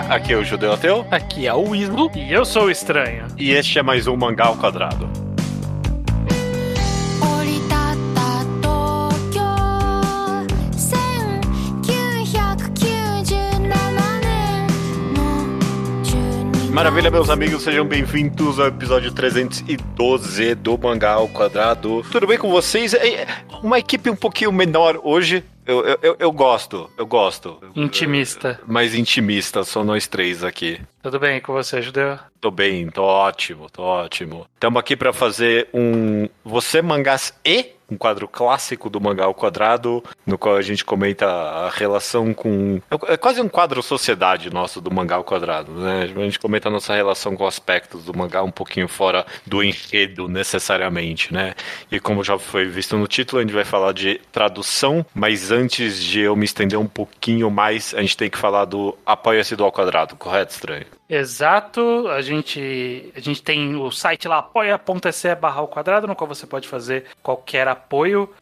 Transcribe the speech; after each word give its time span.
Aqui 0.00 0.32
é 0.32 0.36
o 0.36 0.42
Judeu 0.42 0.72
Ateu. 0.72 1.06
Aqui 1.08 1.46
é 1.46 1.54
o 1.54 1.72
Islo. 1.72 2.10
E 2.16 2.32
eu 2.32 2.44
sou 2.44 2.64
o 2.64 2.70
Estranho. 2.70 3.26
E 3.38 3.52
este 3.52 3.78
é 3.78 3.82
mais 3.82 4.08
um 4.08 4.16
Mangá 4.16 4.46
ao 4.46 4.56
Quadrado. 4.56 5.08
Maravilha, 16.72 17.08
meus 17.08 17.30
amigos, 17.30 17.62
sejam 17.62 17.86
bem-vindos 17.86 18.58
ao 18.58 18.66
episódio 18.66 19.12
312 19.12 20.56
do 20.56 20.76
Mangá 20.76 21.12
ao 21.12 21.28
Quadrado. 21.28 22.04
Tudo 22.10 22.26
bem 22.26 22.36
com 22.36 22.50
vocês? 22.50 22.92
É, 22.94 23.22
é 23.22 23.26
uma 23.62 23.78
equipe 23.78 24.10
um 24.10 24.16
pouquinho 24.16 24.50
menor 24.50 24.98
hoje, 25.04 25.44
eu, 25.66 25.86
eu, 25.86 25.98
eu, 26.02 26.16
eu 26.18 26.32
gosto, 26.32 26.90
eu 26.96 27.06
gosto. 27.06 27.58
Intimista. 27.74 28.60
Mais 28.66 28.94
intimista, 28.94 29.64
só 29.64 29.82
nós 29.82 30.06
três 30.06 30.44
aqui. 30.44 30.80
Tudo 31.02 31.18
bem 31.18 31.40
com 31.40 31.52
você, 31.52 31.80
Judeu? 31.80 32.18
Tô 32.40 32.50
bem, 32.50 32.88
tô 32.90 33.02
ótimo, 33.02 33.70
tô 33.70 33.82
ótimo. 33.82 34.46
Estamos 34.54 34.78
aqui 34.78 34.94
para 34.94 35.12
fazer 35.12 35.68
um 35.72 36.28
Você 36.44 36.82
Mangás 36.82 37.32
e 37.44 37.72
um 37.94 37.96
quadro 37.96 38.28
clássico 38.28 38.90
do 38.90 39.00
Mangá 39.00 39.24
ao 39.24 39.34
Quadrado, 39.34 40.02
no 40.26 40.36
qual 40.36 40.56
a 40.56 40.62
gente 40.62 40.84
comenta 40.84 41.26
a 41.26 41.70
relação 41.70 42.34
com. 42.34 42.80
É 43.06 43.16
quase 43.16 43.40
um 43.40 43.48
quadro 43.48 43.82
sociedade 43.82 44.52
nosso 44.52 44.80
do 44.80 44.92
Mangá 44.92 45.16
ao 45.16 45.24
Quadrado, 45.24 45.72
né? 45.72 46.02
A 46.02 46.06
gente 46.06 46.38
comenta 46.38 46.68
a 46.68 46.72
nossa 46.72 46.94
relação 46.94 47.36
com 47.36 47.46
aspectos 47.46 48.04
do 48.04 48.16
mangá 48.16 48.42
um 48.42 48.50
pouquinho 48.50 48.88
fora 48.88 49.24
do 49.46 49.62
enredo 49.62 50.28
necessariamente, 50.28 51.32
né? 51.32 51.54
E 51.90 52.00
como 52.00 52.24
já 52.24 52.38
foi 52.38 52.66
visto 52.66 52.96
no 52.96 53.06
título, 53.06 53.40
a 53.40 53.42
gente 53.42 53.54
vai 53.54 53.64
falar 53.64 53.92
de 53.92 54.20
tradução, 54.32 55.06
mas 55.14 55.50
antes 55.50 56.02
de 56.02 56.20
eu 56.20 56.34
me 56.34 56.44
estender 56.44 56.78
um 56.78 56.86
pouquinho 56.86 57.50
mais, 57.50 57.94
a 57.94 58.00
gente 58.00 58.16
tem 58.16 58.28
que 58.28 58.38
falar 58.38 58.64
do 58.64 58.96
Apoia-se 59.06 59.54
do 59.54 59.64
ao 59.64 59.72
Quadrado, 59.72 60.16
correto, 60.16 60.52
estranho? 60.52 60.86
Exato, 61.08 62.08
a 62.08 62.22
gente, 62.22 63.12
a 63.14 63.20
gente 63.20 63.42
tem 63.42 63.76
o 63.76 63.90
site 63.90 64.26
lá 64.26 64.38
apoia.se 64.38 65.34
barra 65.34 65.60
ao 65.60 65.68
quadrado, 65.68 66.06
no 66.06 66.16
qual 66.16 66.26
você 66.26 66.46
pode 66.46 66.66
fazer 66.66 67.04
qualquer 67.22 67.68
apoio 67.68 67.83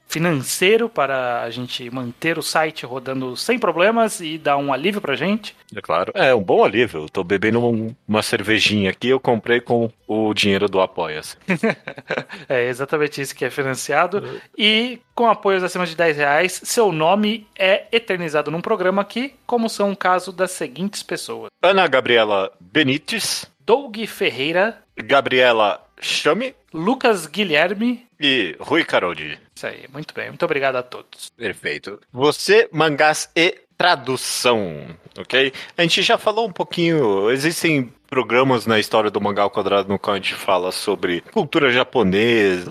financeiro 0.08 0.88
para 0.88 1.42
a 1.42 1.50
gente 1.50 1.88
manter 1.90 2.38
o 2.38 2.42
site 2.42 2.84
rodando 2.84 3.36
sem 3.36 3.58
problemas 3.58 4.20
e 4.20 4.36
dar 4.38 4.56
um 4.58 4.72
alívio 4.72 5.00
pra 5.00 5.14
gente. 5.16 5.56
É 5.74 5.80
claro. 5.80 6.12
É 6.14 6.34
um 6.34 6.42
bom 6.42 6.62
alívio. 6.64 7.02
Eu 7.02 7.08
tô 7.08 7.24
bebendo 7.24 7.64
um- 7.64 7.94
uma 8.06 8.22
cervejinha 8.22 8.90
aqui, 8.90 9.08
eu 9.08 9.18
comprei 9.20 9.60
com 9.60 9.90
o 10.06 10.34
dinheiro 10.34 10.68
do 10.68 10.80
Apoia-se. 10.80 11.36
É 12.48 12.68
exatamente 12.68 13.20
isso 13.20 13.34
que 13.34 13.44
é 13.44 13.50
financiado. 13.50 14.40
E 14.56 14.98
com 15.14 15.26
apoios 15.28 15.62
acima 15.62 15.86
de 15.86 15.94
10 15.96 16.16
reais, 16.16 16.60
seu 16.64 16.92
nome 16.92 17.46
é 17.58 17.84
eternizado 17.92 18.50
num 18.50 18.60
programa 18.60 19.02
aqui, 19.02 19.34
como 19.46 19.68
são 19.68 19.92
o 19.92 19.96
caso 19.96 20.32
das 20.32 20.50
seguintes 20.52 21.02
pessoas: 21.02 21.50
Ana 21.62 21.86
Gabriela 21.86 22.52
Benites, 22.60 23.46
Doug 23.64 23.96
Ferreira, 24.06 24.78
Gabriela 24.96 25.82
Chame 26.00 26.54
Lucas 26.72 27.26
Guilherme. 27.26 28.06
E 28.22 28.56
Rui 28.60 28.84
Caroldi. 28.84 29.38
Isso 29.54 29.66
aí, 29.66 29.84
muito 29.92 30.14
bem. 30.14 30.28
Muito 30.28 30.44
obrigado 30.44 30.76
a 30.76 30.82
todos. 30.82 31.30
Perfeito. 31.36 32.00
Você, 32.12 32.68
mangás 32.72 33.28
e 33.34 33.60
tradução, 33.76 34.96
ok? 35.18 35.52
A 35.76 35.82
gente 35.82 36.02
já 36.02 36.16
falou 36.16 36.46
um 36.46 36.52
pouquinho, 36.52 37.30
existem 37.30 37.92
programas 38.22 38.66
na 38.66 38.78
história 38.78 39.10
do 39.10 39.18
Mangá 39.22 39.40
ao 39.40 39.48
Quadrado 39.48 39.88
no 39.88 39.98
qual 39.98 40.12
a 40.12 40.16
gente 40.18 40.34
fala 40.34 40.70
sobre 40.70 41.22
cultura 41.32 41.72
japonesa 41.72 42.70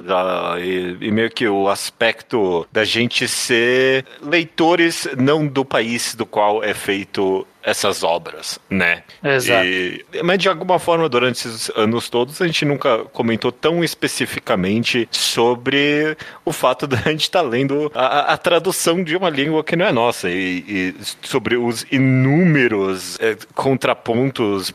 e, 0.60 0.98
e 1.02 1.12
meio 1.12 1.32
que 1.32 1.48
o 1.48 1.68
aspecto 1.68 2.68
da 2.72 2.84
gente 2.84 3.28
ser 3.28 4.06
leitores 4.22 5.08
não 5.18 5.48
do 5.48 5.66
país 5.66 6.14
do 6.14 6.28
qual 6.28 6.64
é 6.64 6.76
feito 6.76 7.48
essas 7.64 8.04
obras, 8.04 8.60
né? 8.68 9.04
Exato. 9.24 9.66
E- 9.68 10.04
mas 10.24 10.40
de 10.40 10.50
alguma 10.50 10.80
forma, 10.80 11.08
durante 11.08 11.48
esses 11.48 11.70
anos 11.76 12.10
todos, 12.10 12.42
a 12.42 12.48
gente 12.48 12.66
nunca 12.66 13.00
comentou 13.14 13.52
tão 13.52 13.84
especificamente 13.84 15.08
sobre 15.12 16.18
o 16.44 16.52
fato 16.52 16.88
da 16.88 16.98
gente 16.98 17.22
estar 17.22 17.44
lendo 17.44 17.92
a, 17.94 18.34
a- 18.34 18.38
tradução 18.38 19.04
de 19.04 19.16
uma 19.16 19.30
língua 19.30 19.64
que 19.64 19.76
não 19.76 19.86
é 19.86 19.92
nossa 19.92 20.28
e, 20.28 20.66
e 20.68 20.96
sobre 21.22 21.56
os 21.56 21.86
inúmeros 21.92 23.20
eh, 23.22 23.38
contrapontos, 23.54 24.72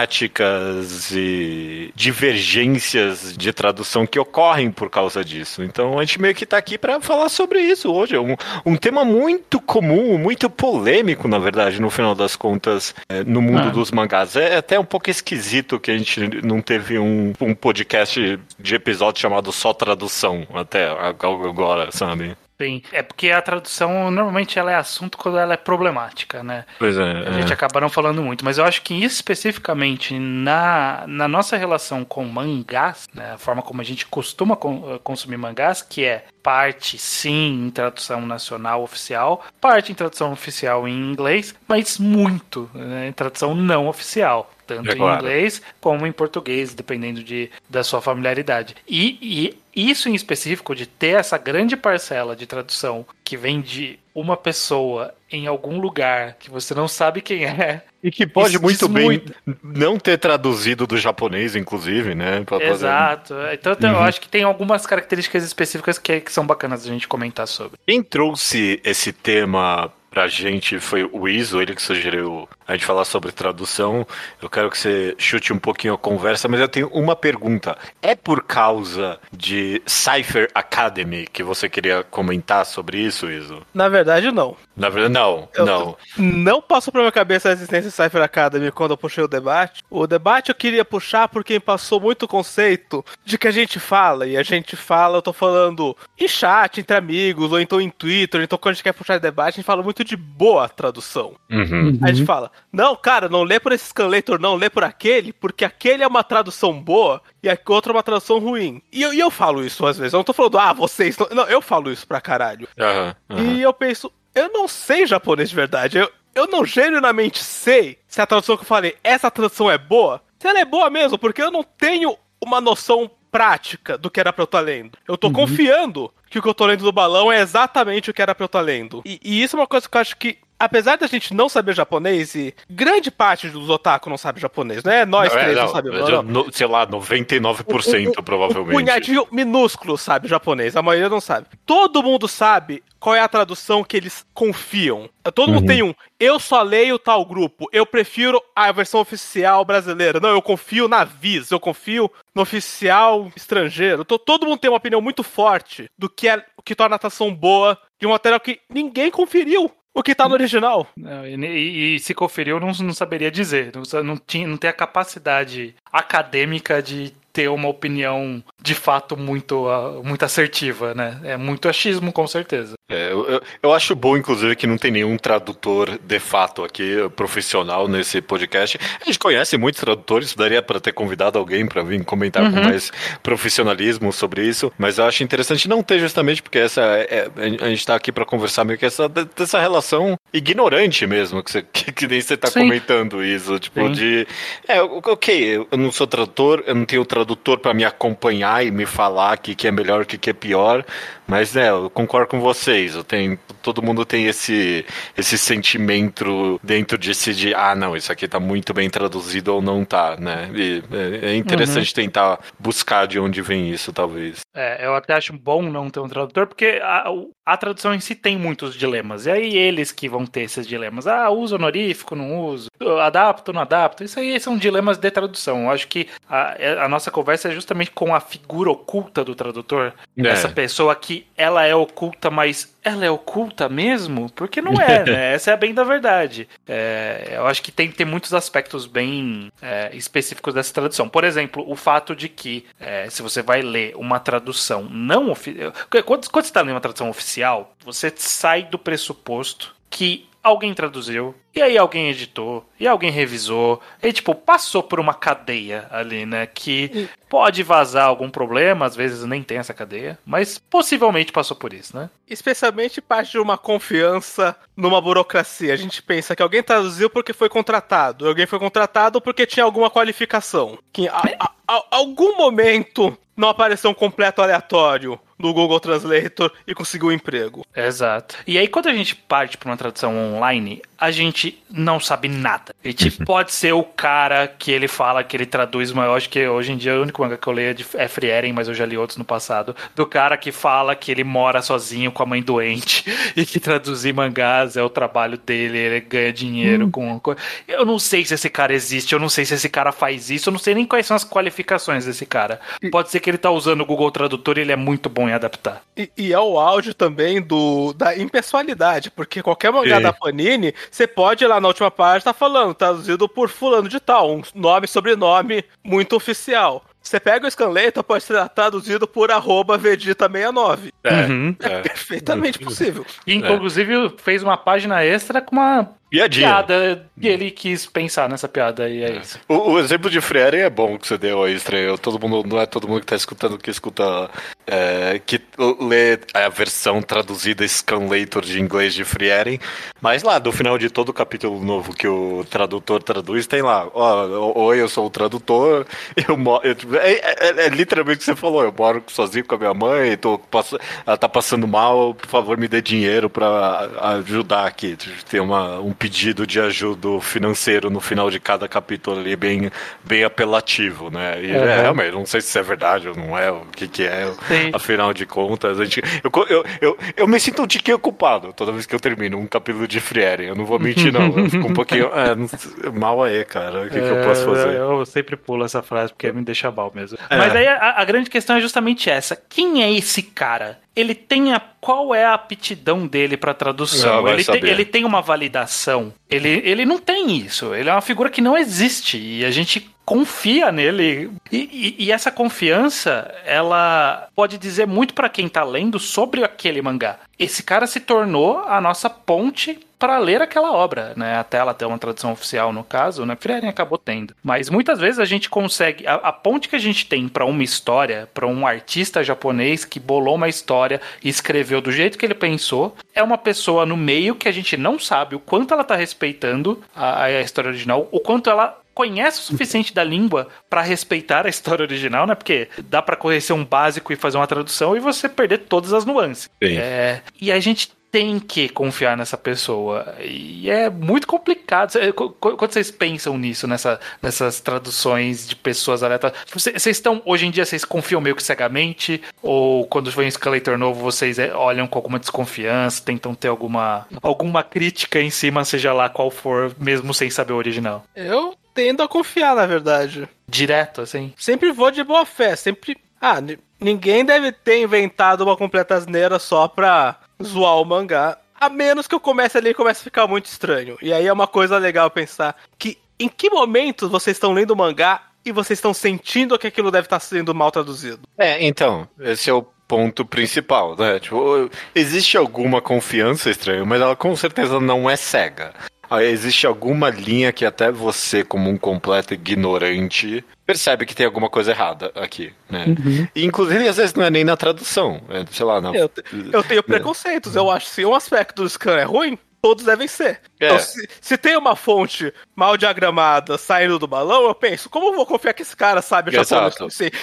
problemáticas 0.00 1.10
e 1.12 1.92
divergências 1.94 3.36
de 3.36 3.52
tradução 3.52 4.06
que 4.06 4.18
ocorrem 4.18 4.70
por 4.70 4.88
causa 4.90 5.24
disso. 5.24 5.62
Então 5.62 5.98
a 5.98 6.04
gente 6.04 6.20
meio 6.20 6.34
que 6.34 6.44
está 6.44 6.56
aqui 6.56 6.78
para 6.78 7.00
falar 7.00 7.28
sobre 7.28 7.60
isso 7.60 7.92
hoje. 7.92 8.14
É 8.14 8.20
um, 8.20 8.36
um 8.64 8.76
tema 8.76 9.04
muito 9.04 9.60
comum, 9.60 10.18
muito 10.18 10.48
polêmico, 10.48 11.28
na 11.28 11.38
verdade, 11.38 11.80
no 11.80 11.90
final 11.90 12.14
das 12.14 12.36
contas, 12.36 12.94
eh, 13.08 13.24
no 13.24 13.40
mundo 13.42 13.68
Ah. 13.68 13.70
dos 13.70 13.90
mangás. 13.90 14.36
É 14.36 14.56
até 14.56 14.78
um 14.78 14.84
pouco 14.84 15.10
esquisito 15.10 15.78
que 15.78 15.90
a 15.90 15.98
gente 15.98 16.20
não 16.44 16.60
teve 16.60 16.98
um, 16.98 17.32
um 17.40 17.54
podcast 17.54 18.38
de 18.58 18.74
episódio 18.74 19.20
chamado 19.20 19.52
Só 19.52 19.72
Tradução 19.72 20.46
até 20.54 20.88
agora, 20.88 21.90
sabe? 21.92 22.36
Sim, 22.60 22.82
é 22.92 23.02
porque 23.02 23.30
a 23.30 23.40
tradução 23.40 24.10
normalmente 24.10 24.58
ela 24.58 24.70
é 24.70 24.74
assunto 24.74 25.16
quando 25.16 25.38
ela 25.38 25.54
é 25.54 25.56
problemática, 25.56 26.42
né? 26.42 26.66
Pois 26.78 26.94
é. 26.98 27.26
A 27.26 27.32
gente 27.32 27.50
acaba 27.50 27.80
não 27.80 27.88
falando 27.88 28.22
muito, 28.22 28.44
mas 28.44 28.58
eu 28.58 28.64
acho 28.66 28.82
que 28.82 29.02
especificamente 29.02 30.18
na, 30.18 31.04
na 31.06 31.26
nossa 31.26 31.56
relação 31.56 32.04
com 32.04 32.22
mangás, 32.24 33.08
né, 33.14 33.32
a 33.32 33.38
forma 33.38 33.62
como 33.62 33.80
a 33.80 33.84
gente 33.84 34.04
costuma 34.04 34.54
eh, 34.54 35.00
consumir 35.02 35.38
mangás, 35.38 35.80
que 35.80 36.04
é 36.04 36.26
parte 36.42 36.98
sim 36.98 37.66
em 37.66 37.70
tradução 37.70 38.26
nacional 38.26 38.82
oficial, 38.82 39.42
parte 39.58 39.90
em 39.90 39.94
tradução 39.94 40.30
oficial 40.32 40.86
em 40.86 40.92
inglês, 41.12 41.54
mas 41.66 41.98
muito 41.98 42.68
né, 42.74 43.08
em 43.08 43.12
tradução 43.12 43.54
não 43.54 43.88
oficial. 43.88 44.50
Tanto 44.66 44.88
É 44.88 44.92
em 44.92 44.96
claro. 44.98 45.24
inglês 45.24 45.60
como 45.80 46.06
em 46.06 46.12
português, 46.12 46.74
dependendo 46.74 47.24
de, 47.24 47.50
da 47.68 47.82
sua 47.82 48.00
familiaridade. 48.00 48.76
E, 48.86 49.18
e 49.20 49.59
isso 49.74 50.08
em 50.08 50.14
específico, 50.14 50.74
de 50.74 50.86
ter 50.86 51.18
essa 51.18 51.38
grande 51.38 51.76
parcela 51.76 52.34
de 52.34 52.46
tradução 52.46 53.04
que 53.24 53.36
vem 53.36 53.60
de 53.60 53.98
uma 54.14 54.36
pessoa 54.36 55.14
em 55.30 55.46
algum 55.46 55.78
lugar 55.80 56.34
que 56.40 56.50
você 56.50 56.74
não 56.74 56.88
sabe 56.88 57.20
quem 57.20 57.44
é. 57.44 57.82
E 58.02 58.10
que 58.10 58.26
pode 58.26 58.58
muito 58.58 58.88
bem 58.88 59.04
muito. 59.04 59.34
não 59.62 59.98
ter 59.98 60.18
traduzido 60.18 60.86
do 60.86 60.96
japonês, 60.96 61.54
inclusive, 61.54 62.14
né? 62.14 62.42
pra 62.44 62.58
fazer- 62.58 62.72
Exato. 62.72 63.34
Então 63.52 63.90
eu 63.92 63.98
acho 64.00 64.20
que 64.20 64.28
tem 64.28 64.42
algumas 64.42 64.86
características 64.86 65.44
específicas 65.44 65.98
que, 65.98 66.20
que 66.20 66.32
são 66.32 66.46
bacanas 66.46 66.84
a 66.84 66.88
gente 66.88 67.06
comentar 67.06 67.46
sobre. 67.46 67.78
Quem 67.86 68.02
trouxe 68.02 68.80
esse 68.82 69.12
tema 69.12 69.92
pra 70.10 70.26
gente 70.28 70.78
foi 70.80 71.08
o 71.12 71.28
Iso, 71.28 71.60
ele 71.62 71.74
que 71.74 71.82
sugeriu 71.82 72.48
a 72.66 72.72
gente 72.72 72.84
falar 72.84 73.04
sobre 73.04 73.32
tradução. 73.32 74.06
Eu 74.40 74.48
quero 74.50 74.70
que 74.70 74.78
você 74.78 75.14
chute 75.18 75.52
um 75.52 75.58
pouquinho 75.58 75.94
a 75.94 75.98
conversa, 75.98 76.48
mas 76.48 76.60
eu 76.60 76.68
tenho 76.68 76.88
uma 76.88 77.14
pergunta. 77.16 77.76
É 78.02 78.14
por 78.14 78.42
causa 78.44 79.18
de 79.32 79.80
Cypher 79.86 80.48
Academy 80.54 81.26
que 81.26 81.42
você 81.42 81.68
queria 81.68 82.02
comentar 82.02 82.64
sobre 82.66 82.98
isso, 82.98 83.30
Iso? 83.30 83.62
Na 83.74 83.88
verdade, 83.88 84.30
não. 84.30 84.56
Na 84.76 84.88
verdade, 84.88 85.14
não, 85.14 85.48
Eu- 85.54 85.66
não. 85.66 85.96
Não 86.16 86.62
passou 86.62 86.92
pra 86.92 87.02
minha 87.02 87.12
cabeça 87.12 87.48
a 87.48 87.52
existência 87.52 87.90
do 87.90 87.92
Cypher 87.94 88.22
Academy 88.22 88.70
quando 88.72 88.92
eu 88.92 88.96
puxei 88.96 89.22
o 89.22 89.28
debate. 89.28 89.82
O 89.90 90.06
debate 90.06 90.48
eu 90.48 90.54
queria 90.54 90.84
puxar 90.84 91.28
porque 91.28 91.60
passou 91.60 92.00
muito 92.00 92.24
o 92.24 92.28
conceito 92.28 93.04
de 93.24 93.36
que 93.38 93.46
a 93.48 93.50
gente 93.52 93.78
fala, 93.78 94.26
e 94.26 94.36
a 94.36 94.42
gente 94.42 94.74
fala, 94.76 95.18
eu 95.18 95.22
tô 95.22 95.32
falando 95.32 95.96
em 96.18 96.26
chat, 96.28 96.80
entre 96.80 96.96
amigos, 96.96 97.52
ou 97.52 97.60
então 97.60 97.80
em 97.80 97.90
Twitter, 97.90 98.40
então 98.42 98.58
quando 98.58 98.72
a 98.72 98.74
gente 98.74 98.82
quer 98.84 98.92
puxar 98.92 99.18
debate, 99.20 99.54
a 99.54 99.56
gente 99.56 99.64
fala 99.66 99.82
muito 99.82 99.99
de 100.04 100.16
boa 100.16 100.68
tradução. 100.68 101.34
Uhum. 101.50 101.98
A 102.02 102.12
gente 102.12 102.26
fala, 102.26 102.50
não, 102.72 102.94
cara, 102.96 103.28
não 103.28 103.42
lê 103.42 103.58
por 103.60 103.72
esse 103.72 103.86
scanlator, 103.86 104.40
não, 104.40 104.54
lê 104.54 104.68
por 104.70 104.84
aquele, 104.84 105.32
porque 105.32 105.64
aquele 105.64 106.02
é 106.02 106.06
uma 106.06 106.24
tradução 106.24 106.80
boa 106.80 107.22
e 107.42 107.48
a 107.48 107.58
outra 107.68 107.92
é 107.92 107.94
uma 107.96 108.02
tradução 108.02 108.38
ruim. 108.38 108.82
E 108.92 109.02
eu, 109.02 109.12
e 109.12 109.20
eu 109.20 109.30
falo 109.30 109.64
isso 109.64 109.86
às 109.86 109.98
vezes, 109.98 110.12
eu 110.12 110.18
não 110.18 110.24
tô 110.24 110.32
falando, 110.32 110.58
ah, 110.58 110.72
vocês. 110.72 111.16
Não, 111.18 111.28
não 111.30 111.44
eu 111.44 111.60
falo 111.60 111.90
isso 111.90 112.06
pra 112.06 112.20
caralho. 112.20 112.68
Aham, 112.78 113.14
aham. 113.30 113.42
E 113.42 113.62
eu 113.62 113.72
penso, 113.72 114.12
eu 114.34 114.50
não 114.52 114.68
sei 114.68 115.06
japonês 115.06 115.50
de 115.50 115.56
verdade. 115.56 115.98
Eu, 115.98 116.10
eu 116.34 116.46
não 116.46 116.64
genuinamente 116.64 117.42
sei 117.42 117.98
se 118.06 118.20
a 118.20 118.26
tradução 118.26 118.56
que 118.56 118.62
eu 118.62 118.66
falei, 118.66 118.96
essa 119.02 119.30
tradução 119.30 119.70
é 119.70 119.78
boa. 119.78 120.22
Se 120.38 120.48
ela 120.48 120.60
é 120.60 120.64
boa 120.64 120.88
mesmo, 120.88 121.18
porque 121.18 121.42
eu 121.42 121.50
não 121.50 121.62
tenho 121.62 122.16
uma 122.40 122.60
noção 122.60 123.10
prática 123.30 123.96
do 123.96 124.10
que 124.10 124.20
era 124.20 124.32
pra 124.32 124.42
eu 124.42 124.46
estar 124.46 124.60
lendo. 124.60 124.98
Eu 125.06 125.16
tô 125.16 125.30
confiando 125.30 126.12
que 126.28 126.38
o 126.38 126.42
que 126.42 126.48
eu 126.48 126.54
tô 126.54 126.66
lendo 126.66 126.84
do 126.84 126.92
balão 126.92 127.30
é 127.30 127.40
exatamente 127.40 128.10
o 128.10 128.14
que 128.14 128.22
era 128.22 128.34
pra 128.34 128.44
eu 128.44 128.46
estar 128.46 128.60
lendo. 128.60 129.02
E, 129.04 129.20
e 129.22 129.42
isso 129.42 129.56
é 129.56 129.60
uma 129.60 129.66
coisa 129.66 129.88
que 129.88 129.96
eu 129.96 130.00
acho 130.00 130.16
que. 130.16 130.38
Apesar 130.60 130.96
da 130.98 131.06
gente 131.06 131.32
não 131.32 131.48
saber 131.48 131.74
japonês, 131.74 132.34
e 132.34 132.54
grande 132.68 133.10
parte 133.10 133.48
dos 133.48 133.70
otaku 133.70 134.10
não 134.10 134.18
sabe 134.18 134.38
japonês, 134.38 134.84
né? 134.84 135.06
Nós 135.06 135.34
É, 135.34 135.38
três 135.42 135.56
não, 135.56 135.64
não, 135.64 135.72
sabemos. 135.72 136.08
não. 136.10 136.22
no- 136.22 136.52
sei 136.52 136.66
lá, 136.66 136.84
99% 136.86 138.08
Um- 138.08 138.20
um- 138.20 138.22
provavelmente. 138.22 138.76
Um 138.76 138.84
punhadinho 138.84 139.26
minúsculo 139.32 139.96
sabe 139.96 140.28
japonês, 140.28 140.76
a 140.76 140.82
maioria 140.82 141.08
não 141.08 141.20
sabe. 141.20 141.46
Todo 141.64 142.02
mundo 142.02 142.28
sabe 142.28 142.82
qual 142.98 143.14
é 143.14 143.20
a 143.20 143.28
tradução 143.28 143.82
que 143.82 143.96
eles 143.96 144.26
confiam. 144.34 145.08
Todo 145.34 145.52
mundo 145.52 145.66
tem 145.66 145.82
um, 145.82 145.94
eu 146.18 146.38
só 146.38 146.60
leio 146.62 146.98
tal 146.98 147.24
grupo, 147.24 147.66
eu 147.72 147.86
prefiro 147.86 148.42
a 148.54 148.70
versão 148.72 149.00
oficial 149.00 149.64
brasileira. 149.64 150.20
Não, 150.20 150.28
eu 150.30 150.42
confio 150.42 150.86
na 150.88 151.04
Viz, 151.04 151.50
eu 151.50 151.58
confio 151.58 152.10
no 152.34 152.42
oficial 152.42 153.30
estrangeiro. 153.34 154.04
To- 154.04 154.18
Todo 154.18 154.46
mundo 154.46 154.58
tem 154.58 154.70
uma 154.70 154.76
opinião 154.76 155.00
muito 155.00 155.22
forte 155.22 155.88
do 155.98 156.08
que 156.10 156.28
é 156.28 156.44
o 156.56 156.62
que 156.62 156.74
torna 156.74 156.96
a 156.96 156.98
tradução 156.98 157.34
boa 157.34 157.78
de 157.98 158.06
um 158.06 158.10
material 158.10 158.38
que 158.40 158.60
ninguém 158.68 159.10
conferiu. 159.10 159.70
O 159.94 160.02
que 160.02 160.14
tá 160.14 160.28
no 160.28 160.34
original? 160.34 160.86
Não, 160.96 161.26
e, 161.26 161.34
e- 161.34 161.94
e 161.96 162.00
se 162.00 162.14
conferiu, 162.14 162.56
eu 162.56 162.60
não, 162.60 162.72
não 162.84 162.92
saberia 162.94 163.30
dizer. 163.30 163.72
Não, 163.74 164.02
não, 164.02 164.16
tinha, 164.16 164.46
não 164.46 164.56
tem 164.56 164.70
a 164.70 164.72
capacidade 164.74 165.74
acadêmica 165.92 166.82
de 166.82 167.12
ter 167.32 167.48
uma 167.48 167.68
opinião 167.68 168.42
de 168.60 168.74
fato 168.74 169.16
muito, 169.16 169.68
ah, 169.68 170.02
muito 170.02 170.24
assertiva, 170.24 170.94
né? 170.94 171.20
É 171.24 171.36
muito 171.36 171.68
achismo, 171.68 172.12
com 172.12 172.26
certeza. 172.26 172.74
É, 172.90 173.12
eu, 173.12 173.40
eu- 173.62 173.72
acho 173.72 173.94
bom, 173.94 174.16
inclusive, 174.16 174.56
que 174.56 174.66
não 174.66 174.76
tem 174.76 174.90
nenhum 174.90 175.16
tradutor 175.16 175.98
de 176.02 176.18
fato 176.18 176.64
aqui, 176.64 176.96
profissional, 177.14 177.86
nesse 177.86 178.20
podcast. 178.20 178.78
A 179.00 179.04
gente 179.04 179.18
conhece 179.18 179.56
muitos 179.56 179.80
tradutores, 179.80 180.34
daria 180.34 180.60
para 180.60 180.80
ter 180.80 180.92
convidado 180.92 181.38
alguém 181.38 181.66
para 181.66 181.82
vir 181.82 182.04
comentar 182.04 182.42
com 182.50 182.60
mais 182.60 182.90
profissionalismo 183.22 184.12
sobre 184.12 184.44
isso, 184.46 184.72
mas 184.76 184.98
eu 184.98 185.04
acho 185.04 185.22
interessante 185.22 185.68
não 185.68 185.82
ter 185.82 185.98
justamente 186.00 186.42
porque 186.42 186.58
essa 186.58 186.80
é- 186.82 187.30
é- 187.36 187.64
a 187.64 187.68
gente 187.68 187.86
tá 187.86 187.94
aqui 187.94 188.10
para 188.10 188.24
conversar 188.24 188.64
meio 188.64 188.78
que 188.78 188.84
essa, 188.86 189.08
dessa 189.08 189.58
relação 189.60 190.18
ignorante 190.32 191.06
mesmo, 191.06 191.42
que, 191.42 191.50
você, 191.50 191.62
que, 191.72 191.92
que 191.92 192.06
nem 192.06 192.20
você 192.20 192.36
tá 192.36 192.48
Sim. 192.48 192.60
comentando 192.60 193.24
isso, 193.24 193.58
tipo, 193.58 193.80
Sim. 193.80 193.92
de... 193.92 194.26
É, 194.66 194.82
ok, 194.82 195.66
eu 195.70 195.78
não 195.78 195.92
sou 195.92 196.06
tradutor, 196.06 196.64
eu 196.66 196.74
não 196.74 196.84
tenho 196.84 197.04
tradutor 197.04 197.58
para 197.58 197.72
me 197.72 197.84
acompanhar 197.84 198.66
e 198.66 198.70
me 198.70 198.84
falar 198.84 199.36
o 199.36 199.40
que, 199.40 199.54
que 199.54 199.68
é 199.68 199.70
melhor, 199.70 200.02
o 200.02 200.06
que, 200.06 200.18
que 200.18 200.30
é 200.30 200.32
pior, 200.32 200.84
mas 201.26 201.54
é, 201.56 201.70
eu 201.70 201.88
concordo 201.90 202.28
com 202.28 202.40
vocês. 202.80 202.94
Eu 202.94 203.04
tenho, 203.04 203.38
todo 203.62 203.82
mundo 203.82 204.04
tem 204.04 204.26
esse, 204.26 204.84
esse 205.16 205.36
sentimento 205.38 206.60
dentro 206.62 206.96
de 206.98 207.14
si 207.14 207.34
de 207.34 207.54
ah, 207.54 207.74
não, 207.74 207.96
isso 207.96 208.10
aqui 208.12 208.26
tá 208.28 208.40
muito 208.40 208.72
bem 208.72 208.88
traduzido 208.88 209.54
ou 209.54 209.62
não 209.62 209.84
tá, 209.84 210.16
né? 210.18 210.50
E 210.54 210.82
é, 211.24 211.30
é 211.32 211.36
interessante 211.36 211.92
tentar 211.94 212.38
buscar 212.58 213.06
de 213.06 213.18
onde 213.18 213.42
vem 213.42 213.70
isso, 213.70 213.92
talvez. 213.92 214.40
É, 214.54 214.84
eu 214.86 214.94
até 214.94 215.14
acho 215.14 215.32
bom 215.32 215.62
não 215.62 215.88
ter 215.90 216.00
um 216.00 216.08
tradutor, 216.08 216.46
porque 216.46 216.80
a, 216.82 217.10
o- 217.10 217.30
a 217.52 217.56
tradução 217.56 217.92
em 217.92 218.00
si 218.00 218.14
tem 218.14 218.36
muitos 218.38 218.74
dilemas. 218.74 219.26
E 219.26 219.30
aí 219.30 219.56
eles 219.56 219.90
que 219.90 220.08
vão 220.08 220.24
ter 220.24 220.42
esses 220.42 220.66
dilemas. 220.66 221.06
Ah, 221.06 221.30
uso 221.30 221.56
honorífico, 221.56 222.14
não 222.14 222.38
uso. 222.46 222.68
Adapto, 223.02 223.52
não 223.52 223.60
adapto. 223.60 224.04
Isso 224.04 224.18
aí 224.18 224.38
são 224.38 224.56
dilemas 224.56 224.98
de 224.98 225.10
tradução. 225.10 225.64
Eu 225.64 225.70
acho 225.70 225.88
que 225.88 226.08
a, 226.28 226.84
a 226.84 226.88
nossa 226.88 227.10
conversa 227.10 227.48
é 227.48 227.52
justamente 227.52 227.90
com 227.90 228.14
a 228.14 228.20
figura 228.20 228.70
oculta 228.70 229.24
do 229.24 229.34
tradutor. 229.34 229.92
É. 230.16 230.28
Essa 230.28 230.48
pessoa 230.48 230.94
que 230.94 231.26
ela 231.36 231.64
é 231.64 231.74
oculta, 231.74 232.30
mas 232.30 232.74
ela 232.82 233.04
é 233.04 233.10
oculta 233.10 233.68
mesmo? 233.68 234.30
Porque 234.30 234.62
não 234.62 234.72
é, 234.80 235.04
né? 235.04 235.34
Essa 235.34 235.50
é 235.50 235.54
a 235.54 235.56
bem 235.56 235.74
da 235.74 235.84
verdade. 235.84 236.48
É, 236.66 237.32
eu 237.32 237.46
acho 237.46 237.62
que 237.62 237.72
tem, 237.72 237.90
tem 237.90 238.06
muitos 238.06 238.32
aspectos 238.32 238.86
bem 238.86 239.52
é, 239.60 239.90
específicos 239.92 240.54
dessa 240.54 240.72
tradução. 240.72 241.08
Por 241.08 241.24
exemplo, 241.24 241.64
o 241.68 241.76
fato 241.76 242.14
de 242.14 242.28
que, 242.28 242.64
é, 242.78 243.08
se 243.10 243.22
você 243.22 243.42
vai 243.42 243.60
ler 243.60 243.94
uma 243.96 244.18
tradução 244.18 244.84
não 244.84 245.30
oficial. 245.30 245.72
Quando, 246.04 246.30
quando 246.30 246.44
você 246.44 246.50
está 246.50 246.60
lendo 246.62 246.74
uma 246.74 246.80
tradução 246.80 247.10
oficial, 247.10 247.39
você 247.84 248.12
sai 248.16 248.62
do 248.64 248.78
pressuposto 248.78 249.74
que 249.88 250.28
alguém 250.42 250.72
traduziu, 250.72 251.34
e 251.54 251.60
aí 251.60 251.76
alguém 251.76 252.08
editou, 252.08 252.64
e 252.78 252.88
alguém 252.88 253.10
revisou, 253.10 253.78
e 254.02 254.10
tipo, 254.10 254.34
passou 254.34 254.82
por 254.82 254.98
uma 254.98 255.12
cadeia 255.12 255.86
ali, 255.90 256.24
né? 256.24 256.46
Que 256.46 257.10
pode 257.28 257.62
vazar 257.62 258.06
algum 258.06 258.30
problema, 258.30 258.86
às 258.86 258.96
vezes 258.96 259.22
nem 259.26 259.42
tem 259.42 259.58
essa 259.58 259.74
cadeia, 259.74 260.18
mas 260.24 260.58
possivelmente 260.58 261.30
passou 261.30 261.54
por 261.54 261.74
isso, 261.74 261.94
né? 261.94 262.08
Especialmente 262.26 263.02
parte 263.02 263.32
de 263.32 263.38
uma 263.38 263.58
confiança 263.58 264.56
numa 264.74 264.98
burocracia. 265.00 265.74
A 265.74 265.76
gente 265.76 266.02
pensa 266.02 266.34
que 266.34 266.42
alguém 266.42 266.62
traduziu 266.62 267.10
porque 267.10 267.34
foi 267.34 267.50
contratado. 267.50 268.26
Alguém 268.26 268.46
foi 268.46 268.58
contratado 268.58 269.20
porque 269.20 269.44
tinha 269.46 269.64
alguma 269.64 269.90
qualificação. 269.90 270.78
Que 270.90 271.06
a, 271.08 271.18
a- 271.38 271.50
a- 271.68 271.84
algum 271.90 272.36
momento 272.38 273.14
não 273.36 273.48
apareceu 273.50 273.90
um 273.90 273.94
completo 273.94 274.40
aleatório 274.40 275.20
no 275.40 275.52
Google 275.52 275.80
Translator 275.80 276.52
e 276.66 276.74
conseguiu 276.74 277.08
um 277.08 277.12
emprego. 277.12 277.64
Exato. 277.74 278.36
E 278.46 278.58
aí, 278.58 278.68
quando 278.68 278.88
a 278.88 278.92
gente 278.94 279.14
parte 279.16 279.56
para 279.56 279.70
uma 279.70 279.76
tradução 279.76 280.16
online, 280.36 280.82
a 280.98 281.10
gente 281.10 281.58
não 281.70 281.98
sabe 281.98 282.28
nada. 282.28 282.74
A 282.84 282.88
gente 282.88 283.10
pode 283.24 283.52
ser 283.52 283.72
o 283.72 283.82
cara 283.82 284.46
que 284.46 284.70
ele 284.70 284.86
fala 284.86 285.24
que 285.24 285.36
ele 285.36 285.46
traduz, 285.46 285.92
mas 285.92 286.06
eu 286.06 286.14
acho 286.14 286.28
que 286.28 286.46
hoje 286.46 286.72
em 286.72 286.76
dia 286.76 286.94
o 286.98 287.02
único 287.02 287.22
manga 287.22 287.36
que 287.38 287.46
eu 287.46 287.52
leio 287.52 287.70
é, 287.70 287.74
de, 287.74 287.86
é 287.94 288.06
Free 288.06 288.28
Eren, 288.28 288.52
mas 288.52 288.68
eu 288.68 288.74
já 288.74 288.84
li 288.84 288.98
outros 288.98 289.16
no 289.16 289.24
passado. 289.24 289.74
Do 289.96 290.04
cara 290.06 290.36
que 290.36 290.52
fala 290.52 290.94
que 290.94 291.10
ele 291.10 291.24
mora 291.24 291.62
sozinho 291.62 292.12
com 292.12 292.22
a 292.22 292.26
mãe 292.26 292.42
doente 292.42 293.04
e 293.34 293.46
que 293.46 293.58
traduzir 293.58 294.12
mangás 294.12 294.76
é 294.76 294.82
o 294.82 294.90
trabalho 294.90 295.38
dele, 295.38 295.78
ele 295.78 296.00
ganha 296.00 296.32
dinheiro 296.32 296.90
com. 296.90 297.18
com- 297.18 297.34
Eu 297.66 297.86
não 297.86 297.98
sei 297.98 298.24
se 298.24 298.34
esse 298.34 298.50
cara 298.50 298.74
existe, 298.74 299.12
eu 299.14 299.18
não 299.18 299.28
sei 299.30 299.44
se 299.46 299.54
esse 299.54 299.68
cara 299.70 299.92
faz 299.92 300.28
isso, 300.28 300.48
eu 300.48 300.52
não 300.52 300.58
sei 300.58 300.74
nem 300.74 300.84
quais 300.84 301.06
são 301.06 301.16
as 301.16 301.24
qualificações 301.24 302.04
desse 302.04 302.26
cara. 302.26 302.60
Pode 302.90 303.10
ser 303.10 303.20
que 303.20 303.30
ele 303.30 303.38
tá 303.38 303.50
usando 303.50 303.80
o 303.80 303.86
Google 303.86 304.10
Tradutor 304.10 304.58
e 304.58 304.60
ele 304.62 304.72
é 304.72 304.76
muito 304.76 305.08
bom 305.08 305.28
adaptar. 305.32 305.82
E, 305.96 306.10
e 306.16 306.32
é 306.32 306.38
o 306.38 306.58
áudio 306.58 306.94
também 306.94 307.40
do 307.40 307.92
da 307.92 308.16
impessoalidade, 308.16 309.10
porque 309.10 309.42
qualquer 309.42 309.72
mangá 309.72 309.96
Sim. 309.96 310.02
da 310.02 310.12
Panini, 310.12 310.74
você 310.90 311.06
pode 311.06 311.44
ir 311.44 311.46
lá 311.46 311.60
na 311.60 311.68
última 311.68 311.90
página 311.90 312.20
tá 312.20 312.32
falando, 312.32 312.74
traduzido 312.74 313.28
por 313.28 313.48
fulano 313.48 313.88
de 313.88 313.98
tal, 314.00 314.34
um 314.34 314.42
nome 314.54 314.86
sobrenome 314.86 315.64
muito 315.84 316.16
oficial. 316.16 316.84
Você 317.02 317.18
pega 317.18 317.46
o 317.46 317.50
Scanlator, 317.50 318.04
pode 318.04 318.24
ser 318.24 318.46
traduzido 318.50 319.06
por 319.08 319.30
arroba 319.30 319.78
Vegeta69. 319.78 320.92
É, 321.02 321.10
Uhum. 321.24 321.56
é. 321.58 321.80
Perfeitamente 321.80 322.58
possível. 322.58 323.06
E, 323.26 323.34
Inclusive, 323.34 324.14
fez 324.18 324.42
uma 324.42 324.56
página 324.56 325.02
extra 325.02 325.40
com 325.40 325.56
uma 325.56 325.88
Piadinha. 326.10 326.48
piada 326.48 327.06
e 327.20 327.28
ele 327.28 327.50
quis 327.52 327.86
pensar 327.86 328.28
nessa 328.28 328.48
piada 328.48 328.88
e 328.88 329.02
é 329.04 329.12
isso. 329.18 329.38
O, 329.48 329.72
o 329.72 329.78
exemplo 329.78 330.10
de 330.10 330.20
Freire 330.20 330.56
é 330.58 330.68
bom 330.68 330.98
que 330.98 331.06
você 331.06 331.16
deu 331.16 331.44
aí, 331.44 331.54
estranho. 331.54 331.96
Todo 331.96 332.18
mundo, 332.18 332.48
não 332.48 332.60
é 332.60 332.66
todo 332.66 332.88
mundo 332.88 333.00
que 333.00 333.06
tá 333.06 333.14
escutando 333.14 333.56
que 333.56 333.70
escuta, 333.70 334.28
é, 334.66 335.20
que 335.24 335.40
lê 335.80 336.18
a 336.34 336.48
versão 336.48 337.00
traduzida 337.00 337.66
Scanlator 337.66 338.42
de 338.44 338.60
inglês 338.60 338.92
de 338.94 339.04
Frieren, 339.04 339.60
mas 340.00 340.22
lá, 340.24 340.38
do 340.40 340.50
final 340.50 340.76
de 340.78 340.90
todo 340.90 341.12
capítulo 341.12 341.62
novo 341.64 341.94
que 341.94 342.08
o 342.08 342.44
tradutor 342.50 343.02
traduz, 343.02 343.46
tem 343.46 343.62
lá, 343.62 343.86
ó, 343.94 344.52
oi, 344.66 344.80
eu 344.80 344.88
sou 344.88 345.06
o 345.06 345.10
tradutor, 345.10 345.86
eu 346.28 346.36
moro, 346.36 346.62
é, 346.66 347.12
é- 347.12 347.66
é 347.66 347.68
literalmente 347.68 348.16
o 348.16 348.18
que 348.20 348.24
você 348.24 348.34
falou, 348.36 348.64
eu 348.64 348.74
moro 348.76 349.02
sozinho 349.06 349.44
com 349.44 349.54
a 349.54 349.58
minha 349.58 349.74
mãe, 349.74 350.16
tô, 350.16 350.38
pass- 350.38 350.74
ela 351.06 351.16
tá 351.16 351.28
passando 351.28 351.68
mal, 351.68 352.14
por 352.14 352.26
favor 352.28 352.56
me 352.58 352.66
dê 352.66 352.82
dinheiro 352.82 353.30
pra 353.30 353.88
ajudar 354.18 354.66
aqui, 354.66 354.96
ter 355.28 355.40
uma, 355.40 355.78
um 355.78 355.92
pedido 356.00 356.46
de 356.46 356.58
ajuda 356.58 357.20
financeiro 357.20 357.90
no 357.90 358.00
final 358.00 358.30
de 358.30 358.40
cada 358.40 358.66
capítulo 358.66 359.20
ali, 359.20 359.36
bem, 359.36 359.70
bem 360.02 360.24
apelativo, 360.24 361.10
né? 361.10 361.40
E 361.42 361.50
Uhum. 361.52 361.64
é, 361.68 361.80
realmente, 361.82 362.12
não 362.12 362.24
sei 362.24 362.40
se 362.40 362.48
isso 362.48 362.58
é 362.58 362.62
verdade 362.62 363.06
ou 363.08 363.14
não 363.14 363.36
é, 363.38 363.50
o 363.52 363.66
que 363.76 363.86
que 363.86 364.02
é, 364.04 364.26
Sim. 364.48 364.70
afinal 364.72 365.12
de 365.12 365.26
contas, 365.26 365.78
a 365.78 365.84
gente, 365.84 366.02
eu, 366.24 366.46
eu, 366.48 366.64
eu, 366.80 366.98
eu 367.18 367.28
me 367.28 367.38
sinto 367.38 367.62
um 367.62 367.66
tiquinho 367.66 367.98
culpado 367.98 368.50
toda 368.54 368.72
vez 368.72 368.86
que 368.86 368.94
eu 368.94 368.98
termino 369.00 369.36
um 369.38 369.46
capítulo 369.46 369.86
de 369.86 370.00
Frieren, 370.00 370.48
eu 370.48 370.54
não 370.56 370.64
vou 370.64 370.78
mentir 370.78 371.12
não, 371.12 371.38
eu 371.38 371.50
fico 371.50 371.68
um 371.68 371.74
pouquinho, 371.74 372.10
é, 372.16 372.90
mal 372.90 373.22
aí, 373.22 373.44
cara, 373.44 373.82
o 373.82 373.90
que, 373.90 374.00
que 374.00 374.08
eu 374.08 374.20
posso 374.22 374.46
fazer? 374.46 374.76
É, 374.76 374.78
Eu 374.78 375.04
sempre 375.04 375.36
pulo 375.36 375.64
essa 375.66 375.82
frase 375.82 376.12
porque 376.14 376.32
me 376.32 376.42
deixa 376.42 376.70
mal 376.70 376.90
mesmo. 376.94 377.18
Mas 377.28 377.54
aí 377.54 377.66
a, 377.68 378.00
a 378.00 378.04
grande 378.06 378.30
questão 378.30 378.56
é 378.56 378.60
justamente 378.60 379.10
essa. 379.10 379.36
Quem 379.36 379.82
é 379.82 379.92
esse 379.92 380.22
cara? 380.22 380.78
Ele 380.94 381.14
tem 381.14 381.52
a. 381.52 381.60
Qual 381.80 382.14
é 382.14 382.24
a 382.24 382.34
aptidão 382.34 383.06
dele 383.06 383.36
Ah, 383.50 383.54
tradução? 383.54 384.22
vai 384.22 384.34
ele, 384.34 384.44
tem, 384.44 384.64
ele 384.64 384.84
tem 384.84 385.04
uma 385.04 385.22
validação. 385.22 386.12
Ele, 386.28 386.60
ele 386.64 386.84
não 386.84 386.98
tem 386.98 387.36
isso. 387.36 387.74
Ele 387.74 387.88
é 387.88 387.92
uma 387.92 388.00
figura 388.00 388.28
que 388.28 388.40
não 388.40 388.56
existe. 388.56 389.16
E 389.18 389.44
a 389.44 389.50
gente 389.50 389.88
confia 390.10 390.72
nele. 390.72 391.30
E, 391.52 391.56
e- 391.56 392.04
e 392.06 392.10
essa 392.10 392.32
confiança, 392.32 393.32
ela 393.46 394.26
pode 394.34 394.58
dizer 394.58 394.84
muito 394.84 395.14
pra 395.14 395.28
quem 395.28 395.48
tá 395.48 395.62
lendo 395.62 396.00
sobre 396.00 396.42
aquele 396.42 396.82
mangá. 396.82 397.20
Esse 397.38 397.62
cara 397.62 397.86
se 397.86 398.00
tornou 398.00 398.58
a 398.66 398.80
nossa 398.80 399.08
ponte 399.08 399.78
para 400.00 400.18
ler 400.18 400.42
aquela 400.42 400.72
obra, 400.72 401.12
né? 401.16 401.38
Até 401.38 401.58
ela 401.58 401.74
ter 401.74 401.84
uma 401.84 401.98
tradução 401.98 402.32
oficial 402.32 402.72
no 402.72 402.82
caso, 402.82 403.24
né? 403.24 403.36
Frieren 403.38 403.68
acabou 403.68 403.98
tendo. 403.98 404.34
Mas 404.42 404.68
muitas 404.68 404.98
vezes 404.98 405.20
a 405.20 405.24
gente 405.24 405.48
consegue 405.48 406.04
a, 406.06 406.14
a 406.14 406.32
ponte 406.32 406.68
que 406.68 406.74
a 406.76 406.80
gente 406.80 407.06
tem 407.06 407.28
para 407.28 407.44
uma 407.44 407.62
história, 407.62 408.28
para 408.34 408.46
um 408.48 408.66
artista 408.66 409.22
japonês 409.22 409.84
que 409.84 410.00
bolou 410.00 410.34
uma 410.34 410.48
história 410.48 411.00
e 411.22 411.28
escreveu 411.28 411.80
do 411.80 411.92
jeito 411.92 412.18
que 412.18 412.26
ele 412.26 412.34
pensou, 412.34 412.96
é 413.14 413.22
uma 413.22 413.38
pessoa 413.38 413.86
no 413.86 413.96
meio 413.96 414.34
que 414.34 414.48
a 414.48 414.52
gente 414.52 414.76
não 414.76 414.98
sabe 414.98 415.36
o 415.36 415.40
quanto 415.40 415.72
ela 415.72 415.84
tá 415.84 415.94
respeitando 415.94 416.82
a, 416.96 417.24
a 417.24 417.40
história 417.42 417.68
original, 417.68 418.08
o 418.10 418.18
quanto 418.18 418.50
ela 418.50 418.76
conhece 419.00 419.40
o 419.40 419.42
suficiente 419.42 419.94
da 419.94 420.04
língua 420.04 420.48
para 420.68 420.82
respeitar 420.82 421.46
a 421.46 421.48
história 421.48 421.82
original, 421.82 422.26
né? 422.26 422.34
Porque 422.34 422.68
dá 422.84 423.00
para 423.00 423.16
conhecer 423.16 423.54
um 423.54 423.64
básico 423.64 424.12
e 424.12 424.16
fazer 424.16 424.36
uma 424.36 424.46
tradução 424.46 424.94
e 424.94 425.00
você 425.00 425.26
perder 425.26 425.60
todas 425.60 425.94
as 425.94 426.04
nuances. 426.04 426.50
Sim. 426.62 426.76
É, 426.76 427.22
e 427.40 427.50
a 427.50 427.58
gente 427.58 427.90
tem 428.10 428.38
que 428.38 428.68
confiar 428.68 429.16
nessa 429.16 429.38
pessoa. 429.38 430.14
E 430.20 430.68
é 430.68 430.90
muito 430.90 431.26
complicado. 431.26 431.92
Quando 432.38 432.72
vocês 432.72 432.90
pensam 432.90 433.38
nisso, 433.38 433.66
nessa, 433.66 433.98
nessas 434.20 434.60
traduções 434.60 435.48
de 435.48 435.56
pessoas 435.56 436.02
aleatórias, 436.02 436.38
vocês 436.52 436.82
vocês 436.82 436.96
estão, 436.96 437.22
hoje 437.24 437.46
em 437.46 437.50
dia, 437.50 437.64
vocês 437.64 437.84
confiam 437.84 438.20
meio 438.20 438.36
que 438.36 438.42
cegamente? 438.42 439.22
Ou 439.42 439.86
quando 439.86 440.10
vem 440.10 440.26
um 440.26 440.28
escalator 440.28 440.76
novo, 440.76 441.00
vocês 441.00 441.38
é, 441.38 441.54
olham 441.54 441.86
com 441.86 441.98
alguma 441.98 442.18
desconfiança, 442.18 443.02
tentam 443.02 443.34
ter 443.34 443.48
alguma, 443.48 444.06
alguma 444.20 444.62
crítica 444.62 445.20
em 445.20 445.30
cima, 445.30 445.64
seja 445.64 445.92
lá 445.94 446.08
qual 446.10 446.30
for, 446.30 446.74
mesmo 446.78 447.14
sem 447.14 447.30
saber 447.30 447.54
o 447.54 447.56
original? 447.56 448.04
Eu 448.14 448.54
tendo 448.80 449.02
a 449.02 449.08
confiar, 449.08 449.54
na 449.54 449.66
verdade. 449.66 450.26
Direto, 450.48 451.02
assim? 451.02 451.34
Sempre 451.36 451.70
vou 451.70 451.90
de 451.90 452.02
boa 452.02 452.24
fé, 452.24 452.56
sempre. 452.56 452.96
Ah, 453.20 453.38
ni- 453.38 453.58
ninguém 453.78 454.24
deve 454.24 454.50
ter 454.52 454.80
inventado 454.80 455.42
uma 455.42 455.54
completa 455.54 455.94
asneira 455.94 456.38
só 456.38 456.66
pra 456.66 457.16
zoar 457.42 457.76
o 457.78 457.84
mangá. 457.84 458.38
A 458.58 458.70
menos 458.70 459.06
que 459.06 459.14
eu 459.14 459.20
comece 459.20 459.58
ali 459.58 459.70
e 459.70 459.74
comece 459.74 460.00
a 460.00 460.04
ficar 460.04 460.26
muito 460.26 460.46
estranho. 460.46 460.96
E 461.02 461.12
aí 461.12 461.26
é 461.26 461.32
uma 461.32 461.46
coisa 461.46 461.76
legal 461.76 462.10
pensar 462.10 462.56
que 462.78 462.96
em 463.18 463.28
que 463.28 463.50
momento 463.50 464.08
vocês 464.08 464.36
estão 464.36 464.52
lendo 464.54 464.70
o 464.70 464.76
mangá 464.76 465.22
e 465.44 465.52
vocês 465.52 465.78
estão 465.78 465.92
sentindo 465.92 466.58
que 466.58 466.66
aquilo 466.66 466.90
deve 466.90 467.04
estar 467.06 467.20
sendo 467.20 467.54
mal 467.54 467.70
traduzido. 467.70 468.20
É, 468.38 468.64
então, 468.64 469.06
esse 469.20 469.50
é 469.50 469.52
o 469.52 469.62
ponto 469.62 470.24
principal, 470.24 470.96
né? 470.96 471.18
Tipo, 471.20 471.68
existe 471.94 472.36
alguma 472.38 472.80
confiança 472.80 473.50
estranha, 473.50 473.84
mas 473.84 474.00
ela 474.00 474.16
com 474.16 474.34
certeza 474.36 474.80
não 474.80 475.08
é 475.10 475.16
cega. 475.16 475.72
Aí 476.10 476.26
existe 476.26 476.66
alguma 476.66 477.08
linha 477.08 477.52
que 477.52 477.64
até 477.64 477.92
você, 477.92 478.42
como 478.42 478.68
um 478.68 478.76
completo 478.76 479.32
ignorante, 479.32 480.44
percebe 480.66 481.06
que 481.06 481.14
tem 481.14 481.24
alguma 481.24 481.48
coisa 481.48 481.70
errada 481.70 482.10
aqui, 482.16 482.52
né? 482.68 482.86
E, 483.34 483.44
inclusive, 483.44 483.86
às 483.86 483.96
vezes 483.96 484.14
não 484.14 484.24
é 484.24 484.30
nem 484.30 484.42
na 484.42 484.56
tradução, 484.56 485.20
é, 485.28 485.44
sei 485.52 485.64
lá, 485.64 485.80
na... 485.80 485.94
Eu, 485.94 486.10
eu 486.52 486.62
tenho 486.64 486.82
preconceitos. 486.82 487.54
Eu 487.54 487.70
acho 487.70 487.86
que 487.86 487.92
se 487.92 488.04
um 488.04 488.14
aspecto 488.14 488.62
do 488.62 488.68
scan 488.68 488.96
é 488.96 489.04
ruim, 489.04 489.38
todos 489.60 489.84
devem 489.84 490.08
ser. 490.08 490.40
É. 490.58 490.66
Então, 490.66 490.78
se, 490.78 491.08
se 491.20 491.36
tem 491.36 491.56
uma 491.56 491.76
fonte 491.76 492.32
mal 492.54 492.76
diagramada 492.76 493.56
saindo 493.58 493.98
do 493.98 494.06
balão, 494.06 494.44
eu 494.44 494.54
penso, 494.54 494.88
como 494.90 495.06
eu 495.06 495.14
vou 495.14 495.26
confiar 495.26 495.52
que 495.54 495.62
esse 495.62 495.76
cara 495.76 496.02
sabe 496.02 496.30
japonês? 496.32 496.74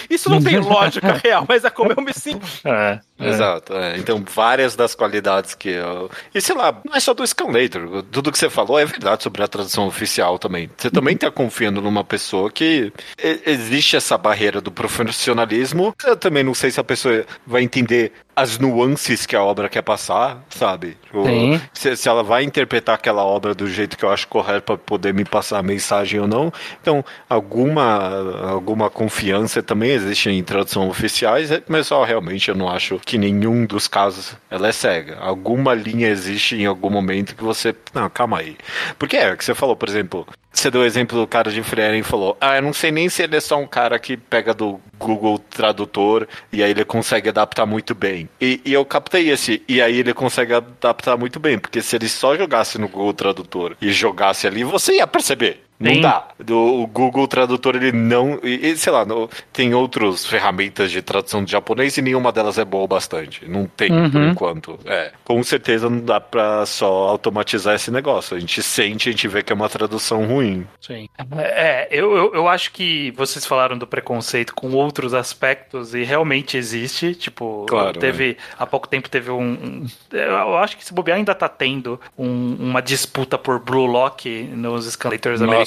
Isso 0.09 0.29
não 0.29 0.41
tem 0.41 0.57
lógica 0.59 1.13
real, 1.23 1.45
mas 1.47 1.63
é 1.63 1.69
como 1.69 1.91
eu 1.91 2.01
me 2.01 2.13
sinto. 2.13 2.45
É, 2.65 2.99
Exato, 3.19 3.73
é. 3.73 3.97
então 3.97 4.23
várias 4.27 4.75
das 4.75 4.95
qualidades 4.95 5.55
que 5.55 5.69
eu... 5.69 6.09
E 6.33 6.41
sei 6.41 6.55
lá, 6.55 6.79
não 6.85 6.95
é 6.95 6.99
só 6.99 7.13
do 7.13 7.25
Scanlator, 7.25 8.03
tudo 8.11 8.31
que 8.31 8.37
você 8.37 8.49
falou 8.49 8.79
é 8.79 8.85
verdade 8.85 9.23
sobre 9.23 9.43
a 9.43 9.47
tradução 9.47 9.87
oficial 9.87 10.37
também. 10.39 10.69
Você 10.77 10.89
também 10.89 11.15
tá 11.17 11.29
confiando 11.31 11.81
numa 11.81 12.03
pessoa 12.03 12.51
que 12.51 12.91
e- 13.21 13.41
existe 13.45 13.95
essa 13.95 14.17
barreira 14.17 14.61
do 14.61 14.71
profissionalismo. 14.71 15.93
Eu 16.05 16.15
também 16.17 16.43
não 16.43 16.53
sei 16.53 16.71
se 16.71 16.79
a 16.79 16.83
pessoa 16.83 17.25
vai 17.45 17.63
entender 17.63 18.11
as 18.35 18.59
nuances 18.59 19.25
que 19.25 19.35
a 19.35 19.43
obra 19.43 19.67
quer 19.67 19.81
passar, 19.81 20.43
sabe? 20.49 20.95
Tipo, 21.03 21.25
Sim. 21.25 21.61
se, 21.73 21.95
se 21.97 22.07
ela 22.07 22.21
vai 22.27 22.43
interpretar 22.43 22.95
aquela 22.95 23.23
obra 23.23 23.55
do 23.55 23.67
jeito 23.67 23.97
que 23.97 24.03
eu 24.05 24.11
acho 24.11 24.27
correto 24.27 24.61
para 24.63 24.77
poder 24.77 25.13
me 25.13 25.23
passar 25.25 25.59
a 25.59 25.63
mensagem 25.63 26.19
ou 26.19 26.27
não. 26.27 26.51
Então, 26.81 27.03
alguma, 27.29 28.49
alguma 28.49 28.89
confiança 28.89 29.63
também 29.63 29.91
existe 29.91 30.29
em 30.29 30.43
tradução 30.43 30.87
oficiais, 30.89 31.51
é- 31.51 31.63
mas 31.67 31.87
só 31.87 32.03
realmente 32.03 32.49
eu 32.49 32.55
não 32.55 32.69
acho 32.69 32.99
que 33.05 33.17
nenhum 33.17 33.65
dos 33.65 33.87
casos 33.87 34.35
ela 34.51 34.67
é 34.67 34.71
cega. 34.71 35.17
Alguma 35.19 35.73
linha 35.73 36.09
existe 36.09 36.55
em 36.55 36.65
algum 36.65 36.89
momento 36.89 37.35
que 37.35 37.43
você. 37.43 37.73
Não, 37.93 38.09
calma 38.09 38.39
aí. 38.39 38.57
Porque 38.99 39.15
é 39.17 39.31
o 39.31 39.37
que 39.37 39.45
você 39.45 39.55
falou, 39.55 39.75
por 39.75 39.87
exemplo. 39.89 40.27
Você 40.51 40.71
deu 40.71 40.81
o 40.81 40.85
exemplo 40.85 41.19
do 41.19 41.27
cara 41.27 41.51
de 41.51 41.61
Freire 41.61 41.99
e 41.99 42.03
falou: 42.03 42.35
Ah, 42.41 42.55
eu 42.55 42.63
não 42.63 42.73
sei 42.73 42.91
nem 42.91 43.07
se 43.09 43.21
ele 43.21 43.35
é 43.35 43.39
só 43.39 43.59
um 43.59 43.67
cara 43.67 43.99
que 43.99 44.17
pega 44.17 44.55
do 44.55 44.79
Google 44.99 45.39
Tradutor 45.39 46.27
e 46.51 46.63
aí 46.63 46.71
ele 46.71 46.85
consegue 46.85 47.29
adaptar 47.29 47.65
muito 47.65 47.93
bem. 47.93 48.29
E, 48.39 48.61
e 48.65 48.73
eu 48.73 48.85
captei 48.85 49.29
esse, 49.29 49.61
e 49.67 49.81
aí 49.81 49.97
ele 49.97 50.13
consegue 50.13 50.53
adaptar 50.53 51.17
muito 51.17 51.39
bem, 51.39 51.57
porque 51.59 51.81
se 51.81 51.95
ele 51.95 52.09
só 52.09 52.35
jogasse 52.35 52.77
no 52.77 52.87
Google 52.87 53.13
Tradutor 53.13 53.75
e 53.81 53.91
jogasse 53.91 54.47
ali, 54.47 54.63
você 54.63 54.95
ia 54.97 55.07
perceber. 55.07 55.66
Não 55.79 55.93
Sim. 55.93 56.01
dá. 56.01 56.27
Do- 56.39 56.57
O 56.81 56.87
Google 56.87 57.27
Tradutor, 57.27 57.75
ele 57.75 57.91
não. 57.91 58.39
E, 58.43 58.75
sei 58.77 58.91
lá, 58.91 59.05
no- 59.05 59.29
tem 59.53 59.73
outras 59.75 60.25
ferramentas 60.25 60.89
de 60.91 61.01
tradução 61.03 61.43
de 61.43 61.51
japonês 61.51 61.95
e 61.97 62.01
nenhuma 62.01 62.31
delas 62.31 62.57
é 62.57 62.65
boa 62.65 62.83
o 62.83 62.87
bastante. 62.87 63.47
Não 63.47 63.65
tem, 63.67 63.89
por 63.89 64.15
Uhum. 64.19 64.29
enquanto. 64.31 64.79
É. 64.85 65.11
Com 65.23 65.41
certeza 65.43 65.87
não 65.89 65.99
dá 65.99 66.19
pra 66.19 66.65
só 66.65 67.07
automatizar 67.09 67.75
esse 67.75 67.91
negócio. 67.91 68.35
A 68.35 68.39
gente 68.39 68.61
sente, 68.63 69.09
a 69.09 69.11
gente 69.11 69.27
vê 69.27 69.43
que 69.43 69.53
é 69.53 69.55
uma 69.55 69.69
tradução 69.69 70.25
ruim. 70.25 70.65
Sim. 70.81 71.07
É, 71.37 71.87
eu, 71.91 72.15
eu, 72.17 72.33
eu 72.33 72.47
acho 72.47 72.71
que 72.71 73.11
vocês 73.15 73.45
falaram 73.45 73.77
do 73.77 73.85
preconceito 73.85 74.55
com 74.55 74.71
outros 74.73 75.13
aspectos 75.13 75.93
e 75.93 76.03
realmente 76.03 76.57
existe. 76.57 77.13
Tipo, 77.13 77.65
Claro, 77.69 77.99
teve. 77.99 78.37
Há 78.57 78.65
pouco 78.65 78.87
tempo 78.87 79.09
teve 79.09 79.29
um. 79.29 79.41
um- 79.41 79.85
eu 80.11 80.57
acho 80.57 80.75
que 80.77 80.83
se 80.85 80.93
bobear 80.93 81.17
ainda 81.17 81.35
tá 81.35 81.47
tendo 81.47 81.99
um- 82.17 82.55
uma 82.59 82.81
disputa 82.81 83.37
por 83.37 83.59
Blue 83.59 83.85
Lock 83.85 84.27
nos 84.53 84.87
escalators 84.87 85.39
americanos. 85.41 85.66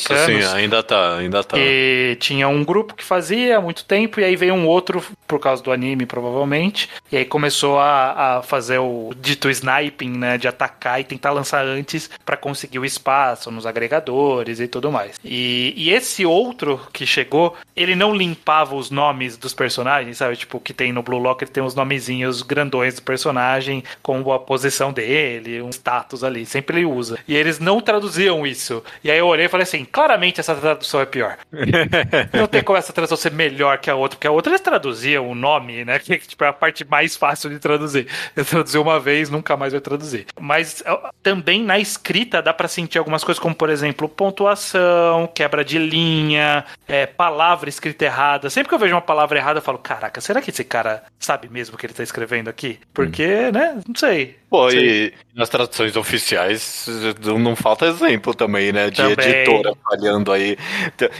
Ainda 0.54 0.82
tá, 0.82 1.16
ainda 1.16 1.44
tá. 1.44 1.56
E 1.58 2.16
tinha 2.20 2.48
um 2.48 2.64
grupo 2.64 2.94
que 2.94 3.04
fazia 3.04 3.58
há 3.58 3.60
muito 3.60 3.84
tempo, 3.84 4.20
e 4.20 4.24
aí 4.24 4.36
veio 4.36 4.54
um 4.54 4.66
outro, 4.66 5.02
por 5.26 5.38
causa 5.38 5.62
do 5.62 5.72
anime, 5.72 6.06
provavelmente. 6.06 6.88
E 7.10 7.16
aí 7.16 7.24
começou 7.24 7.78
a, 7.78 8.38
a 8.38 8.42
fazer 8.42 8.78
o 8.78 9.12
dito 9.20 9.50
sniping, 9.50 10.10
né? 10.10 10.38
De 10.38 10.48
atacar 10.48 11.00
e 11.00 11.04
tentar 11.04 11.32
lançar 11.32 11.64
antes 11.64 12.10
pra 12.24 12.36
conseguir 12.36 12.78
o 12.78 12.84
espaço 12.84 13.50
nos 13.50 13.66
agregadores 13.66 14.60
e 14.60 14.68
tudo 14.68 14.90
mais. 14.90 15.16
E, 15.24 15.74
e 15.76 15.90
esse 15.90 16.24
outro 16.24 16.80
que 16.92 17.06
chegou, 17.06 17.56
ele 17.76 17.94
não 17.94 18.14
limpava 18.14 18.74
os 18.74 18.90
nomes 18.90 19.36
dos 19.36 19.54
personagens, 19.54 20.16
sabe? 20.16 20.36
Tipo, 20.36 20.60
que 20.60 20.72
tem 20.72 20.92
no 20.92 21.02
Blue 21.02 21.18
Lock, 21.18 21.42
ele 21.42 21.50
tem 21.50 21.62
os 21.62 21.74
nomezinhos 21.74 22.42
grandões 22.42 22.94
do 22.94 23.02
personagem, 23.02 23.82
com 24.02 24.32
a 24.32 24.38
posição 24.38 24.92
dele, 24.92 25.62
um 25.62 25.70
status 25.70 26.24
ali. 26.24 26.44
Sempre 26.46 26.78
ele 26.78 26.86
usa. 26.86 27.18
E 27.26 27.34
eles 27.36 27.58
não 27.58 27.80
traduziam 27.80 28.46
isso. 28.46 28.82
E 29.02 29.10
aí 29.10 29.18
eu 29.18 29.26
olhei 29.26 29.46
e 29.46 29.48
falei 29.48 29.64
assim: 29.64 29.84
claramente 29.90 30.40
essa 30.40 30.54
tradução 30.54 31.00
é 31.00 31.06
pior. 31.06 31.36
Não 32.32 32.46
tem 32.46 32.62
como 32.62 32.78
essa 32.78 32.92
tradução 32.92 33.16
ser 33.16 33.32
melhor 33.32 33.78
que 33.78 33.90
a 33.90 33.94
outra, 33.94 34.16
porque 34.16 34.26
a 34.26 34.30
outra 34.30 34.50
eles 34.50 34.60
traduziam 34.60 35.28
o 35.28 35.34
nome, 35.34 35.84
né? 35.84 35.98
Que 35.98 36.18
tipo, 36.18 36.42
é 36.44 36.48
a 36.48 36.52
parte 36.52 36.84
mais 36.84 37.16
fácil 37.16 37.50
de 37.50 37.58
traduzir. 37.58 38.06
Eu 38.34 38.44
traduzi 38.44 38.78
uma 38.78 38.98
vez, 38.98 39.28
nunca 39.30 39.56
mais 39.56 39.72
vai 39.72 39.80
traduzir. 39.80 40.26
Mas 40.40 40.82
também 41.22 41.62
na 41.62 41.78
escrita 41.78 42.40
dá 42.40 42.52
pra 42.52 42.68
sentir 42.68 42.98
algumas 42.98 43.22
coisas, 43.22 43.40
como 43.40 43.54
por 43.54 43.68
exemplo, 43.68 44.08
pontuação, 44.08 45.28
quebra 45.34 45.64
de 45.64 45.78
linha, 45.78 46.64
é, 46.88 47.06
palavra 47.06 47.68
escrita 47.68 48.04
errada. 48.06 48.48
Sempre 48.48 48.68
que 48.68 48.74
eu 48.74 48.78
vejo 48.78 48.94
uma 48.94 49.02
palavra 49.02 49.38
errada, 49.38 49.58
eu 49.58 49.62
falo: 49.62 49.78
caraca, 49.78 50.20
será 50.20 50.40
que 50.40 50.50
esse 50.50 50.64
cara 50.64 51.04
sabe 51.18 51.48
mesmo 51.48 51.74
o 51.74 51.78
que 51.78 51.86
ele 51.86 51.92
tá 51.92 52.02
escrevendo 52.02 52.48
aqui? 52.48 52.78
Porque, 52.94 53.50
né? 53.52 53.80
Não 53.86 53.94
sei. 53.94 54.38
Pô, 54.48 54.68
e 54.70 55.12
nas 55.32 55.48
traduções 55.48 55.94
oficiais 55.94 56.86
não 57.22 57.50
não 57.50 57.56
falta 57.56 57.86
exemplo 57.86 58.34
também, 58.34 58.72
né? 58.72 58.90
De 58.90 58.96
Também. 58.96 59.28
editora 59.28 59.74
falhando 59.84 60.32
aí. 60.32 60.56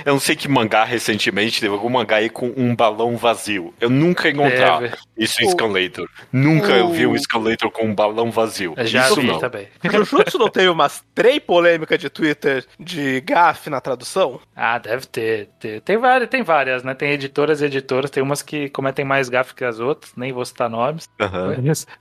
Eu 0.04 0.12
não 0.14 0.20
sei 0.20 0.36
que 0.36 0.48
mangá 0.48 0.84
recentemente 0.84 1.60
teve 1.60 1.72
algum 1.72 1.88
mangá 1.88 2.16
aí 2.16 2.28
com 2.28 2.52
um 2.56 2.74
balão 2.74 3.16
vazio. 3.16 3.74
Eu 3.80 3.90
nunca 3.90 4.28
ia 4.28 4.34
encontrar 4.34 4.80
Teve. 4.80 4.96
Isso 5.20 5.42
em 5.42 5.46
O- 5.46 5.50
Scanlator. 5.50 6.08
Nunca 6.32 6.72
eu 6.72 6.88
vi 6.90 7.06
um 7.06 7.12
o- 7.12 7.16
Escalator 7.16 7.70
com 7.70 7.84
um 7.86 7.94
balão 7.94 8.30
vazio. 8.30 8.74
Eu 8.76 8.86
já 8.86 9.06
isso 9.06 9.20
vi 9.20 9.26
não. 9.28 9.38
também. 9.38 9.68
Jujutsu 9.84 10.38
não 10.38 10.48
teve 10.48 10.68
umas 10.68 11.04
três 11.14 11.38
polêmicas 11.40 11.98
de 11.98 12.08
Twitter 12.10 12.64
de 12.78 13.20
gafe 13.20 13.68
na 13.70 13.80
tradução? 13.80 14.40
Ah, 14.56 14.78
deve 14.78 15.06
ter. 15.06 15.48
ter. 15.60 15.80
Tem, 15.82 15.96
várias, 15.98 16.28
tem 16.30 16.42
várias, 16.42 16.82
né? 16.82 16.94
Tem 16.94 17.10
editoras 17.12 17.60
e 17.60 17.66
editoras, 17.66 18.10
tem 18.10 18.22
umas 18.22 18.42
que 18.42 18.68
cometem 18.70 19.04
mais 19.04 19.28
gafe 19.28 19.54
que 19.54 19.64
as 19.64 19.78
outras, 19.78 20.12
nem 20.16 20.32
vou 20.32 20.44
citar 20.44 20.68
nomes. 20.70 21.08
Aham. 21.20 21.56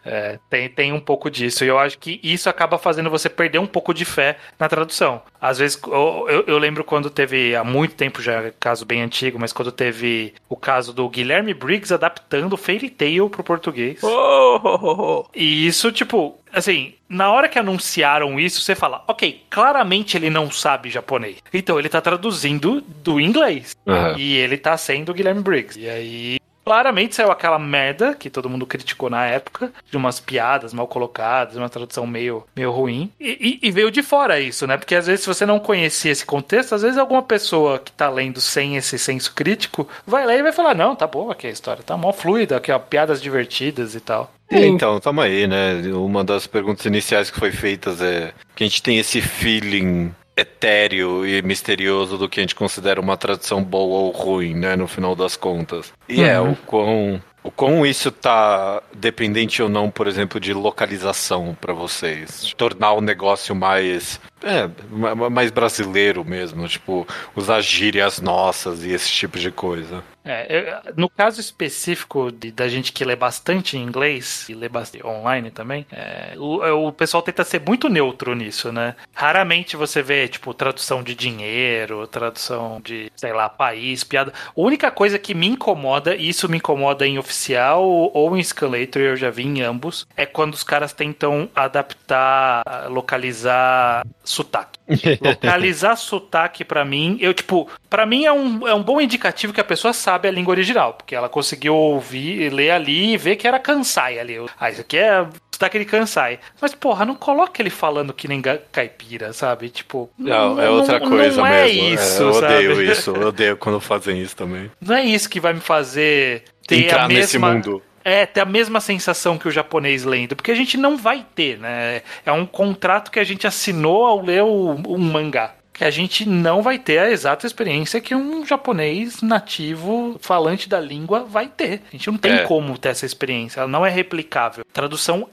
É, 0.06 0.40
tem, 0.50 0.70
tem 0.70 0.94
um 0.94 1.00
pouco 1.00 1.30
disso. 1.30 1.64
E 1.64 1.68
eu 1.68 1.78
acho 1.78 1.98
que 1.98 2.20
isso 2.24 2.50
acaba 2.50 2.78
fazendo 2.78 3.10
você 3.10 3.30
perder 3.30 3.60
um 3.60 3.68
pouco 3.68 3.94
de 3.94 4.06
fé 4.06 4.38
na 4.58 4.70
tradução. 4.70 5.22
Às 5.42 5.58
vezes, 5.60 5.80
eu, 5.86 6.26
eu- 6.30 6.44
eu 6.48 6.58
lembro 6.58 6.84
quando 6.84 7.10
teve, 7.10 7.56
há 7.56 7.64
muito 7.64 7.96
tempo 7.96 8.22
já, 8.22 8.52
caso 8.60 8.86
bem 8.86 9.02
antigo, 9.02 9.38
mas 9.40 9.52
quando 9.54 9.72
teve 9.72 10.34
o 10.48 10.56
caso 10.56 10.94
do 10.94 11.08
Guilherme 11.10 11.54
Briggs 11.54 11.94
adaptando 11.94 12.56
Fairy 12.58 12.90
Tail 12.90 13.09
pro 13.30 13.44
português. 13.44 14.04
Oh, 14.04 14.60
oh, 14.64 14.80
oh, 14.82 15.02
oh. 15.02 15.26
E 15.34 15.66
isso, 15.66 15.92
tipo, 15.92 16.38
assim, 16.52 16.94
na 17.08 17.32
hora 17.32 17.48
que 17.48 17.58
anunciaram 17.58 18.40
isso, 18.40 18.62
você 18.62 18.76
fala, 18.76 19.04
ok, 19.08 19.44
claramente 19.50 20.18
ele 20.18 20.30
não 20.30 20.52
sabe 20.52 20.90
japonês. 20.90 21.38
Então 21.54 21.80
ele 21.80 21.90
tá 21.90 22.02
traduzindo 22.02 22.82
do 22.82 23.20
inglês. 23.20 23.76
Aham. 23.88 24.16
E 24.18 24.36
ele 24.36 24.58
tá 24.58 24.78
sendo 24.78 25.10
o 25.10 25.14
Guilherme 25.14 25.42
Briggs. 25.42 25.80
E 25.80 25.90
aí. 25.90 26.39
Claramente 26.70 27.16
saiu 27.16 27.32
aquela 27.32 27.58
merda 27.58 28.14
que 28.14 28.30
todo 28.30 28.48
mundo 28.48 28.64
criticou 28.64 29.10
na 29.10 29.26
época, 29.26 29.72
de 29.90 29.98
umas 29.98 30.20
piadas 30.20 30.72
mal 30.72 30.86
colocadas, 30.86 31.56
uma 31.56 31.68
tradução 31.68 32.06
meio, 32.06 32.44
meio 32.56 32.70
ruim. 32.70 33.12
E, 33.20 33.60
e- 33.64 33.68
e 33.68 33.72
veio 33.72 33.90
de 33.90 34.04
fora 34.04 34.40
isso, 34.40 34.68
né? 34.68 34.78
Porque 34.78 34.94
às 34.94 35.08
vezes, 35.08 35.22
se 35.22 35.28
você 35.28 35.48
não 35.48 35.58
conhecia 35.60 36.12
esse 36.12 36.24
contexto, 36.24 36.76
às 36.76 36.84
vezes 36.84 37.00
alguma 37.00 37.24
pessoa 37.24 37.80
que 37.80 37.92
tá 37.92 38.08
lendo 38.08 38.40
sem 38.40 38.78
esse 38.78 39.00
senso 39.00 39.34
crítico 39.34 39.88
vai 40.06 40.28
lá 40.28 40.36
e 40.36 40.44
vai 40.44 40.52
falar: 40.52 40.76
Não, 40.76 40.96
tá 40.96 41.08
boa 41.08 41.32
aqui 41.32 41.48
a 41.48 41.50
história, 41.50 41.82
tá 41.82 41.98
mó 41.98 42.14
fluida, 42.14 42.58
aqui, 42.58 42.72
ó, 42.72 42.78
piadas 42.78 43.20
divertidas 43.20 43.96
e 43.96 44.00
tal. 44.00 44.32
É, 44.52 44.66
então, 44.66 45.00
tamo 45.00 45.22
aí, 45.22 45.48
né? 45.48 45.74
Uma 45.94 46.24
das 46.24 46.46
perguntas 46.46 46.86
iniciais 46.86 47.32
que 47.32 47.40
foi 47.40 47.52
feitas 47.52 48.00
é 48.00 48.32
que 48.56 48.64
a 48.64 48.68
gente 48.68 48.84
tem 48.84 49.00
esse 49.00 49.22
feeling 49.22 50.12
etéreo 50.40 51.26
e 51.26 51.42
misterioso 51.42 52.18
do 52.18 52.30
que 52.30 52.40
a 52.40 52.44
gente 52.44 52.56
considera 52.56 53.00
uma 53.00 53.18
tradução 53.18 53.64
boa 53.64 54.00
ou 54.00 54.12
ruim, 54.12 54.54
né? 54.54 54.76
No 54.76 54.88
final 54.88 55.16
das 55.16 55.36
contas. 55.36 55.94
E 56.08 56.22
é, 56.22 56.40
o 56.40 56.56
quão, 56.66 57.22
o 57.44 57.52
quão 57.52 57.86
isso 57.86 58.12
tá 58.12 58.82
dependente 58.94 59.62
ou 59.62 59.70
não, 59.70 59.90
por 59.90 60.08
exemplo, 60.08 60.40
de 60.40 60.54
localização 60.54 61.58
pra 61.60 61.74
vocês. 61.74 62.54
Tornar 62.58 62.94
o 62.94 63.02
negócio 63.02 63.56
mais 63.56 64.20
É, 64.42 64.70
ma- 64.90 65.16
ma- 65.16 65.30
mais 65.30 65.52
brasileiro 65.52 66.24
mesmo, 66.24 66.68
tipo, 66.68 67.06
usar 67.36 67.60
gírias 67.62 68.22
nossas 68.22 68.84
e 68.86 68.92
esse 68.92 69.10
tipo 69.10 69.38
de 69.38 69.52
coisa. 69.52 70.04
É, 70.24 70.80
eu- 70.88 70.94
no 70.96 71.10
caso 71.10 71.40
específico 71.40 72.32
de- 72.32 72.52
da 72.52 72.68
gente 72.68 72.92
que 72.94 73.04
lê 73.04 73.16
bastante 73.16 73.78
em 73.78 73.82
inglês 73.84 74.48
e 74.48 74.54
lê 74.54 74.70
bastante 74.70 75.06
online 75.06 75.50
também, 75.50 75.86
é, 75.92 76.34
o, 76.38 76.88
o 76.88 76.92
pessoal 76.94 77.24
tenta 77.24 77.44
ser 77.44 77.62
muito 77.66 77.90
neutro 77.90 78.36
nisso, 78.36 78.72
né? 78.72 78.96
Raramente 79.14 79.76
você 79.76 80.02
vê, 80.04 80.28
tipo, 80.28 80.54
tradução 80.54 81.02
de 81.02 81.16
dinheiro, 81.16 82.06
tradução 82.06 82.80
de, 82.84 83.12
sei 83.16 83.34
lá, 83.34 83.50
país, 83.50 84.04
piada. 84.04 84.32
A 84.48 84.52
única 84.56 84.92
coisa 84.92 85.18
que 85.18 85.34
me 85.34 85.48
incomoda, 85.48 86.16
e 86.16 86.30
isso 86.30 86.48
me 86.50 86.58
incomoda 86.58 87.08
em 87.08 87.18
oficial 87.18 87.84
ou 87.84 88.38
em 88.38 88.40
Escalator, 88.42 89.02
eu 89.02 89.16
já 89.16 89.30
vi 89.30 89.44
em 89.44 89.62
ambos, 89.62 90.06
é 90.16 90.26
quando 90.26 90.54
os 90.54 90.64
caras 90.64 90.94
tentam 90.94 91.50
adaptar, 91.56 92.64
localizar 92.90 94.06
sotaque. 94.32 94.80
Localizar 95.22 95.96
sotaque 95.98 96.64
pra 96.64 96.86
mim, 96.86 97.18
eu 97.20 97.34
tipo, 97.34 97.70
pra 97.90 98.06
mim 98.06 98.26
é 98.26 98.32
um, 98.32 98.68
é 98.68 98.74
um 98.74 98.84
bom 98.84 99.00
indicativo 99.02 99.54
que 99.54 99.62
a 99.62 99.64
pessoa 99.64 99.94
sabe 99.94 100.28
a 100.28 100.32
língua 100.32 100.52
original, 100.54 100.94
porque 100.94 101.16
ela 101.16 101.30
conseguiu 101.30 101.76
ouvir, 101.76 102.52
ler 102.52 102.72
ali 102.72 103.14
e 103.14 103.18
ver 103.18 103.36
que 103.36 103.48
era 103.48 103.60
Kansai 103.60 104.20
ali. 104.20 104.38
Ah, 104.60 104.70
isso 104.70 104.82
aqui 104.82 104.98
é 104.98 105.26
sotaque 105.52 105.80
de 105.80 105.86
Kansai. 105.86 106.40
Mas 106.62 106.74
porra, 106.74 107.06
não 107.06 107.16
coloca 107.16 107.62
ele 107.62 107.70
falando 107.70 108.14
que 108.14 108.28
nem 108.28 108.42
caipira, 108.72 109.34
sabe? 109.34 109.70
Tipo, 109.70 110.10
Não, 110.18 110.60
é 110.60 110.70
outra 110.70 111.00
coisa 111.00 111.38
não 111.38 111.46
é 111.46 111.66
mesmo. 111.66 111.94
isso, 111.96 112.24
eu 112.24 112.34
sabe? 112.34 112.54
odeio 112.68 112.82
isso, 112.92 113.12
eu 113.12 113.28
odeio 113.28 113.58
quando 113.58 113.80
fazem 113.80 114.22
isso 114.22 114.36
também. 114.36 114.72
Não 114.80 114.96
é 114.96 115.04
isso 115.04 115.30
que 115.30 115.40
vai 115.40 115.54
me 115.54 115.60
fazer 115.60 116.44
ter 116.68 116.86
Entrar 116.86 117.06
a 117.06 117.08
nesse 117.08 117.38
mesma 117.38 117.54
mundo. 117.54 117.82
É, 118.04 118.26
ter 118.26 118.42
a 118.42 118.46
mesma 118.46 118.80
sensação 118.80 119.38
que 119.38 119.48
o 119.48 119.52
japonês 119.52 120.04
lendo, 120.04 120.36
porque 120.36 120.52
a 120.52 120.56
gente 120.56 120.78
não 120.78 120.98
vai 120.98 121.26
ter, 121.36 121.58
né? 121.58 122.02
É 122.26 122.32
um 122.32 122.46
contrato 122.46 123.12
que 123.12 123.20
a 123.20 123.24
gente 123.24 123.46
assinou 123.48 124.06
ao 124.06 124.22
ler 124.24 124.44
o, 124.44 124.72
um 124.88 124.98
mangá. 124.98 125.54
Que 125.74 125.86
a 125.86 125.90
gente 125.92 126.28
não 126.28 126.62
vai 126.62 126.78
ter 126.78 126.98
a 126.98 127.10
exata 127.10 127.48
experiência 127.48 128.02
que 128.02 128.14
um 128.14 128.46
japonês 128.46 129.22
nativo, 129.22 130.18
falante 130.20 130.68
da 130.68 130.78
língua, 130.80 131.24
vai 131.24 131.48
ter. 131.48 131.82
A 131.88 131.92
gente 131.92 132.12
não 132.12 132.18
tem 132.18 132.34
É. 132.34 132.44
como 132.44 132.78
ter 132.78 132.90
essa 132.90 133.06
experiência, 133.06 133.62
ela 133.62 133.70
não 133.70 133.86
é 133.86 133.90
replicável. 133.90 134.66
Tradução 134.74 135.30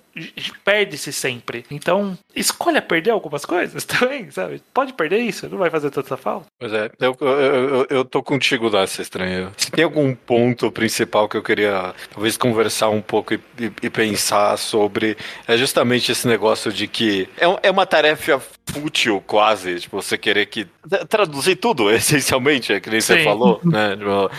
perde-se 0.64 1.12
sempre. 1.12 1.64
Então, 1.70 2.16
escolha 2.34 2.80
perder 2.82 3.10
algumas 3.10 3.44
coisas 3.44 3.84
também, 3.86 4.30
sabe? 4.30 4.62
Pode 4.72 4.92
perder 4.92 5.18
isso, 5.18 5.48
não 5.48 5.58
vai 5.58 5.70
fazer 5.70 5.90
tanta 5.90 6.16
falta. 6.16 6.46
Pois 6.58 6.72
é, 6.72 6.90
eu, 7.00 7.16
eu, 7.20 7.28
eu, 7.28 7.86
eu 7.90 8.04
tô 8.04 8.22
contigo 8.22 8.70
nessa 8.70 9.02
estranha. 9.02 9.52
Se 9.56 9.70
tem 9.70 9.84
algum 9.84 10.14
ponto 10.14 10.70
principal 10.70 11.28
que 11.28 11.36
eu 11.36 11.42
queria 11.42 11.94
talvez 12.12 12.36
conversar 12.36 12.88
um 12.90 13.02
pouco 13.02 13.34
e, 13.34 13.40
e- 13.58 13.72
e 13.82 13.90
pensar 13.90 14.56
sobre, 14.56 15.16
é 15.46 15.56
justamente 15.56 16.10
esse 16.12 16.26
negócio 16.26 16.72
de 16.72 16.86
que 16.88 17.28
é, 17.38 17.68
é 17.68 17.70
uma 17.70 17.86
tarefa 17.86 18.40
fútil 18.68 19.22
quase, 19.26 19.80
tipo, 19.80 20.00
você 20.02 20.18
querer 20.18 20.46
que 20.46 20.66
tra- 20.88 21.04
traduzir 21.06 21.56
tudo, 21.56 21.90
essencialmente, 21.94 22.72
é 22.72 22.80
que 22.80 22.90
nem 22.90 23.00
você 23.00 23.18
Sim. 23.18 23.24
falou, 23.24 23.60
né? 23.64 23.96
Tipo, 23.96 24.30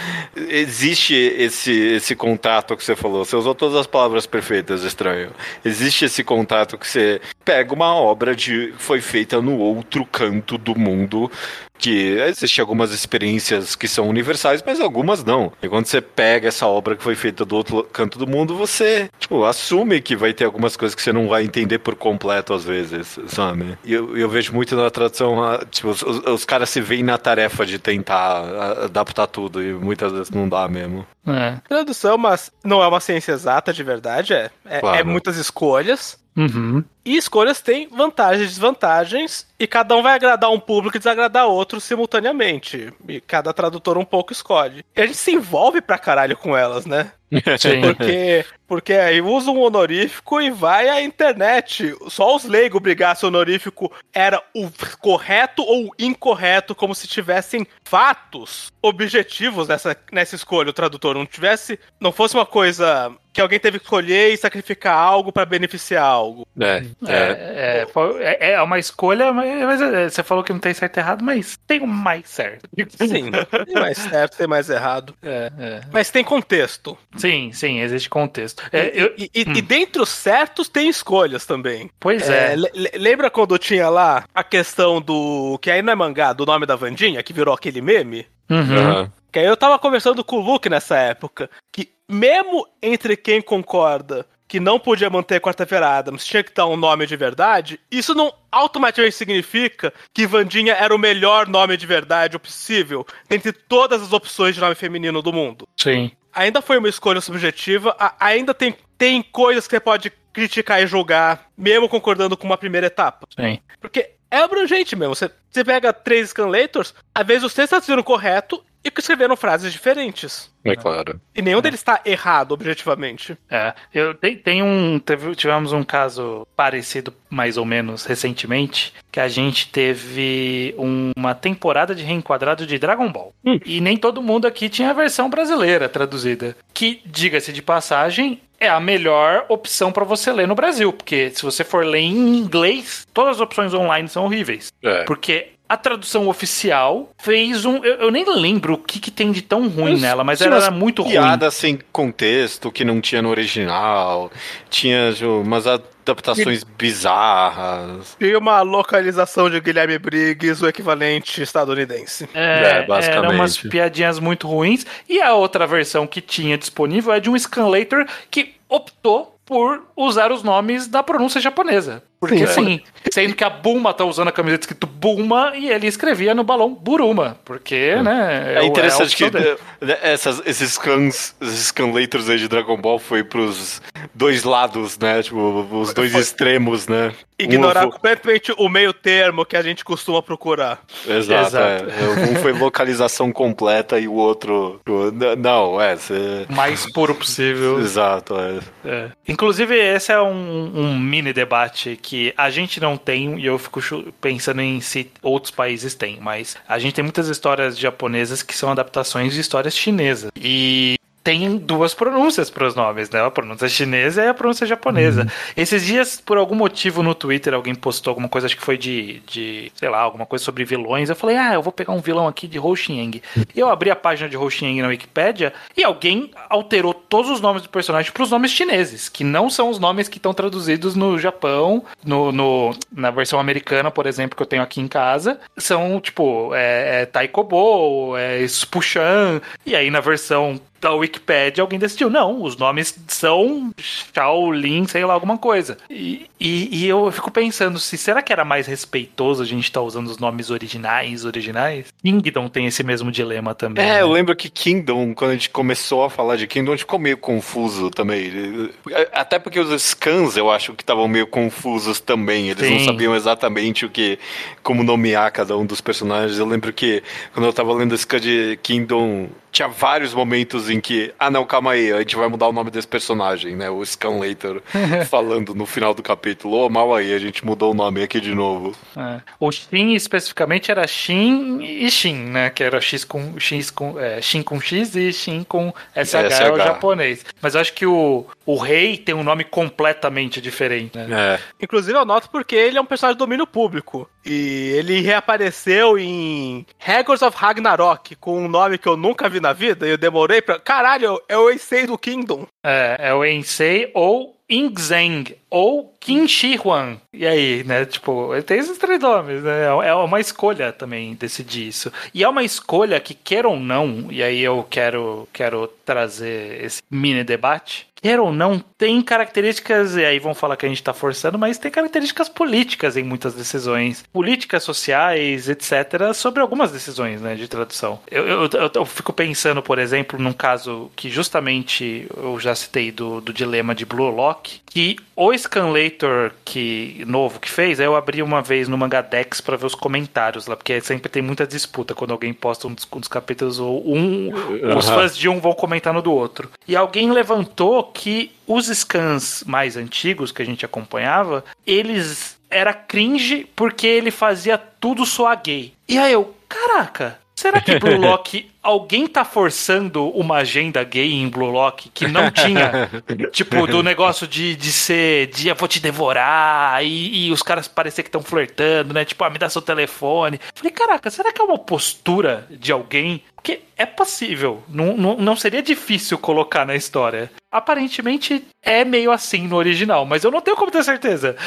existe 0.49 1.13
esse, 1.15 1.71
esse 1.71 2.15
contato 2.15 2.75
que 2.75 2.83
você 2.83 2.95
falou, 2.95 3.23
você 3.25 3.35
usou 3.35 3.55
todas 3.55 3.75
as 3.77 3.87
palavras 3.87 4.25
perfeitas, 4.25 4.83
estranho. 4.83 5.31
Existe 5.67 6.05
esse 6.05 6.23
contato 6.23 6.77
que 6.77 6.87
você 6.87 7.19
pega 7.43 7.73
uma 7.73 7.93
obra 7.93 8.33
de 8.33 8.73
foi 8.77 9.01
feita 9.01 9.41
no 9.41 9.57
outro 9.57 10.05
canto 10.05 10.57
do 10.57 10.73
mundo 10.79 11.29
que 11.77 12.17
existem 12.27 12.61
algumas 12.61 12.91
experiências 12.91 13.75
que 13.75 13.87
são 13.87 14.07
universais, 14.09 14.63
mas 14.65 14.79
algumas 14.79 15.23
não. 15.23 15.51
E 15.61 15.67
quando 15.69 15.85
você 15.85 16.01
pega 16.01 16.47
essa 16.47 16.65
obra 16.67 16.95
que 16.95 17.03
foi 17.03 17.15
feita 17.15 17.45
do 17.45 17.55
outro 17.55 17.83
canto 17.91 18.17
do 18.17 18.27
mundo, 18.27 18.55
você, 18.55 19.09
tipo, 19.19 19.43
assume 19.45 20.01
que 20.01 20.15
vai 20.15 20.33
ter 20.33 20.45
algumas 20.45 20.75
coisas 20.75 20.95
que 20.95 21.01
você 21.01 21.13
não 21.13 21.27
vai 21.27 21.43
entender 21.43 21.79
por 21.79 21.95
completo 21.95 22.53
às 22.53 22.63
vezes, 22.63 23.19
sabe? 23.27 23.77
E 23.83 23.93
eu, 23.93 24.17
eu 24.17 24.29
vejo 24.29 24.53
muito 24.53 24.75
na 24.75 24.89
tradução, 24.89 25.35
tipo, 25.69 25.89
os, 25.89 26.01
os- 26.01 26.25
os 26.25 26.45
caras 26.45 26.69
se 26.69 26.81
veem 26.81 27.03
na 27.03 27.17
tarefa 27.17 27.65
de 27.65 27.77
tentar 27.79 28.83
adaptar 28.85 29.27
tudo 29.27 29.61
e 29.63 29.73
muitas 29.73 30.11
vezes 30.11 30.29
não 30.29 30.47
dá 30.47 30.67
mesmo. 30.67 31.05
É. 31.27 31.55
Tradução, 31.67 32.17
mas 32.17 32.51
não 32.63 32.81
é 32.81 32.87
uma 32.87 32.99
ciência 32.99 33.31
exata 33.33 33.73
de 33.73 33.83
verdade, 33.83 34.33
é. 34.33 34.49
É, 34.65 34.79
Claro. 34.79 34.97
é 34.99 35.03
muitas 35.03 35.37
escolhas. 35.37 36.17
Uhum. 36.37 36.83
E 37.03 37.17
escolhas 37.17 37.61
têm 37.61 37.87
vantagens 37.87 38.43
e 38.43 38.49
desvantagens, 38.49 39.47
e 39.59 39.65
cada 39.65 39.95
um 39.95 40.03
vai 40.03 40.13
agradar 40.13 40.51
um 40.51 40.59
público 40.59 40.95
e 40.95 40.99
desagradar 40.99 41.47
outro 41.47 41.81
simultaneamente. 41.81 42.93
E 43.07 43.19
cada 43.19 43.51
tradutor 43.51 43.97
um 43.97 44.05
pouco 44.05 44.31
escolhe. 44.31 44.83
E 44.95 45.01
a 45.01 45.05
gente 45.05 45.17
se 45.17 45.31
envolve 45.31 45.81
pra 45.81 45.97
caralho 45.97 46.37
com 46.37 46.55
elas, 46.55 46.85
né? 46.85 47.11
Porque, 47.81 48.45
porque 48.67 48.93
aí 48.93 49.21
usa 49.21 49.51
um 49.51 49.61
honorífico 49.61 50.41
e 50.41 50.49
vai 50.49 50.89
à 50.89 51.01
internet. 51.01 51.93
Só 52.09 52.35
os 52.35 52.45
leigos 52.45 52.81
brigar 52.81 53.15
se 53.15 53.25
o 53.25 53.27
honorífico 53.27 53.91
era 54.13 54.41
o 54.53 54.69
correto 54.99 55.61
ou 55.63 55.93
incorreto, 55.99 56.75
como 56.75 56.95
se 56.95 57.07
tivessem 57.07 57.67
fatos 57.83 58.71
objetivos 58.81 59.67
nessa, 59.67 59.95
nessa 60.11 60.35
escolha, 60.35 60.69
o 60.69 60.73
tradutor. 60.73 61.15
Não 61.15 61.25
tivesse. 61.25 61.79
Não 61.99 62.11
fosse 62.11 62.35
uma 62.35 62.45
coisa 62.45 63.13
que 63.37 63.41
alguém 63.41 63.59
teve 63.59 63.77
que 63.77 63.85
escolher 63.85 64.33
e 64.33 64.37
sacrificar 64.37 64.97
algo 64.97 65.31
pra 65.31 65.45
beneficiar 65.45 66.03
algo. 66.03 66.47
É, 66.59 66.83
é. 67.05 67.13
É, 67.13 67.87
é, 68.19 68.37
é, 68.39 68.51
é 68.53 68.61
uma 68.63 68.79
escolha, 68.79 69.31
mas, 69.31 69.79
é, 69.79 70.09
você 70.09 70.23
falou 70.23 70.43
que 70.43 70.51
não 70.51 70.59
tem 70.59 70.73
certo 70.73 70.97
e 70.97 70.99
errado, 70.99 71.23
mas 71.23 71.55
tem 71.67 71.79
o 71.79 71.85
mais 71.85 72.27
certo. 72.27 72.67
Sim, 72.97 73.29
tem 73.65 73.75
mais 73.75 73.97
certo, 73.99 74.37
tem 74.37 74.47
mais 74.47 74.71
errado. 74.71 75.13
É, 75.21 75.51
é. 75.59 75.81
Mas 75.93 76.09
tem 76.09 76.23
contexto. 76.23 76.97
Sim, 77.17 77.51
sim, 77.51 77.79
existe 77.79 78.09
contexto. 78.09 78.63
É, 78.71 78.91
eu- 78.93 79.13
E, 79.17 79.29
e, 79.33 79.41
e 79.41 79.61
dentre 79.61 80.01
os 80.01 80.09
certos 80.09 80.69
tem 80.69 80.87
escolhas 80.89 81.45
também. 81.45 81.89
pois 81.99 82.29
É, 82.29 82.53
é. 82.53 82.55
le- 82.55 82.71
le- 82.73 82.91
lembra 82.95 83.29
quando 83.29 83.57
tinha 83.57 83.89
lá 83.89 84.23
a 84.33 84.43
questão 84.43 85.01
do. 85.01 85.57
Que 85.61 85.71
aí 85.71 85.81
não 85.81 85.93
é 85.93 85.95
mangá, 85.95 86.33
do 86.33 86.45
nome 86.45 86.65
da 86.65 86.75
Vandinha, 86.75 87.23
que 87.23 87.33
virou 87.33 87.53
aquele 87.53 87.81
meme? 87.81 88.25
Uhum. 88.49 88.59
Aham. 88.77 89.11
Que 89.31 89.39
aí 89.39 89.45
eu 89.45 89.57
tava 89.57 89.77
conversando 89.77 90.23
com 90.23 90.37
o 90.37 90.41
Luke 90.41 90.69
nessa 90.69 90.95
época. 90.97 91.49
Que 91.73 91.89
mesmo 92.09 92.65
entre 92.81 93.17
quem 93.17 93.41
concorda 93.41 94.25
que 94.47 94.61
não 94.61 94.79
podia 94.79 95.09
manter 95.09 95.41
Quarta-feira 95.41 95.89
Adams, 95.97 96.25
tinha 96.25 96.41
que 96.41 96.53
dar 96.53 96.65
um 96.67 96.77
nome 96.77 97.05
de 97.05 97.17
verdade, 97.17 97.77
isso 97.91 98.15
não 98.15 98.33
automaticamente 98.49 99.13
significa 99.17 99.93
que 100.13 100.25
Vandinha 100.25 100.71
era 100.73 100.95
o 100.95 100.97
melhor 100.97 101.49
nome 101.49 101.75
de 101.75 101.85
verdade 101.85 102.39
possível 102.39 103.05
dentre 103.27 103.51
todas 103.51 104.01
as 104.01 104.13
opções 104.13 104.55
de 104.55 104.61
nome 104.61 104.73
feminino 104.73 105.21
do 105.21 105.33
mundo. 105.33 105.67
Sim. 105.75 106.11
Ainda 106.33 106.61
foi 106.61 106.77
uma 106.77 106.89
escolha 106.89 107.21
subjetiva, 107.21 107.95
ainda 108.19 108.53
tem, 108.53 108.75
tem 108.97 109.23
coisas 109.23 109.67
que 109.67 109.75
você 109.75 109.79
pode 109.79 110.11
criticar 110.31 110.81
e 110.81 110.87
julgar, 110.87 111.47
mesmo 111.57 111.89
concordando 111.89 112.37
com 112.37 112.45
uma 112.45 112.57
primeira 112.57 112.87
etapa. 112.87 113.27
Sim. 113.35 113.59
Porque 113.81 114.11
é 114.29 114.37
abrangente 114.37 114.95
mesmo. 114.95 115.15
Você, 115.15 115.31
você 115.49 115.63
pega 115.63 115.91
três 115.91 116.29
scanlators, 116.29 116.93
às 117.13 117.25
vezes 117.25 117.43
os 117.43 117.53
três 117.53 117.69
traduziram 117.69 118.03
correto 118.03 118.63
e 118.95 118.99
escreveram 118.99 119.35
frases 119.35 119.71
diferentes. 119.73 120.51
É 120.63 120.75
claro. 120.75 121.19
E 121.35 121.41
nenhum 121.41 121.61
deles 121.61 121.79
está 121.79 122.01
errado, 122.05 122.51
objetivamente. 122.51 123.37
É, 123.49 123.73
eu 123.93 124.13
tem, 124.13 124.35
tem 124.37 124.61
um 124.63 124.99
teve- 124.99 125.33
tivemos 125.35 125.71
um 125.71 125.83
caso 125.83 126.45
parecido 126.55 127.13
mais 127.29 127.57
ou 127.57 127.63
menos 127.65 128.05
recentemente 128.05 128.93
que 129.11 129.19
a 129.19 129.27
gente 129.29 129.69
teve 129.69 130.75
um- 130.77 131.11
uma 131.15 131.33
temporada 131.35 131.93
de 131.95 132.03
reenquadrado 132.03 132.65
de 132.65 132.77
Dragon 132.77 133.11
Ball 133.11 133.33
e 133.65 133.79
nem 133.81 133.97
todo 133.97 134.21
mundo 134.21 134.45
aqui 134.47 134.69
tinha 134.69 134.89
a 134.89 134.93
versão 134.93 135.29
brasileira 135.29 135.87
traduzida 135.89 136.55
que 136.73 137.01
diga-se 137.05 137.51
de 137.53 137.61
passagem 137.61 138.41
é 138.59 138.67
a 138.69 138.79
melhor 138.79 139.45
opção 139.49 139.91
para 139.91 140.03
você 140.03 140.31
ler 140.31 140.47
no 140.47 140.55
Brasil 140.55 140.91
porque 140.91 141.29
se 141.29 141.43
você 141.43 141.63
for 141.63 141.85
ler 141.85 141.99
em 141.99 142.37
inglês 142.37 143.05
todas 143.13 143.35
as 143.35 143.41
opções 143.41 143.73
online 143.73 144.07
são 144.09 144.25
horríveis 144.25 144.71
É. 144.83 145.03
porque 145.03 145.49
a 145.69 145.75
tradução 145.75 146.27
oficial 146.27 147.09
fez 147.17 147.65
um. 147.65 147.83
Eu, 147.83 147.95
eu 147.95 148.11
nem 148.11 148.25
lembro 148.25 148.75
o 148.75 148.77
que, 148.77 148.99
que 148.99 149.11
tem 149.11 149.31
de 149.31 149.41
tão 149.41 149.67
ruim 149.67 149.93
Mas 149.93 150.01
nela, 150.01 150.23
mas 150.23 150.41
ela 150.41 150.57
era 150.57 150.71
muito 150.71 151.01
ruim. 151.01 151.11
Piada 151.11 151.51
sem 151.51 151.79
contexto, 151.91 152.71
que 152.71 152.85
não 152.85 153.01
tinha 153.01 153.21
no 153.21 153.29
original. 153.29 154.31
Tinha 154.69 155.13
umas 155.43 155.67
adaptações 155.67 156.63
bizarras. 156.63 158.15
E 158.19 158.35
uma 158.35 158.61
localização 158.61 159.49
de 159.49 159.59
Guilherme 159.59 159.97
Briggs, 159.97 160.63
o 160.63 160.67
equivalente 160.67 161.41
estadunidense. 161.41 162.29
É, 162.33 162.79
É, 162.79 162.85
basicamente. 162.85 163.25
Eram 163.25 163.35
umas 163.35 163.57
piadinhas 163.57 164.19
muito 164.19 164.47
ruins. 164.47 164.85
E 165.07 165.21
a 165.21 165.33
outra 165.33 165.67
versão 165.67 166.07
que 166.07 166.21
tinha 166.21 166.57
disponível 166.57 167.13
é 167.13 167.19
de 167.19 167.29
um 167.29 167.37
Scanlator 167.37 168.05
que 168.31 168.55
optou 168.69 169.37
por 169.45 169.87
usar 169.95 170.31
os 170.31 170.43
nomes 170.43 170.87
da 170.87 171.01
pronúncia 171.01 171.39
japonesa. 171.39 172.03
Porque 172.19 172.47
Sim. 172.47 172.63
sim, 172.65 172.81
sendo 173.11 173.35
que 173.35 173.43
a 173.43 173.49
Bulma 173.49 173.93
tá 173.93 174.03
usando 174.03 174.29
a 174.29 174.31
camiseta 174.31 174.61
escrito 174.63 174.87
Bulma 174.87 175.51
e 175.55 175.69
ele 175.69 175.85
escrevia 175.85 176.33
no 176.33 176.43
balão 176.43 176.73
Buruma. 176.73 177.37
Porque, 177.45 177.95
né? 177.97 178.55
É, 178.55 178.61
o- 178.61 178.63
interessante 178.65 179.23
a 179.23 179.27
opção 179.27 179.41
que 179.79 179.85
né, 179.85 179.97
essas, 180.01 180.41
esses 180.45 180.73
scans, 180.73 181.35
esses 181.39 181.67
scanlators 181.67 182.27
aí 182.27 182.39
de 182.39 182.47
Dragon 182.47 182.75
Ball 182.77 182.97
foi 182.97 183.23
pros 183.23 183.81
dois 184.15 184.43
lados, 184.43 184.97
né? 184.97 185.21
Tipo, 185.21 185.67
os 185.71 185.93
dois 185.93 186.11
Foi. 186.11 186.21
extremos, 186.21 186.87
né? 186.87 187.13
Ignorar 187.39 187.85
Um, 187.85 187.91
completamente 187.91 188.51
o 188.57 188.67
meio 188.67 188.91
termo 188.91 189.45
que 189.45 189.55
a 189.55 189.61
gente 189.61 189.85
costuma 189.85 190.23
procurar. 190.23 190.81
Exato, 191.07 191.47
Exato. 191.49 191.85
é. 191.91 192.31
Um 192.31 192.35
foi 192.41 192.51
localização 192.51 193.31
completa 193.31 193.99
e 193.99 194.07
o 194.07 194.13
outro. 194.13 194.81
o- 194.89 195.11
Não, 195.37 195.79
é. 195.79 195.95
Cê... 195.97 196.47
mais 196.49 196.91
puro 196.91 197.13
possível. 197.13 197.79
Exato, 197.79 198.35
é. 198.39 198.59
É. 198.89 199.09
Inclusive, 199.27 199.75
esse 199.75 200.11
é 200.11 200.19
um, 200.19 200.71
um 200.75 200.97
mini 200.97 201.31
debate 201.31 201.95
que 202.07 202.33
a 202.37 202.49
gente 202.49 202.79
não 202.79 202.95
tem, 202.95 203.37
e 203.37 203.45
eu 203.45 203.59
fico 203.59 203.81
pensando 204.21 204.61
em 204.61 204.79
se 204.79 205.11
outros 205.21 205.51
países 205.51 205.93
têm, 205.93 206.19
mas 206.21 206.55
a 206.65 206.79
gente 206.79 206.93
tem 206.93 207.03
muitas 207.03 207.27
histórias 207.27 207.77
japonesas 207.77 208.41
que 208.41 208.55
são 208.55 208.71
adaptações 208.71 209.33
de 209.33 209.41
histórias 209.41 209.75
chinesas. 209.75 210.31
E 210.33 210.96
tem 211.27 211.57
duas 211.57 211.93
pronúncias 211.93 212.49
para 212.49 212.65
os 212.65 212.73
nomes, 212.73 213.09
né? 213.09 213.21
A 213.21 213.29
pronúncia 213.29 213.67
chinesa 213.67 214.23
e 214.23 214.29
a 214.29 214.33
pronúncia 214.33 214.65
japonesa. 214.65 215.27
Esses 215.57 215.85
dias, 215.85 216.21
por 216.25 216.37
algum 216.37 216.55
motivo 216.55 217.03
no 217.03 217.13
Twitter, 217.13 217.53
alguém 217.53 217.75
postou 217.75 218.11
alguma 218.11 218.29
coisa, 218.29 218.47
acho 218.47 218.55
que 218.55 218.63
foi 218.63 218.77
de, 218.77 219.19
de 219.27 219.69
sei 219.75 219.89
lá, 219.89 219.99
alguma 219.99 220.25
coisa 220.25 220.45
sobre 220.45 220.63
vilões. 220.63 221.09
Eu 221.09 221.17
falei, 221.17 221.35
ah, 221.35 221.53
eu 221.55 221.61
vou 221.61 221.73
pegar 221.73 221.91
um 221.91 221.99
vilão 221.99 222.29
aqui 222.29 222.47
de 222.47 222.57
Ho 222.57 222.73
Xiang. 222.73 223.21
E 223.53 223.59
eu 223.59 223.67
abri 223.69 223.91
a 223.91 223.95
página 223.95 224.29
de 224.29 224.37
Ho 224.37 224.49
Xiang 224.49 224.81
na 224.81 224.87
Wikipédia 224.87 225.51
e 225.75 225.83
alguém 225.83 226.31
alterou 226.49 226.93
todos 226.93 227.29
os 227.29 227.41
nomes 227.41 227.61
do 227.61 227.67
personagem 227.67 228.09
para 228.09 228.23
os 228.23 228.31
nomes 228.31 228.51
chineses, 228.51 229.09
que 229.09 229.25
não 229.25 229.49
são 229.49 229.69
os 229.69 229.79
nomes 229.79 230.07
que 230.07 230.19
estão 230.19 230.33
traduzidos 230.33 230.95
no 230.95 231.19
Japão, 231.19 231.83
no, 232.05 232.31
no- 232.31 232.73
na 232.89 233.11
versão 233.11 233.37
americana, 233.37 233.91
por 233.91 234.05
exemplo, 234.05 234.37
que 234.37 234.41
eu 234.43 234.47
tenho 234.47 234.63
aqui 234.63 234.79
em 234.79 234.87
casa. 234.87 235.41
São, 235.57 235.99
tipo, 235.99 236.55
é, 236.55 237.01
é 237.01 237.05
Taikobo, 237.05 238.15
é 238.15 238.47
Spuchan, 238.47 239.41
e 239.65 239.75
aí 239.75 239.91
na 239.91 239.99
versão 239.99 240.57
da 240.79 240.93
Wikipédia 240.93 241.61
alguém 241.61 241.79
decidiu, 241.79 242.09
não, 242.09 242.41
os 242.41 242.55
nomes 242.55 242.97
são 243.07 243.73
Shaolin, 244.13 244.85
sei 244.85 245.05
lá, 245.05 245.13
alguma 245.13 245.37
coisa. 245.37 245.77
E, 245.89 246.27
e, 246.39 246.83
e 246.83 246.87
eu 246.87 247.11
fico 247.11 247.31
pensando, 247.31 247.79
se 247.79 247.97
será 247.97 248.21
que 248.21 248.31
era 248.31 248.45
mais 248.45 248.67
respeitoso 248.67 249.41
a 249.41 249.45
gente 249.45 249.63
estar 249.63 249.81
usando 249.81 250.07
os 250.07 250.17
nomes 250.17 250.49
originais, 250.49 251.25
originais? 251.25 251.87
Kingdom 252.01 252.47
tem 252.47 252.65
esse 252.65 252.83
mesmo 252.83 253.11
dilema 253.11 253.55
também. 253.55 253.83
É, 253.83 253.93
né? 253.95 254.01
eu 254.01 254.09
lembro 254.09 254.35
que 254.35 254.49
Kingdom, 254.49 255.13
quando 255.13 255.31
a 255.31 255.33
gente 255.33 255.49
começou 255.49 256.03
a 256.03 256.09
falar 256.09 256.35
de 256.35 256.47
Kingdom, 256.47 256.71
a 256.71 256.75
gente 256.75 256.85
ficou 256.85 256.99
meio 256.99 257.17
confuso 257.17 257.89
também. 257.89 258.69
Até 259.11 259.39
porque 259.39 259.59
os 259.59 259.81
scans, 259.81 260.37
eu 260.37 260.49
acho 260.51 260.73
que 260.73 260.83
estavam 260.83 261.07
meio 261.07 261.27
confusos 261.27 261.99
também. 261.99 262.49
Eles 262.49 262.69
não 262.69 262.79
Sim. 262.79 262.85
sabiam 262.85 263.15
exatamente 263.15 263.85
o 263.85 263.89
que, 263.89 264.19
como 264.63 264.83
nomear 264.83 265.31
cada 265.31 265.57
um 265.57 265.65
dos 265.65 265.81
personagens. 265.81 266.37
Eu 266.37 266.45
lembro 266.45 266.71
que 266.71 267.03
quando 267.33 267.45
eu 267.45 267.53
tava 267.53 267.73
lendo 267.73 267.93
o 267.93 267.97
scan 267.97 268.19
de 268.19 268.59
Kingdom, 268.61 269.29
tinha 269.51 269.67
vários 269.67 270.13
momentos 270.13 270.69
em 270.69 270.79
que, 270.79 271.13
ah 271.19 271.29
não, 271.29 271.45
calma 271.45 271.71
aí, 271.71 271.91
a 271.91 271.99
gente 271.99 272.15
vai 272.15 272.27
mudar 272.27 272.47
o 272.47 272.53
nome 272.53 272.69
desse 272.71 272.87
personagem, 272.87 273.55
né? 273.55 273.69
O 273.69 273.83
Scan 273.85 274.19
Later 274.19 274.61
falando 275.09 275.55
no 275.55 275.65
final 275.65 275.93
do 275.93 276.03
capítulo, 276.03 276.65
ô, 276.65 276.69
mal 276.69 276.93
aí, 276.93 277.13
a 277.13 277.19
gente 277.19 277.45
mudou 277.45 277.71
o 277.71 277.73
nome 277.73 278.03
aqui 278.03 278.19
de 278.19 278.33
novo. 278.33 278.75
É. 278.95 279.21
O 279.39 279.51
Shin 279.51 279.93
especificamente 279.93 280.71
era 280.71 280.85
Shin 280.87 281.61
e 281.61 281.89
Shin, 281.89 282.15
né? 282.15 282.49
Que 282.49 282.63
era 282.63 282.79
X 282.79 283.03
com 283.03 283.39
X 283.39 283.71
com 283.71 283.99
é, 283.99 284.21
Shin 284.21 284.43
com 284.43 284.59
X 284.59 284.95
e 284.95 285.11
Shin 285.11 285.43
com 285.43 285.73
SH, 285.95 286.13
é 286.13 286.51
o 286.51 286.55
SH. 286.55 286.63
japonês. 286.63 287.25
Mas 287.41 287.55
eu 287.55 287.61
acho 287.61 287.73
que 287.73 287.85
o, 287.85 288.25
o 288.45 288.57
rei 288.57 288.97
tem 288.97 289.15
um 289.15 289.23
nome 289.23 289.43
completamente 289.43 290.41
diferente, 290.41 290.97
né? 290.97 291.35
É. 291.35 291.39
Inclusive 291.61 291.97
eu 291.97 292.05
noto 292.05 292.29
porque 292.29 292.55
ele 292.55 292.77
é 292.77 292.81
um 292.81 292.85
personagem 292.85 293.15
de 293.15 293.19
domínio 293.19 293.47
público. 293.47 294.09
E 294.25 294.73
ele 294.75 294.99
reapareceu 294.99 295.97
em 295.97 296.65
Hagors 296.85 297.21
of 297.21 297.37
Ragnarok 297.37 298.15
com 298.17 298.43
um 298.43 298.47
nome 298.47 298.77
que 298.77 298.87
eu 298.87 298.97
nunca 298.97 299.29
vi 299.29 299.36
na 299.39 299.53
vida. 299.53 299.87
E 299.87 299.91
eu 299.91 299.97
demorei 299.97 300.41
pra. 300.41 300.59
Caralho, 300.59 301.21
é 301.27 301.37
o 301.37 301.49
Eisei 301.49 301.85
do 301.85 301.97
Kingdom. 301.97 302.45
É, 302.65 302.97
é 302.99 303.13
o 303.13 303.25
Ensei 303.25 303.91
ou 303.93 304.35
Ingzeng 304.49 305.35
ou 305.49 305.93
Qin 305.99 306.27
Shi 306.27 306.59
Huang. 306.63 306.99
E 307.13 307.25
aí, 307.25 307.63
né? 307.63 307.85
Tipo, 307.85 308.29
tem 308.45 308.59
esses 308.59 308.77
três 308.77 308.99
nomes, 308.99 309.43
né? 309.43 309.65
É 309.65 309.93
uma 309.93 310.19
escolha 310.19 310.71
também 310.71 311.15
decidir 311.15 311.67
isso. 311.67 311.91
E 312.13 312.23
é 312.23 312.29
uma 312.29 312.43
escolha 312.43 312.99
que, 312.99 313.13
queira 313.13 313.47
ou 313.47 313.59
não, 313.59 314.07
e 314.11 314.21
aí 314.21 314.41
eu 314.41 314.65
quero, 314.69 315.27
quero 315.33 315.67
trazer 315.85 316.63
esse 316.63 316.81
mini 316.89 317.23
debate. 317.23 317.87
Queira 317.99 318.21
ou 318.21 318.31
não, 318.31 318.63
tem 318.77 319.01
características, 319.01 319.95
e 319.95 320.05
aí 320.05 320.19
vão 320.19 320.35
falar 320.35 320.55
que 320.55 320.65
a 320.65 320.69
gente 320.69 320.83
tá 320.83 320.93
forçando, 320.93 321.37
mas 321.37 321.57
tem 321.57 321.71
características 321.71 322.29
políticas 322.29 322.95
em 322.95 323.03
muitas 323.03 323.33
decisões. 323.33 324.03
Políticas 324.13 324.63
sociais, 324.63 325.49
etc., 325.49 326.13
sobre 326.13 326.41
algumas 326.41 326.71
decisões, 326.71 327.21
né, 327.21 327.33
de 327.33 327.47
tradução. 327.47 327.99
Eu, 328.09 328.27
eu, 328.27 328.49
eu, 328.53 328.71
eu 328.75 328.85
fico 328.85 329.11
pensando, 329.11 329.63
por 329.63 329.79
exemplo, 329.79 330.19
num 330.19 330.31
caso 330.31 330.91
que 330.95 331.09
justamente 331.09 332.07
eu 332.15 332.39
já 332.39 332.53
citei 332.53 332.91
do, 332.91 333.19
do 333.19 333.33
dilema 333.33 333.73
de 333.73 333.83
Blue 333.83 334.11
Lock, 334.11 334.61
que 334.67 334.97
o 335.15 335.33
Scanlator 335.37 336.31
que, 336.43 337.03
novo 337.07 337.39
que 337.39 337.49
fez, 337.49 337.79
aí 337.79 337.85
eu 337.85 337.95
abri 337.95 338.21
uma 338.21 338.41
vez 338.41 338.67
no 338.67 338.77
Mangadex 338.77 339.41
pra 339.41 339.57
ver 339.57 339.65
os 339.65 339.75
comentários 339.75 340.47
lá, 340.47 340.55
porque 340.55 340.79
sempre 340.81 341.09
tem 341.09 341.21
muita 341.21 341.45
disputa 341.45 341.93
quando 341.93 342.11
alguém 342.11 342.33
posta 342.33 342.67
um 342.67 342.73
dos, 342.73 342.87
um 342.91 342.99
dos 342.99 343.09
capítulos, 343.09 343.59
ou 343.59 343.83
um, 343.87 344.31
os 344.77 344.87
fãs 344.89 345.17
de 345.17 345.29
um 345.29 345.39
vão 345.39 345.53
comentar 345.53 345.93
no 345.93 346.01
do 346.01 346.11
outro. 346.11 346.49
E 346.67 346.75
alguém 346.75 347.11
levantou 347.11 347.83
que 347.83 348.31
os 348.45 348.67
scans 348.67 349.43
mais 349.45 349.75
antigos 349.77 350.31
que 350.31 350.41
a 350.41 350.45
gente 350.45 350.65
acompanhava, 350.65 351.43
eles 351.65 352.37
era 352.49 352.73
cringe 352.73 353.47
porque 353.55 353.85
ele 353.85 354.11
fazia 354.11 354.57
tudo 354.57 355.05
soar 355.05 355.41
gay. 355.43 355.73
E 355.87 355.97
aí 355.97 356.13
eu, 356.13 356.33
caraca, 356.47 357.19
será 357.35 357.61
que 357.61 357.77
Blue 357.79 357.97
Lock 357.97 358.49
alguém 358.67 359.07
tá 359.07 359.23
forçando 359.23 360.09
uma 360.09 360.39
agenda 360.39 360.83
gay 360.83 361.13
em 361.13 361.29
Blue 361.29 361.49
Lock 361.49 361.89
que 361.89 362.05
não 362.05 362.29
tinha? 362.29 362.89
tipo, 363.31 363.65
do 363.65 363.81
negócio 363.81 364.27
de, 364.27 364.57
de 364.57 364.71
ser 364.73 365.31
eu 365.45 365.55
vou 365.55 365.69
te 365.69 365.79
devorar 365.79 366.83
e, 366.83 367.27
e 367.27 367.31
os 367.31 367.41
caras 367.41 367.67
parecer 367.69 368.03
que 368.03 368.09
estão 368.09 368.21
flertando, 368.21 368.93
né? 368.93 369.05
Tipo, 369.05 369.23
ah, 369.23 369.29
me 369.29 369.39
dá 369.39 369.47
seu 369.47 369.61
telefone. 369.61 370.39
Falei, 370.53 370.71
caraca, 370.71 371.09
será 371.09 371.31
que 371.31 371.41
é 371.41 371.45
uma 371.45 371.57
postura 371.57 372.45
de 372.49 372.71
alguém? 372.73 373.23
Porque 373.37 373.61
é 373.77 373.85
possível. 373.85 374.61
Não, 374.67 374.97
não, 374.97 375.15
não 375.15 375.35
seria 375.35 375.61
difícil 375.61 376.17
colocar 376.17 376.65
na 376.65 376.75
história. 376.75 377.31
Aparentemente 377.49 378.43
é 378.61 378.83
meio 378.83 379.11
assim 379.11 379.47
no 379.47 379.55
original, 379.55 380.05
mas 380.05 380.23
eu 380.23 380.31
não 380.31 380.41
tenho 380.41 380.57
como 380.57 380.69
ter 380.69 380.83
certeza. 380.83 381.37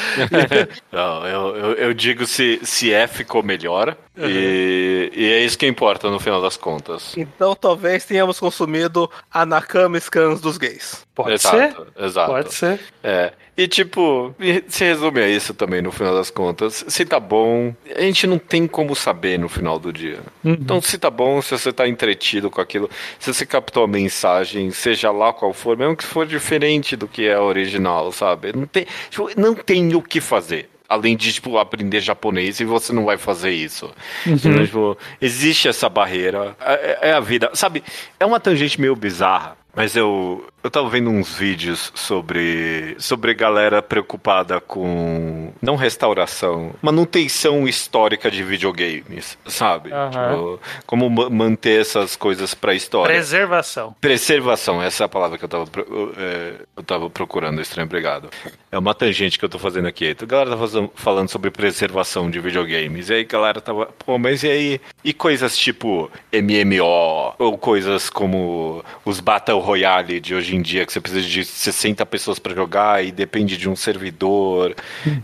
Não, 0.91 1.27
eu, 1.27 1.55
eu, 1.55 1.73
eu 1.73 1.93
digo 1.93 2.25
se, 2.25 2.59
se 2.63 2.91
é, 2.91 3.05
ficou 3.05 3.43
melhor. 3.43 3.95
E, 4.17 5.11
e 5.15 5.31
é 5.31 5.43
isso 5.43 5.57
que 5.57 5.67
importa 5.67 6.09
no 6.09 6.19
final 6.19 6.41
das 6.41 6.57
contas. 6.57 7.10
Então 7.19 7.55
talvez 7.55 8.05
tenhamos 8.05 8.39
consumido 8.39 9.09
a 9.31 9.45
Nakama 9.45 9.99
Scans 9.99 10.41
dos 10.41 10.57
gays. 10.57 11.05
Pode 11.13 11.33
exato, 11.33 11.57
ser. 11.95 12.03
Exato. 12.05 12.31
Pode 12.31 12.53
ser. 12.53 12.79
É. 13.03 13.33
E 13.57 13.67
tipo, 13.67 14.33
se 14.67 14.83
resume 14.85 15.19
a 15.21 15.27
isso 15.27 15.53
também 15.53 15.81
no 15.81 15.91
final 15.91 16.15
das 16.15 16.31
contas. 16.31 16.85
Se 16.87 17.05
tá 17.05 17.19
bom, 17.19 17.75
a 17.95 18.01
gente 18.01 18.25
não 18.25 18.39
tem 18.39 18.65
como 18.65 18.95
saber 18.95 19.37
no 19.37 19.49
final 19.49 19.77
do 19.77 19.91
dia. 19.91 20.19
Então, 20.43 20.81
se 20.81 20.97
tá 20.97 21.09
bom, 21.09 21.41
se 21.41 21.51
você 21.51 21.71
tá 21.71 21.87
entretido 21.87 22.49
com 22.49 22.61
aquilo, 22.61 22.89
se 23.19 23.33
você 23.33 23.45
captou 23.45 23.83
a 23.83 23.87
mensagem, 23.87 24.71
seja 24.71 25.11
lá 25.11 25.33
qual 25.33 25.53
for, 25.53 25.77
mesmo 25.77 25.95
que 25.95 26.05
for 26.05 26.25
diferente 26.25 26.95
do 26.95 27.07
que 27.07 27.27
é 27.27 27.37
original, 27.37 28.11
sabe? 28.11 28.53
Não 28.53 28.65
tem, 28.65 28.87
tipo, 29.09 29.29
não 29.37 29.53
tem 29.53 29.93
o 29.93 30.01
que 30.01 30.21
fazer. 30.21 30.69
Além 30.91 31.15
de, 31.15 31.31
tipo, 31.31 31.57
aprender 31.57 32.01
japonês 32.01 32.59
e 32.59 32.65
você 32.65 32.91
não 32.91 33.05
vai 33.05 33.17
fazer 33.17 33.51
isso. 33.51 33.89
Então, 34.27 34.65
tipo, 34.65 34.97
existe 35.21 35.69
essa 35.69 35.87
barreira. 35.87 36.53
É, 36.59 37.09
é 37.09 37.13
a 37.13 37.19
vida. 37.21 37.49
Sabe, 37.53 37.81
é 38.19 38.25
uma 38.25 38.41
tangente 38.41 38.79
meio 38.79 38.93
bizarra. 38.93 39.55
Mas 39.73 39.95
eu, 39.95 40.45
eu 40.63 40.69
tava 40.69 40.89
vendo 40.89 41.09
uns 41.09 41.33
vídeos 41.35 41.91
sobre, 41.95 42.95
sobre 42.99 43.33
galera 43.33 43.81
preocupada 43.81 44.59
com, 44.61 45.51
não 45.61 45.75
restauração, 45.75 46.73
manutenção 46.81 47.67
histórica 47.67 48.29
de 48.29 48.43
videogames, 48.43 49.37
sabe? 49.47 49.91
Aham. 49.91 50.09
Tipo, 50.11 50.59
como 50.85 51.09
ma- 51.09 51.29
manter 51.29 51.81
essas 51.81 52.15
coisas 52.15 52.53
pra 52.53 52.73
história. 52.73 53.13
Preservação. 53.13 53.95
Preservação, 53.99 54.81
essa 54.81 55.03
é 55.03 55.05
a 55.05 55.09
palavra 55.09 55.37
que 55.37 55.45
eu 55.45 55.49
tava, 55.49 55.65
pro- 55.67 56.13
é, 56.17 56.53
eu 56.77 56.83
tava 56.83 57.09
procurando, 57.09 57.61
estranho, 57.61 57.85
obrigado. 57.85 58.29
É 58.71 58.77
uma 58.77 58.93
tangente 58.93 59.37
que 59.39 59.45
eu 59.45 59.49
tô 59.49 59.59
fazendo 59.59 59.87
aqui. 59.87 60.15
A 60.21 60.25
galera 60.25 60.51
tá 60.51 60.57
fazendo- 60.57 60.91
falando 60.95 61.29
sobre 61.29 61.49
preservação 61.51 62.29
de 62.29 62.39
videogames. 62.39 63.09
E 63.09 63.13
aí 63.15 63.21
a 63.21 63.25
galera 63.31 63.59
tava, 63.61 63.87
pô, 64.05 64.17
mas 64.17 64.43
e 64.43 64.47
aí? 64.49 64.81
E 65.03 65.13
coisas 65.13 65.57
tipo 65.57 66.09
MMO, 66.31 67.33
ou 67.39 67.57
coisas 67.57 68.09
como 68.09 68.83
os 69.03 69.19
Battle 69.19 69.59
Royale 69.59 70.19
de 70.19 70.35
hoje 70.35 70.50
em 70.55 70.61
dia, 70.61 70.85
que 70.85 70.93
você 70.93 71.01
precisa 71.01 71.27
de 71.27 71.43
60 71.43 72.05
pessoas 72.05 72.39
pra 72.39 72.53
jogar 72.53 73.03
e 73.03 73.11
depende 73.11 73.57
de 73.57 73.69
um 73.69 73.75
servidor. 73.75 74.75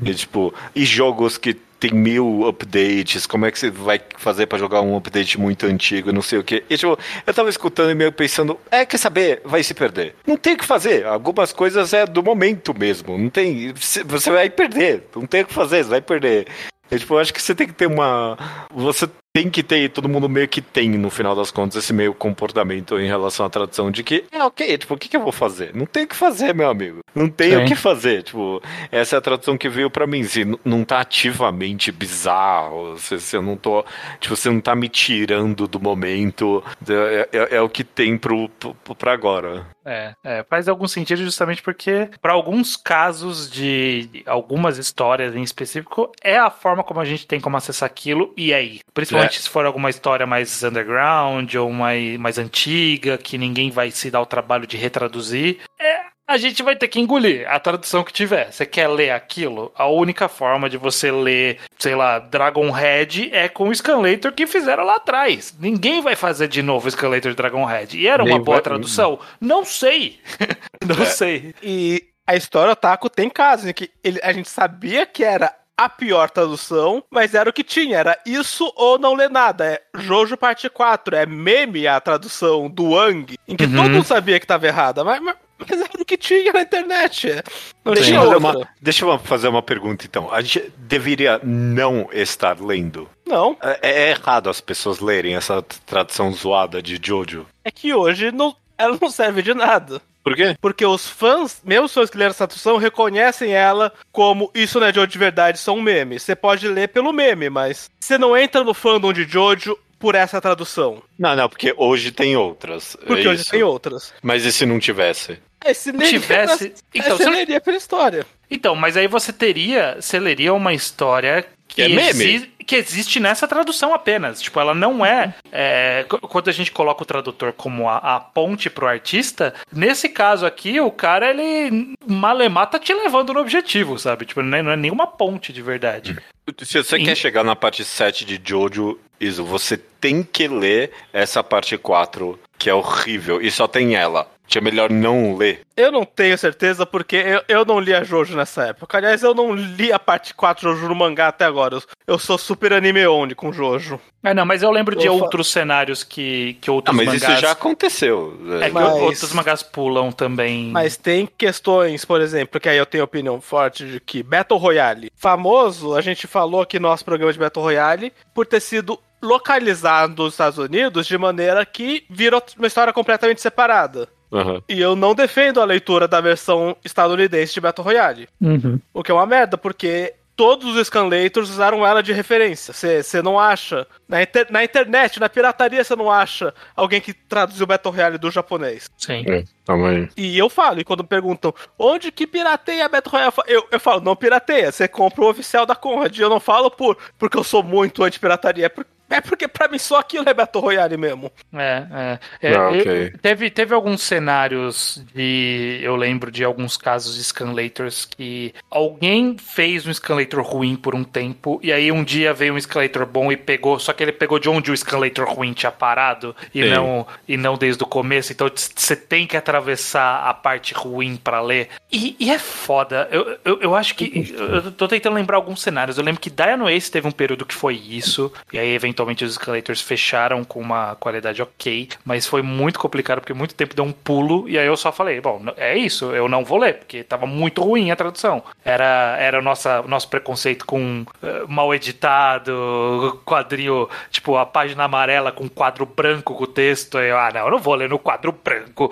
e 0.04 0.14
tipo, 0.14 0.54
e 0.76 0.86
jogos 0.86 1.38
que 1.38 1.54
tem 1.80 1.92
mil 1.92 2.48
updates, 2.48 3.26
como 3.28 3.46
é 3.46 3.52
que 3.52 3.60
você 3.60 3.70
vai 3.70 4.02
fazer 4.18 4.48
pra 4.48 4.58
jogar 4.58 4.82
um 4.82 4.98
update 4.98 5.40
muito 5.40 5.66
antigo, 5.66 6.12
não 6.12 6.22
sei 6.22 6.40
o 6.40 6.44
que. 6.44 6.64
E 6.70 6.78
tipo, 6.78 6.98
eu 7.26 7.34
tava 7.34 7.50
escutando 7.50 7.92
e 7.92 7.96
meio 7.96 8.12
pensando, 8.12 8.60
é, 8.72 8.86
quer 8.86 8.98
saber, 8.98 9.42
vai 9.46 9.64
se 9.64 9.74
perder. 9.74 10.16
Não 10.26 10.38
tem 10.38 10.54
o 10.54 10.58
que 10.58 10.66
fazer, 10.66 11.06
algumas 11.06 11.54
coisas 11.54 11.94
é 11.94 12.06
do 12.06 12.24
momento 12.24 12.78
mesmo, 12.78 13.18
não 13.18 13.30
tem, 13.30 13.74
você 14.06 14.32
vai 14.32 14.50
perder, 14.50 15.04
não 15.16 15.26
tem 15.26 15.42
o 15.42 15.46
que 15.46 15.54
fazer, 15.54 15.84
você 15.84 15.90
vai 15.90 16.02
perder. 16.02 16.48
E, 16.90 16.98
tipo, 16.98 17.14
eu 17.16 17.20
acho 17.20 17.34
que 17.34 17.42
você 17.42 17.54
tem 17.54 17.68
que 17.68 17.74
ter 17.74 17.86
uma, 17.86 18.38
você 18.74 19.08
tem 19.38 19.52
que 19.52 19.62
ter, 19.62 19.92
todo 19.92 20.10
mundo 20.10 20.28
meio 20.28 20.48
que 20.48 20.64
tem, 20.64 20.90
no 20.90 21.12
final 21.12 21.36
das 21.36 21.52
contas, 21.52 21.84
esse 21.84 21.94
meio 21.94 22.12
comportamento 22.12 23.00
em 23.00 23.06
relação 23.06 23.46
à 23.46 23.50
tradução 23.52 23.92
de 23.92 24.02
que, 24.04 24.26
é 24.32 24.44
ok, 24.44 24.76
tipo, 24.80 24.96
o 24.96 24.98
que, 24.98 25.08
que 25.08 25.16
eu 25.16 25.22
vou 25.22 25.32
fazer? 25.32 25.76
Não 25.76 25.86
tem 25.86 26.06
o 26.06 26.08
que 26.08 26.16
fazer, 26.16 26.56
meu 26.56 26.68
amigo. 26.68 27.02
Não 27.14 27.30
tem 27.30 27.52
Sim. 27.52 27.58
o 27.58 27.66
que 27.68 27.76
fazer. 27.76 28.24
Tipo, 28.24 28.62
essa 28.92 29.16
é 29.16 29.18
a 29.18 29.22
tradução 29.22 29.58
que 29.58 29.70
veio 29.70 29.90
pra 29.90 30.06
mim. 30.08 30.24
Se 30.24 30.46
não 30.64 30.84
tá 30.84 31.00
ativamente 31.02 31.92
bizarro, 31.92 32.98
se, 32.98 33.20
se 33.20 33.36
eu 33.36 33.42
não 33.42 33.58
tô. 33.58 33.84
Tipo, 34.20 34.36
você 34.36 34.50
não 34.50 34.62
tá 34.62 34.76
me 34.76 34.88
tirando 34.88 35.68
do 35.68 35.80
momento. 35.80 36.64
É, 36.88 37.30
é- 37.32 37.56
é 37.58 37.62
o 37.62 37.70
que 37.70 37.84
tem 37.84 38.18
pro, 38.18 38.50
pro, 38.50 38.76
pra 38.96 39.14
agora. 39.14 39.66
É, 39.84 40.14
é, 40.24 40.44
faz 40.44 40.68
algum 40.68 40.88
sentido 40.88 41.24
justamente 41.24 41.62
porque, 41.62 42.10
para 42.22 42.34
alguns 42.34 42.76
casos 42.76 43.50
de 43.50 44.22
algumas 44.26 44.78
histórias 44.78 45.34
em 45.34 45.42
específico, 45.42 46.12
é 46.22 46.38
a 46.38 46.50
forma 46.50 46.84
como 46.84 47.00
a 47.00 47.06
gente 47.06 47.26
tem 47.26 47.40
como 47.40 47.56
acessar 47.56 47.88
aquilo 47.88 48.34
e 48.36 48.54
aí. 48.54 48.82
Principalmente 48.94 49.27
É. 49.28 49.40
se 49.40 49.50
for 49.50 49.66
alguma 49.66 49.90
história 49.90 50.26
mais 50.26 50.64
underground 50.64 51.54
ou 51.56 51.72
mais, 51.72 52.18
mais 52.18 52.38
antiga, 52.38 53.18
que 53.18 53.38
ninguém 53.38 53.70
vai 53.72 53.92
se 53.92 54.10
dar 54.12 54.22
o 54.22 54.26
trabalho 54.26 54.66
de 54.68 54.78
retraduzir. 54.78 55.58
É, 55.80 56.02
a 56.28 56.38
gente 56.38 56.62
vai 56.62 56.76
ter 56.76 56.88
que 56.90 57.00
engolir 57.00 57.50
a 57.50 57.60
tradução 57.60 58.04
que 58.04 58.12
tiver. 58.12 58.52
Você 58.52 58.66
quer 58.66 58.88
ler 58.90 59.12
aquilo? 59.12 59.72
A 59.76 59.88
única 59.88 60.28
forma 60.28 60.70
de 60.70 60.76
você 60.78 61.10
ler, 61.12 61.60
sei 61.80 61.96
lá, 61.96 62.20
Dragonhead 62.20 63.30
é 63.34 63.48
com 63.48 63.70
o 63.70 63.76
Scanlator 63.76 64.34
que 64.34 64.46
fizeram 64.48 64.84
lá 64.84 64.96
atrás. 64.96 65.56
Ninguém 65.60 66.02
vai 66.02 66.16
fazer 66.16 66.48
de 66.48 66.62
novo 66.62 66.88
o 66.88 66.92
Scanlator 66.92 67.32
de 67.32 67.38
Dragonhead. 67.38 67.98
E 67.98 68.08
era 68.08 68.24
uma 68.24 68.34
Nem 68.36 68.42
boa 68.44 68.58
vai- 68.58 68.64
tradução? 68.64 69.20
Não 69.40 69.64
sei. 69.64 70.20
Não 70.86 71.02
É. 71.02 71.06
sei. 71.06 71.54
E 71.64 72.04
a 72.26 72.36
história 72.36 72.74
Otaku 72.74 73.10
tem 73.10 73.30
casos 73.30 73.68
em 73.68 73.74
que 73.74 73.90
ele- 74.04 74.20
a 74.22 74.34
gente 74.34 74.50
sabia 74.50 75.06
que 75.06 75.24
era 75.24 75.54
a 75.78 75.88
pior 75.88 76.30
tradução, 76.30 77.04
mas 77.12 77.34
era 77.36 77.50
o 77.50 77.54
que 77.54 77.64
tinha. 77.64 77.98
Era 77.98 78.20
isso 78.26 78.72
ou 78.76 78.98
não 78.98 79.14
ler 79.14 79.30
nada. 79.30 79.66
É 79.66 79.82
Jojo 79.96 80.36
parte 80.36 80.70
4. 80.70 81.16
É 81.16 81.26
meme 81.26 81.88
a 81.88 82.00
tradução 82.02 82.70
do 82.70 82.92
Wang, 82.92 83.38
em 83.48 83.56
que 83.56 83.66
Uhum. 83.66 83.76
todo 83.76 83.90
mundo 83.92 84.06
sabia 84.06 84.40
que 84.40 84.46
estava 84.46 84.66
errada, 84.66 85.04
mas, 85.04 85.22
mas, 85.22 85.36
mas 85.60 85.80
era 85.82 85.90
o 86.02 86.06
que 86.06 86.18
tinha 86.18 86.52
na 86.52 86.62
internet. 86.62 87.30
é. 87.30 87.44
Não 87.86 87.94
Deixa 87.94 88.10
tinha 88.10 88.22
eu, 88.22 88.38
uma, 88.38 88.68
deixa 88.82 89.06
eu 89.06 89.20
fazer 89.20 89.48
uma 89.48 89.62
pergunta, 89.62 90.06
então. 90.06 90.34
A 90.34 90.42
gente 90.42 90.72
deveria 90.78 91.40
não 91.44 92.10
estar 92.12 92.60
lendo. 92.60 93.08
Não, 93.26 93.56
É, 93.62 93.80
é 93.82 94.10
errado 94.12 94.50
as 94.50 94.60
pessoas 94.62 95.00
lerem 95.00 95.36
essa 95.36 95.62
tradução 95.86 96.32
zoada 96.34 96.82
de 96.82 97.00
Jojo. 97.02 97.46
é 97.64 97.70
que 97.70 97.94
hoje 97.94 98.32
não, 98.32 98.56
ela 98.78 98.98
não 99.00 99.10
serve 99.12 99.42
de 99.42 99.54
nada. 99.54 100.02
Por 100.28 100.36
quê? 100.36 100.56
Porque 100.62 100.86
os 100.86 101.08
fãs, 101.08 101.62
mesmo 101.64 101.86
os 101.86 101.94
fãs 101.94 102.10
que 102.10 102.18
leram 102.18 102.32
essa 102.32 102.48
tradução, 102.48 102.78
reconhecem 102.78 103.54
ela 103.54 103.92
como 104.12 104.52
isso 104.54 104.80
não 104.80 104.88
é 104.88 104.94
Jojo 104.94 105.08
de 105.08 105.18
verdade, 105.18 105.58
são 105.60 105.80
memes. 105.82 106.24
Você 106.24 106.36
pode 106.36 106.68
ler 106.68 106.90
pelo 106.90 107.14
meme, 107.14 107.50
mas 107.50 107.90
você 108.00 108.18
não 108.18 108.36
entra 108.36 108.64
no 108.64 108.74
fandom 108.74 109.14
de 109.14 109.24
Jojo 109.24 109.78
por 110.00 110.14
essa 110.16 110.40
tradução. 110.42 111.02
Não, 111.18 111.36
não, 111.36 111.50
porque 111.50 111.74
hoje 111.78 112.12
tem 112.12 112.36
outras. 112.36 112.96
Porque 113.06 113.26
é 113.26 113.30
hoje 113.30 113.42
isso. 113.42 113.52
tem 113.52 113.64
outras. 113.64 114.14
Mas 114.22 114.46
e 114.46 114.52
se 114.52 114.66
não 114.66 114.80
tivesse? 114.80 115.40
É, 115.64 115.74
se 115.74 115.92
leria 115.92 116.08
tivesse- 116.20 116.70
pela- 116.70 116.80
então, 116.94 117.16
é, 117.16 117.18
você 117.18 117.30
leria 117.30 117.60
pela 117.62 117.78
história. 117.78 118.26
Então, 118.50 118.76
mas 118.76 118.96
aí 118.96 119.08
você 119.08 119.34
teria, 119.34 119.98
você 120.00 120.20
leria 120.20 120.54
uma 120.54 120.74
história 120.74 121.46
que, 121.68 121.82
é 121.82 121.90
meme. 121.90 122.24
exi- 122.24 122.52
que 122.66 122.76
existe 122.76 123.20
nessa 123.20 123.48
tradução 123.48 123.94
apenas. 123.94 124.42
Tipo, 124.42 124.60
ela 124.60 124.74
não 124.76 125.06
é, 125.06 125.34
é, 125.52 126.06
qu- 126.10 126.20
Quando 126.20 126.50
a 126.50 126.54
gente 126.54 126.72
coloca 126.72 127.04
o 127.04 127.06
tradutor 127.06 127.54
como 127.54 127.88
a, 127.90 127.98
a 127.98 128.20
ponte 128.20 128.70
pro 128.70 128.88
artista, 128.88 129.54
nesse 129.72 130.10
caso 130.10 130.46
aqui, 130.46 130.80
o 130.80 130.92
cara, 130.92 131.30
ele 131.30 131.94
malemar 132.06 132.70
tá 132.70 132.78
te 132.80 132.94
levando 132.94 133.34
no 133.34 133.40
objetivo, 133.40 133.98
sabe? 133.98 134.26
Tipo, 134.26 134.42
não 134.42 134.58
é, 134.58 134.62
não 134.64 134.72
é 134.72 134.76
nenhuma 134.78 135.08
ponte 135.08 135.54
de 135.54 135.62
verdade. 135.62 136.18
Se 136.64 136.82
você 136.84 136.98
Sim. 136.98 137.04
quer 137.06 137.16
chegar 137.16 137.44
na 137.44 137.56
parte 137.56 137.84
7 137.84 138.24
de 138.26 138.40
Jojo, 138.44 139.00
Iso, 139.20 139.44
você 139.44 139.76
tem 139.78 140.22
que 140.24 140.48
ler 140.48 140.92
essa 141.12 141.44
parte 141.44 141.76
4, 141.78 142.40
que 142.58 142.70
é 142.70 142.74
horrível, 142.74 143.42
e 143.42 143.50
só 143.50 143.68
tem 143.68 143.96
ela. 143.96 144.30
É 144.56 144.62
melhor 144.62 144.90
não 144.90 145.36
ler. 145.36 145.62
Eu 145.76 145.92
não 145.92 146.06
tenho 146.06 146.38
certeza 146.38 146.86
porque 146.86 147.16
eu, 147.16 147.42
eu 147.48 147.66
não 147.66 147.80
li 147.80 147.94
a 147.94 148.04
Jojo 148.04 148.36
nessa 148.36 148.68
época. 148.68 148.98
Aliás, 148.98 149.22
eu 149.24 149.34
não 149.34 149.54
li 149.54 149.92
a 149.92 150.00
parte 150.00 150.34
4 150.34 150.70
Jojo 150.74 150.88
no 150.90 150.96
mangá 150.96 151.28
até 151.28 151.46
agora. 151.46 151.76
Eu, 151.76 151.82
eu 152.08 152.20
sou 152.20 152.38
super 152.38 152.74
anime 152.74 153.06
only 153.08 153.36
com 153.36 153.52
Jojo. 153.52 154.00
É, 154.24 154.34
não, 154.34 154.46
mas 154.46 154.64
eu 154.64 154.72
lembro 154.72 154.96
de 154.96 155.06
Eu 155.06 155.18
fa- 155.18 155.24
outros 155.26 155.48
cenários 155.52 156.04
que, 156.04 156.58
que 156.60 156.70
Ah, 156.70 156.74
outros 156.74 156.96
mas 156.96 157.06
mangás... 157.08 157.24
isso 157.34 157.42
já 157.42 157.52
aconteceu. 157.52 158.38
É 158.62 158.68
que 158.68 158.72
Mas- 158.74 158.94
outros 158.94 159.34
mangás 159.34 159.64
pulam 159.64 160.12
também. 160.12 160.70
Mas 160.72 160.98
tem 160.98 161.28
questões, 161.38 162.04
por 162.06 162.20
exemplo, 162.22 162.60
que 162.60 162.68
aí 162.70 162.78
eu 162.78 162.86
tenho 162.86 163.04
opinião 163.04 163.40
forte 163.40 163.86
de 163.86 164.00
que 164.00 164.24
Battle 164.24 164.60
Royale, 164.60 165.12
famoso, 165.16 165.96
a 165.96 166.02
gente 166.02 166.26
falou 166.28 166.62
aqui 166.62 166.80
no 166.80 166.88
nosso 166.90 167.06
programa 167.06 167.32
de 167.32 167.40
Battle 167.40 167.64
Royale, 167.64 168.12
por 168.34 168.46
ter 168.46 168.60
sido 168.60 169.00
localizado 169.22 170.24
nos 170.24 170.34
Estados 170.34 170.58
Unidos 170.58 171.08
de 171.08 171.18
maneira 171.18 171.66
que 171.66 172.06
vira 172.10 172.42
uma 172.58 172.68
história 172.68 172.92
completamente 172.94 173.42
separada. 173.42 174.08
Aham. 174.32 174.62
E 174.68 174.80
eu 174.82 174.96
não 174.96 175.16
defendo 175.16 175.62
a 175.62 175.66
leitura 175.66 176.08
da 176.08 176.20
versão 176.22 176.76
estadunidense 176.84 177.54
de 177.54 177.62
Battle 177.62 177.86
Royale. 177.86 178.28
Uhum. 178.42 178.80
O 178.94 179.04
que 179.04 179.12
é 179.12 179.14
uma 179.14 179.26
merda, 179.26 179.58
porque 179.58 180.14
todos 180.36 180.76
os 180.76 180.86
scanlators 180.88 181.50
usaram 181.50 181.84
ela 181.86 182.04
de 182.04 182.14
referência. 182.14 182.72
Você 182.74 183.22
não 183.24 183.40
acha. 183.40 183.88
Na, 184.08 184.22
inter- 184.22 184.46
na 184.52 184.64
internet, 184.64 185.20
na 185.20 185.28
pirataria, 185.28 185.84
você 185.84 185.96
não 185.96 186.12
acha 186.12 186.54
alguém 186.76 187.02
que 187.02 187.12
traduziu 187.12 187.66
Battle 187.66 187.92
Royale 187.94 188.18
do 188.20 188.30
japonês. 188.30 188.88
Sim. 188.98 189.24
É, 189.28 189.44
aí. 189.68 190.10
E 190.16 190.38
eu 190.38 190.48
falo, 190.50 190.80
e 190.80 190.84
quando 190.84 191.04
perguntam 191.04 191.52
onde 191.80 192.12
que 192.12 192.28
pirateia 192.28 192.86
a 192.86 192.90
Battle 192.90 193.12
Royale, 193.14 193.34
eu 193.48 193.56
eu, 193.62 193.68
eu 193.72 193.80
falo, 193.80 194.00
não 194.02 194.16
pirateia, 194.16 194.72
você 194.72 194.88
compra 194.88 195.24
o 195.24 195.30
oficial 195.30 195.66
da 195.66 195.76
Conrad. 195.76 196.16
E 196.16 196.22
eu 196.22 196.30
não 196.30 196.40
falo 196.40 196.70
por 196.70 196.96
porque 197.18 197.36
eu 197.38 197.44
sou 197.44 197.64
muito 197.64 198.04
anti-pirataria, 198.04 198.66
é, 198.68 198.70
por- 198.70 198.86
é 199.10 199.22
porque 199.22 199.48
pra 199.48 199.68
mim 199.68 199.78
só 199.80 200.00
aquilo 200.00 200.28
é 200.30 200.34
Battle 200.34 200.64
Royale 200.64 200.98
mesmo. 200.98 201.32
É, 201.54 201.84
é. 201.92 202.20
É, 202.42 202.56
Ah, 202.56 202.72
eu- 202.72 202.80
ok. 202.82 203.14
teve, 203.22 203.50
teve 203.50 203.74
alguns 203.74 204.02
cenários 204.02 205.02
de. 205.14 205.80
Eu 205.82 205.96
lembro 205.96 206.32
de 206.32 206.44
alguns 206.44 206.78
casos 206.78 207.16
de 207.16 207.24
scanlators 207.24 208.06
que 208.06 208.54
alguém 208.70 209.36
fez 209.38 209.86
um 209.88 209.94
scanlator 209.94 210.42
ruim 210.44 210.76
por 210.76 210.94
um 210.96 211.04
tempo, 211.04 211.60
e 211.64 211.72
aí 211.72 211.92
um 211.92 212.04
dia 212.04 212.34
veio 212.34 212.54
um 212.54 212.60
scanlator 212.60 213.06
bom 213.06 213.32
e 213.32 213.38
pegou, 213.38 213.80
só 213.80 213.94
que 213.94 214.04
ele 214.04 214.12
pegou 214.12 214.40
de 214.40 214.50
onde 214.50 214.72
o 214.72 214.78
scanlator 214.78 215.28
ruim 215.28 215.54
tinha 215.54 215.72
parado 215.72 216.36
e 216.54 216.64
Sim. 216.64 216.70
não, 216.70 217.08
e 217.28 217.38
não 217.38 217.58
desde 217.58 217.84
o 217.84 217.88
começo, 217.88 218.32
então 218.32 218.50
você 218.54 218.96
tem 218.96 219.26
que 219.26 219.38
atravessar 219.38 220.28
a 220.28 220.34
parte 220.34 220.74
ruim 220.74 221.16
pra 221.18 221.42
ler. 221.42 221.70
E, 221.92 222.16
e 222.20 222.30
é 222.30 222.38
foda. 222.40 223.08
Eu, 223.12 223.38
eu, 223.46 223.62
eu 223.62 223.76
acho 223.76 223.96
que. 223.96 224.36
Eu 224.38 224.72
tô 224.72 224.88
tentando 224.88 225.14
lembrar 225.16 225.38
alguns 225.38 225.62
cenários. 225.62 225.98
Eu 225.98 226.04
lembro 226.04 226.20
que 226.22 226.30
Diano 226.30 226.70
Ace 226.70 226.92
teve 226.92 227.08
um 227.08 227.12
período 227.12 227.46
que 227.46 227.54
foi 227.54 227.76
isso, 227.76 228.32
e 228.52 228.60
aí 228.60 228.74
eventualmente 228.74 228.97
os 229.04 229.32
escalators 229.32 229.82
fecharam 229.82 230.44
com 230.44 230.60
uma 230.60 230.96
qualidade 230.96 231.42
ok, 231.42 231.90
mas 232.06 232.26
foi 232.26 232.42
muito 232.42 232.80
complicado 232.80 233.20
porque 233.20 233.34
muito 233.34 233.56
tempo 233.56 233.76
deu 233.76 233.86
um 233.86 233.92
pulo, 233.92 234.48
e 234.48 234.58
aí 234.58 234.68
eu 234.68 234.78
só 234.78 234.92
falei: 234.92 235.20
bom, 235.22 235.42
é 235.58 235.78
isso, 235.78 236.12
eu 236.14 236.28
não 236.28 236.44
vou 236.44 236.58
ler, 236.58 236.76
porque 236.76 237.04
tava 237.04 237.26
muito 237.26 237.62
ruim 237.62 237.92
a 237.92 237.96
tradução. 237.96 238.44
Era, 238.64 239.18
era 239.20 239.40
o 239.40 239.42
nossa, 239.42 239.82
nosso 239.84 240.10
preconceito 240.10 240.66
com 240.66 241.06
eh, 241.22 241.44
mal 241.48 241.74
editado, 241.74 243.22
quadrinho, 243.26 243.90
tipo, 244.10 244.38
a 244.38 244.46
página 244.46 244.84
amarela 244.84 245.32
com 245.32 245.48
quadro 245.50 245.86
branco 245.86 246.36
com 246.36 246.44
o 246.44 246.48
texto. 246.48 246.98
Eu, 247.00 247.18
ah, 247.18 247.32
não, 247.34 247.46
eu 247.46 247.52
não 247.52 247.60
vou 247.60 247.76
ler 247.76 247.90
no 247.90 248.00
quadro 248.00 248.32
branco 248.32 248.92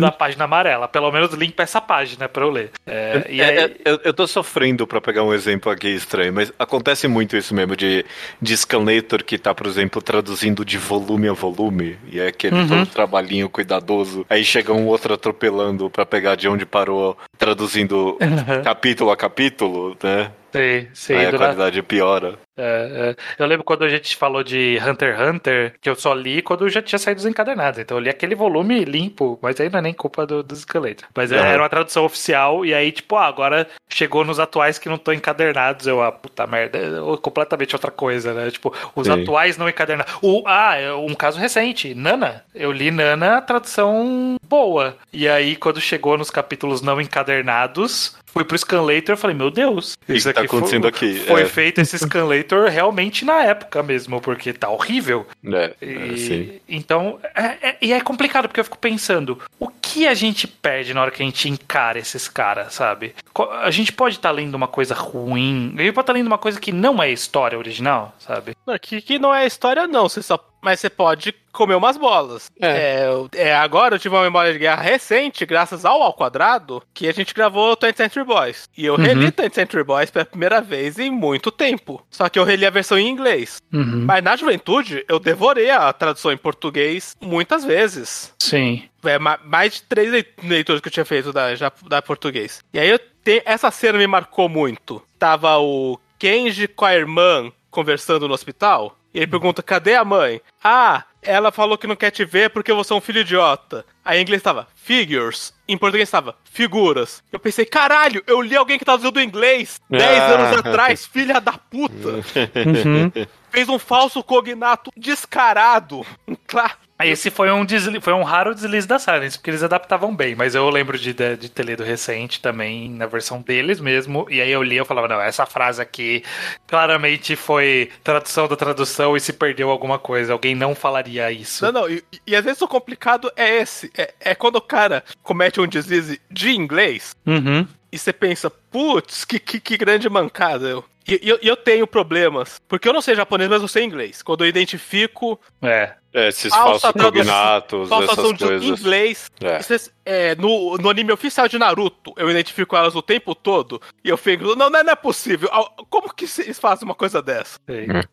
da 0.00 0.10
página 0.12 0.44
amarela. 0.44 0.88
Pelo 0.88 1.10
menos 1.10 1.32
limpa 1.32 1.62
essa 1.62 1.80
página 1.80 2.28
pra 2.28 2.44
eu 2.44 2.50
ler. 2.50 2.70
É, 2.86 3.26
e 3.28 3.42
aí, 3.42 3.56
É, 3.56 3.64
é, 3.64 3.76
eu, 3.84 4.00
eu 4.04 4.14
tô 4.14 4.26
sofrendo 4.26 4.86
pra 4.86 5.00
pegar 5.00 5.22
um 5.22 5.32
exemplo 5.32 5.70
aqui 5.70 5.88
estranho, 5.88 6.32
mas 6.32 6.52
acontece 6.58 7.06
muito 7.08 7.36
isso 7.36 7.54
mesmo 7.54 7.76
de, 7.76 8.04
de 8.40 8.56
scanlator 8.56 9.24
que 9.32 9.38
tá, 9.38 9.54
por 9.54 9.66
exemplo, 9.66 10.02
traduzindo 10.02 10.62
de 10.62 10.76
volume 10.76 11.26
a 11.26 11.32
volume, 11.32 11.96
e 12.10 12.20
é 12.20 12.26
aquele 12.26 12.54
Uhum. 12.54 12.68
todo 12.68 12.86
trabalhinho 12.86 13.48
cuidadoso. 13.48 14.26
Aí 14.28 14.44
chega 14.44 14.74
um 14.74 14.86
outro 14.86 15.14
atropelando 15.14 15.88
pra 15.88 16.04
pegar 16.04 16.34
de 16.34 16.46
onde 16.46 16.66
parou, 16.66 17.16
traduzindo 17.38 18.18
capítulo 18.62 19.10
a 19.10 19.16
capítulo, 19.16 19.96
né? 20.02 20.30
Sei, 20.52 20.88
sei, 20.92 21.16
Aí 21.16 21.26
a 21.26 21.36
qualidade 21.36 21.82
piora. 21.82 22.38
É, 22.56 23.16
é. 23.16 23.42
Eu 23.42 23.46
lembro 23.46 23.64
quando 23.64 23.84
a 23.84 23.88
gente 23.88 24.14
falou 24.16 24.44
de 24.44 24.78
Hunter 24.86 25.14
x 25.14 25.28
Hunter, 25.28 25.74
que 25.80 25.88
eu 25.88 25.94
só 25.94 26.12
li 26.12 26.42
quando 26.42 26.68
já 26.68 26.82
tinha 26.82 26.98
saído 26.98 27.20
os 27.20 27.26
encadernados. 27.26 27.78
Então 27.80 27.96
eu 27.96 28.02
li 28.02 28.10
aquele 28.10 28.34
volume 28.34 28.84
limpo, 28.84 29.38
mas 29.40 29.58
aí 29.60 29.70
não 29.70 29.78
é 29.78 29.82
nem 29.82 29.94
culpa 29.94 30.26
do, 30.26 30.42
do 30.42 30.54
Esqueleto. 30.54 31.04
Mas 31.14 31.32
é, 31.32 31.36
era 31.36 31.62
uma 31.62 31.68
tradução 31.68 32.04
oficial, 32.04 32.64
e 32.64 32.74
aí, 32.74 32.92
tipo, 32.92 33.16
ah, 33.16 33.26
agora 33.26 33.66
chegou 33.88 34.24
nos 34.24 34.38
atuais 34.38 34.78
que 34.78 34.88
não 34.88 34.96
estão 34.96 35.14
encadernados. 35.14 35.86
Eu, 35.86 36.02
ah, 36.02 36.12
puta 36.12 36.46
merda, 36.46 36.78
é 36.78 37.16
completamente 37.20 37.74
outra 37.74 37.90
coisa, 37.90 38.34
né? 38.34 38.50
Tipo, 38.50 38.74
os 38.94 39.06
Sim. 39.06 39.22
atuais 39.22 39.56
não 39.56 39.68
encadernados. 39.68 40.12
O, 40.20 40.42
ah, 40.46 40.76
é 40.76 40.92
um 40.92 41.14
caso 41.14 41.38
recente, 41.38 41.94
Nana. 41.94 42.44
Eu 42.54 42.70
li 42.70 42.90
Nana, 42.90 43.38
a 43.38 43.42
tradução 43.42 44.36
boa. 44.46 44.96
E 45.12 45.28
aí, 45.28 45.56
quando 45.56 45.80
chegou 45.80 46.18
nos 46.18 46.30
capítulos 46.30 46.82
não 46.82 47.00
encadernados, 47.00 48.16
fui 48.32 48.44
pro 48.44 48.56
Scanlator 48.58 49.14
e 49.14 49.18
falei, 49.18 49.36
meu 49.36 49.50
Deus, 49.50 49.96
que 50.06 50.32
tá 50.32 50.40
acontecendo 50.40 50.82
foi, 50.82 50.88
aqui? 50.90 51.14
Foi 51.20 51.42
É. 51.42 51.46
feito 51.46 51.80
esse 51.80 51.98
Scanlator 51.98 52.68
realmente 52.68 53.24
na 53.24 53.42
época 53.44 53.82
mesmo, 53.82 54.20
porque 54.20 54.52
tá 54.52 54.68
horrível. 54.70 55.26
É, 55.44 55.74
E- 55.82 56.12
é, 56.12 56.16
sim. 56.16 56.60
então, 56.68 57.18
é, 57.34 57.68
é- 57.70 57.76
e 57.80 57.92
é 57.92 58.00
complicado, 58.00 58.48
porque 58.48 58.60
eu 58.60 58.64
fico 58.64 58.78
pensando, 58.78 59.38
o 59.60 59.68
que 59.68 60.06
a 60.06 60.14
gente 60.14 60.46
perde 60.46 60.94
na 60.94 61.02
hora 61.02 61.10
que 61.10 61.22
a 61.22 61.26
gente 61.26 61.48
encara 61.48 61.98
esses 61.98 62.26
caras, 62.28 62.72
sabe? 62.74 63.14
A 63.62 63.70
gente 63.70 63.92
pode 63.92 64.16
estar 64.16 64.30
lendo 64.30 64.54
uma 64.54 64.68
coisa 64.68 64.94
ruim, 64.94 65.74
a 65.76 65.82
gente 65.82 65.92
pode 65.92 66.04
estar 66.04 66.12
lendo 66.14 66.26
uma 66.26 66.38
coisa 66.38 66.58
que 66.60 66.72
não 66.72 67.02
é 67.02 67.10
história 67.12 67.58
original, 67.58 68.14
sabe? 68.18 68.56
Não, 68.66 68.78
que, 68.78 69.00
que 69.02 69.18
não 69.18 69.34
é 69.34 69.46
história, 69.46 69.86
não. 69.86 70.08
Você 70.08 70.22
só... 70.22 70.38
Mas 70.62 70.78
você 70.80 70.88
pode 70.88 71.34
comer 71.52 71.74
umas 71.74 71.96
bolas. 71.96 72.50
É. 72.60 73.04
eu- 73.06 73.28
é, 73.34 73.52
agora 73.54 73.96
eu 73.96 73.98
tive 73.98 74.14
uma 74.14 74.22
memória 74.22 74.52
de 74.52 74.58
guerra 74.60 74.80
recente, 74.80 75.44
graças 75.44 75.84
ao 75.84 76.00
Ao 76.02 76.14
Quadrado, 76.14 76.82
que 76.94 77.08
a 77.08 77.12
gente 77.12 77.34
gravou 77.34 77.76
20th 77.76 77.96
Century 77.96 78.24
Boys. 78.24 78.68
E 78.78 78.86
eu 78.86 78.94
reli 78.96 79.26
20th 79.32 79.54
Century 79.54 79.82
Boys 79.84 80.10
pela 80.10 80.24
primeira 80.24 80.60
vez 80.60 80.98
em 81.00 81.10
muito 81.10 81.50
tempo. 81.50 82.06
Só 82.10 82.28
que 82.28 82.38
eu 82.38 82.44
reli 82.44 82.64
a 82.64 82.70
versão 82.70 82.96
em 82.98 83.08
inglês. 83.08 83.60
Mas 84.06 84.22
na 84.22 84.36
juventude, 84.36 85.04
eu 85.08 85.18
devorei 85.18 85.68
a 85.70 85.92
tradução 85.92 86.30
em 86.32 86.36
português 86.38 87.16
muitas 87.20 87.64
vezes. 87.64 88.32
Sim. 88.40 88.84
É, 89.04 89.18
ma- 89.18 89.40
mais 89.44 89.74
de 89.74 89.82
três 89.82 90.10
leit- 90.12 90.32
leituras 90.44 90.80
que 90.80 90.86
eu 90.88 90.92
tinha 90.92 91.04
feito 91.04 91.32
da, 91.32 91.54
já, 91.56 91.72
da 91.88 92.00
português. 92.00 92.60
E 92.72 92.78
aí 92.78 92.88
eu 92.88 92.98
te- 92.98 93.42
essa 93.44 93.68
cena 93.72 93.98
me 93.98 94.06
marcou 94.06 94.48
muito. 94.48 95.02
Tava 95.18 95.58
o 95.58 95.98
Kenji 96.20 96.68
com 96.68 96.84
a 96.84 96.94
irmã 96.94 97.50
conversando 97.68 98.28
no 98.28 98.34
hospital. 98.34 98.96
E 99.14 99.18
ele 99.18 99.26
pergunta: 99.26 99.62
cadê 99.62 99.94
a 99.94 100.04
mãe? 100.04 100.40
Ah, 100.62 101.04
ela 101.20 101.52
falou 101.52 101.78
que 101.78 101.86
não 101.86 101.94
quer 101.96 102.10
te 102.10 102.24
ver 102.24 102.50
porque 102.50 102.72
você 102.72 102.92
é 102.92 102.96
um 102.96 103.00
filho 103.00 103.20
idiota. 103.20 103.84
Aí 104.04 104.18
em 104.18 104.22
inglês 104.22 104.42
tava 104.42 104.66
figures. 104.74 105.54
Em 105.68 105.78
português 105.78 106.10
tava 106.10 106.34
figuras. 106.44 107.22
Eu 107.32 107.38
pensei, 107.38 107.64
caralho, 107.64 108.22
eu 108.26 108.40
li 108.42 108.56
alguém 108.56 108.78
que 108.78 108.84
traduziu 108.84 109.10
do 109.12 109.20
inglês 109.20 109.80
10 109.88 110.02
Ah. 110.20 110.26
anos 110.26 110.58
atrás, 110.58 111.06
filha 111.06 111.40
da 111.40 111.52
puta. 111.52 112.20
Fez 113.50 113.68
um 113.68 113.78
falso 113.78 114.22
cognato 114.24 114.90
descarado. 114.96 116.04
Cla- 116.46 116.72
Aí 116.72 116.81
Esse 117.06 117.30
foi 117.30 117.50
um, 117.50 117.64
desli- 117.64 118.00
foi 118.00 118.12
um 118.12 118.22
raro 118.22 118.54
deslize 118.54 118.86
da 118.86 118.98
Silence, 118.98 119.36
porque 119.38 119.50
eles 119.50 119.62
adaptavam 119.62 120.14
bem, 120.14 120.34
mas 120.34 120.54
eu 120.54 120.68
lembro 120.70 120.98
de, 120.98 121.12
de, 121.12 121.36
de 121.36 121.48
ter 121.48 121.64
lido 121.64 121.82
recente 121.82 122.40
também, 122.40 122.88
na 122.90 123.06
versão 123.06 123.40
deles 123.40 123.80
mesmo, 123.80 124.26
e 124.30 124.40
aí 124.40 124.50
eu 124.50 124.62
li 124.62 124.74
e 124.74 124.78
eu 124.78 124.84
falava, 124.84 125.08
não, 125.08 125.20
essa 125.20 125.44
frase 125.46 125.80
aqui 125.82 126.22
claramente 126.66 127.36
foi 127.36 127.90
tradução 128.02 128.48
da 128.48 128.56
tradução 128.56 129.16
e 129.16 129.20
se 129.20 129.32
perdeu 129.32 129.70
alguma 129.70 129.98
coisa, 129.98 130.32
alguém 130.32 130.54
não 130.54 130.74
falaria 130.74 131.30
isso. 131.30 131.64
Não, 131.64 131.72
não, 131.72 131.88
e, 131.90 132.02
e 132.26 132.34
às 132.36 132.44
vezes 132.44 132.62
o 132.62 132.68
complicado 132.68 133.30
é 133.36 133.58
esse. 133.60 133.90
É, 133.96 134.14
é 134.20 134.34
quando 134.34 134.56
o 134.56 134.60
cara 134.62 135.04
comete 135.22 135.60
um 135.60 135.66
deslize 135.66 136.20
de 136.30 136.50
inglês 136.50 137.14
Uhum. 137.26 137.66
e 137.90 137.98
você 137.98 138.12
pensa, 138.12 138.50
putz, 138.50 139.24
que, 139.24 139.38
que, 139.38 139.60
que 139.60 139.76
grande 139.76 140.08
mancada. 140.08 140.66
Eu, 140.68 140.84
e 141.06 141.20
e 141.22 141.28
eu, 141.28 141.38
e 141.42 141.48
eu 141.48 141.56
tenho 141.56 141.86
problemas, 141.86 142.60
porque 142.68 142.88
eu 142.88 142.92
não 142.92 143.00
sei 143.00 143.14
japonês, 143.14 143.48
mas 143.50 143.62
eu 143.62 143.68
sei 143.68 143.84
inglês. 143.84 144.22
Quando 144.22 144.44
eu 144.44 144.48
identifico 144.48 145.38
É. 145.60 145.94
É, 146.14 146.28
esses 146.28 146.52
falsos 146.54 146.82
tradução- 146.92 147.10
cognatos, 147.10 147.88
essas 147.90 148.32
de 148.36 148.44
coisas. 148.44 148.80
inglês, 148.80 149.30
É. 149.42 149.58
é- 150.04 150.30
é, 150.30 150.34
no, 150.34 150.76
no 150.76 150.90
anime 150.90 151.10
oficial 151.10 151.48
de 151.48 151.58
Naruto, 151.58 152.12
eu 152.18 152.30
identifico 152.30 152.76
elas 152.76 152.94
o 152.94 153.00
tempo 153.00 153.34
todo, 153.34 153.80
e 154.04 154.10
eu 154.10 154.18
fico, 154.18 154.44
não, 154.54 154.68
não, 154.68 154.82
não 154.84 154.92
é 154.92 154.94
possível. 154.94 155.48
Como 155.88 156.12
que 156.12 156.26
vocês 156.26 156.58
fazem 156.58 156.84
uma 156.86 156.94
coisa 156.94 157.22
dessa? 157.22 157.58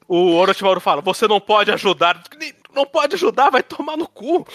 O 0.07 0.33
Orochimaru 0.35 0.79
fala, 0.79 1.01
você 1.01 1.27
não 1.27 1.41
pode 1.41 1.71
ajudar. 1.71 2.23
Não 2.73 2.85
pode 2.85 3.15
ajudar, 3.15 3.49
vai 3.49 3.63
tomar 3.63 3.97
no 3.97 4.07
cu. 4.07 4.45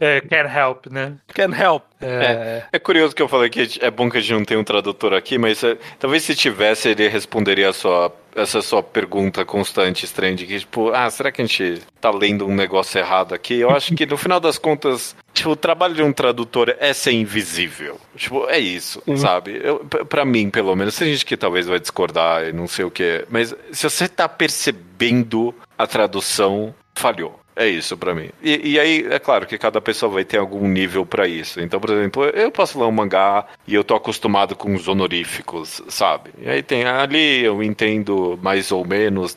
É, 0.00 0.20
can't 0.28 0.56
help, 0.56 0.86
né? 0.86 1.16
Can 1.34 1.50
help. 1.54 1.82
É. 2.00 2.64
É 2.72 2.78
curioso 2.78 3.14
que 3.14 3.22
eu 3.22 3.28
falei 3.28 3.50
que 3.50 3.78
é 3.80 3.90
bom 3.90 4.08
que 4.08 4.18
a 4.18 4.20
gente 4.20 4.32
não 4.32 4.44
tem 4.44 4.56
um 4.56 4.64
tradutor 4.64 5.12
aqui, 5.12 5.36
mas 5.36 5.62
é, 5.64 5.76
talvez 5.98 6.22
se 6.22 6.34
tivesse, 6.34 6.90
ele 6.90 7.08
responderia 7.08 7.70
a 7.70 7.72
sua, 7.72 8.14
essa 8.36 8.62
sua 8.62 8.82
pergunta 8.82 9.44
constante, 9.44 10.04
estranha, 10.04 10.36
de 10.36 10.46
que, 10.46 10.60
tipo, 10.60 10.90
ah, 10.90 11.10
será 11.10 11.32
que 11.32 11.42
a 11.42 11.44
gente 11.46 11.82
tá 12.00 12.10
lendo 12.10 12.46
um 12.46 12.54
negócio 12.54 12.98
errado 12.98 13.34
aqui? 13.34 13.58
Eu 13.58 13.70
acho 13.70 13.94
que 13.94 14.06
no 14.06 14.16
final 14.16 14.38
das 14.38 14.58
contas, 14.58 15.16
tipo, 15.32 15.50
o 15.50 15.56
trabalho 15.56 15.94
de 15.94 16.02
um 16.02 16.12
tradutor 16.12 16.76
é 16.78 16.92
ser 16.92 17.12
invisível. 17.12 17.98
Tipo, 18.16 18.46
é 18.48 18.58
isso, 18.58 19.02
sabe? 19.16 19.60
Eu, 19.62 19.78
pra 20.08 20.24
mim, 20.24 20.48
pelo 20.48 20.76
menos, 20.76 20.96
tem 20.96 21.10
gente 21.10 21.26
que 21.26 21.36
talvez 21.36 21.66
vai 21.66 21.80
discordar 21.80 22.44
e 22.44 22.52
não 22.52 22.68
sei 22.68 22.84
o 22.84 22.90
que, 22.90 23.24
mas 23.28 23.54
se 23.72 23.88
você 23.88 24.08
tá 24.08 24.28
percebendo 24.28 25.54
a 25.76 25.86
tradução, 25.86 26.74
falhou. 26.96 27.43
É 27.56 27.68
isso 27.68 27.96
pra 27.96 28.14
mim. 28.14 28.30
E, 28.42 28.72
e 28.72 28.80
aí, 28.80 29.06
é 29.10 29.18
claro 29.18 29.46
que 29.46 29.56
cada 29.56 29.80
pessoa 29.80 30.10
vai 30.10 30.24
ter 30.24 30.38
algum 30.38 30.66
nível 30.66 31.06
pra 31.06 31.26
isso. 31.28 31.60
Então, 31.60 31.78
por 31.78 31.90
exemplo, 31.90 32.24
eu 32.24 32.50
posso 32.50 32.78
ler 32.78 32.86
um 32.86 32.92
mangá 32.92 33.46
e 33.66 33.74
eu 33.74 33.84
tô 33.84 33.94
acostumado 33.94 34.56
com 34.56 34.74
os 34.74 34.88
honoríficos, 34.88 35.82
sabe? 35.88 36.30
E 36.38 36.48
aí 36.48 36.62
tem 36.62 36.84
ali, 36.84 37.44
eu 37.44 37.62
entendo 37.62 38.38
mais 38.42 38.72
ou 38.72 38.84
menos, 38.84 39.36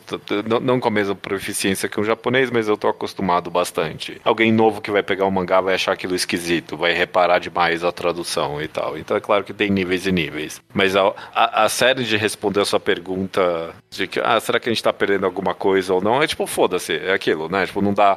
não 0.62 0.80
com 0.80 0.88
a 0.88 0.90
mesma 0.90 1.14
proficiência 1.14 1.88
que 1.88 2.00
um 2.00 2.04
japonês, 2.04 2.50
mas 2.50 2.68
eu 2.68 2.76
tô 2.76 2.88
acostumado 2.88 3.50
bastante. 3.50 4.20
Alguém 4.24 4.50
novo 4.52 4.80
que 4.80 4.90
vai 4.90 5.02
pegar 5.02 5.26
um 5.26 5.30
mangá 5.30 5.60
vai 5.60 5.74
achar 5.74 5.92
aquilo 5.92 6.14
esquisito, 6.14 6.76
vai 6.76 6.92
reparar 6.92 7.38
demais 7.38 7.84
a 7.84 7.92
tradução 7.92 8.60
e 8.60 8.68
tal. 8.68 8.98
Então 8.98 9.16
é 9.16 9.20
claro 9.20 9.44
que 9.44 9.52
tem 9.52 9.70
níveis 9.70 10.06
e 10.06 10.12
níveis. 10.12 10.60
Mas 10.74 10.96
a, 10.96 11.12
a, 11.34 11.64
a 11.64 11.68
série 11.68 12.04
de 12.04 12.16
responder 12.16 12.60
a 12.60 12.64
sua 12.64 12.80
pergunta 12.80 13.74
de 13.90 14.06
que, 14.06 14.20
ah, 14.20 14.38
será 14.40 14.58
que 14.58 14.68
a 14.68 14.72
gente 14.72 14.82
tá 14.82 14.92
perdendo 14.92 15.26
alguma 15.26 15.54
coisa 15.54 15.94
ou 15.94 16.00
não? 16.00 16.22
É 16.22 16.26
tipo, 16.26 16.46
foda-se, 16.46 16.94
é 16.94 17.12
aquilo, 17.12 17.48
né? 17.48 17.66
Tipo, 17.66 17.80
não 17.82 17.92
dá. 17.92 18.07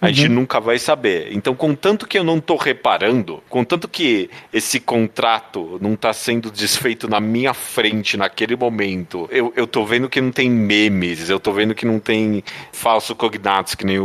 A 0.00 0.10
gente 0.10 0.28
nunca 0.28 0.60
vai 0.60 0.78
saber. 0.78 1.28
Então, 1.32 1.54
contanto 1.54 2.06
que 2.06 2.18
eu 2.18 2.24
não 2.24 2.40
tô 2.40 2.56
reparando, 2.56 3.42
contanto 3.48 3.88
que 3.88 4.30
esse 4.52 4.78
contrato 4.80 5.78
não 5.80 5.96
tá 5.96 6.12
sendo 6.12 6.50
desfeito 6.50 7.08
na 7.08 7.20
minha 7.20 7.52
frente 7.54 8.16
naquele 8.16 8.56
momento, 8.56 9.28
eu, 9.30 9.52
eu 9.56 9.66
tô 9.66 9.84
vendo 9.84 10.08
que 10.08 10.20
não 10.20 10.30
tem 10.32 10.50
memes, 10.50 11.28
eu 11.30 11.38
tô 11.40 11.52
vendo 11.52 11.74
que 11.74 11.84
não 11.86 11.98
tem 11.98 12.42
falso 12.72 13.14
cognatos, 13.14 13.74
que 13.74 13.84
nem 13.84 13.98
o, 13.98 14.04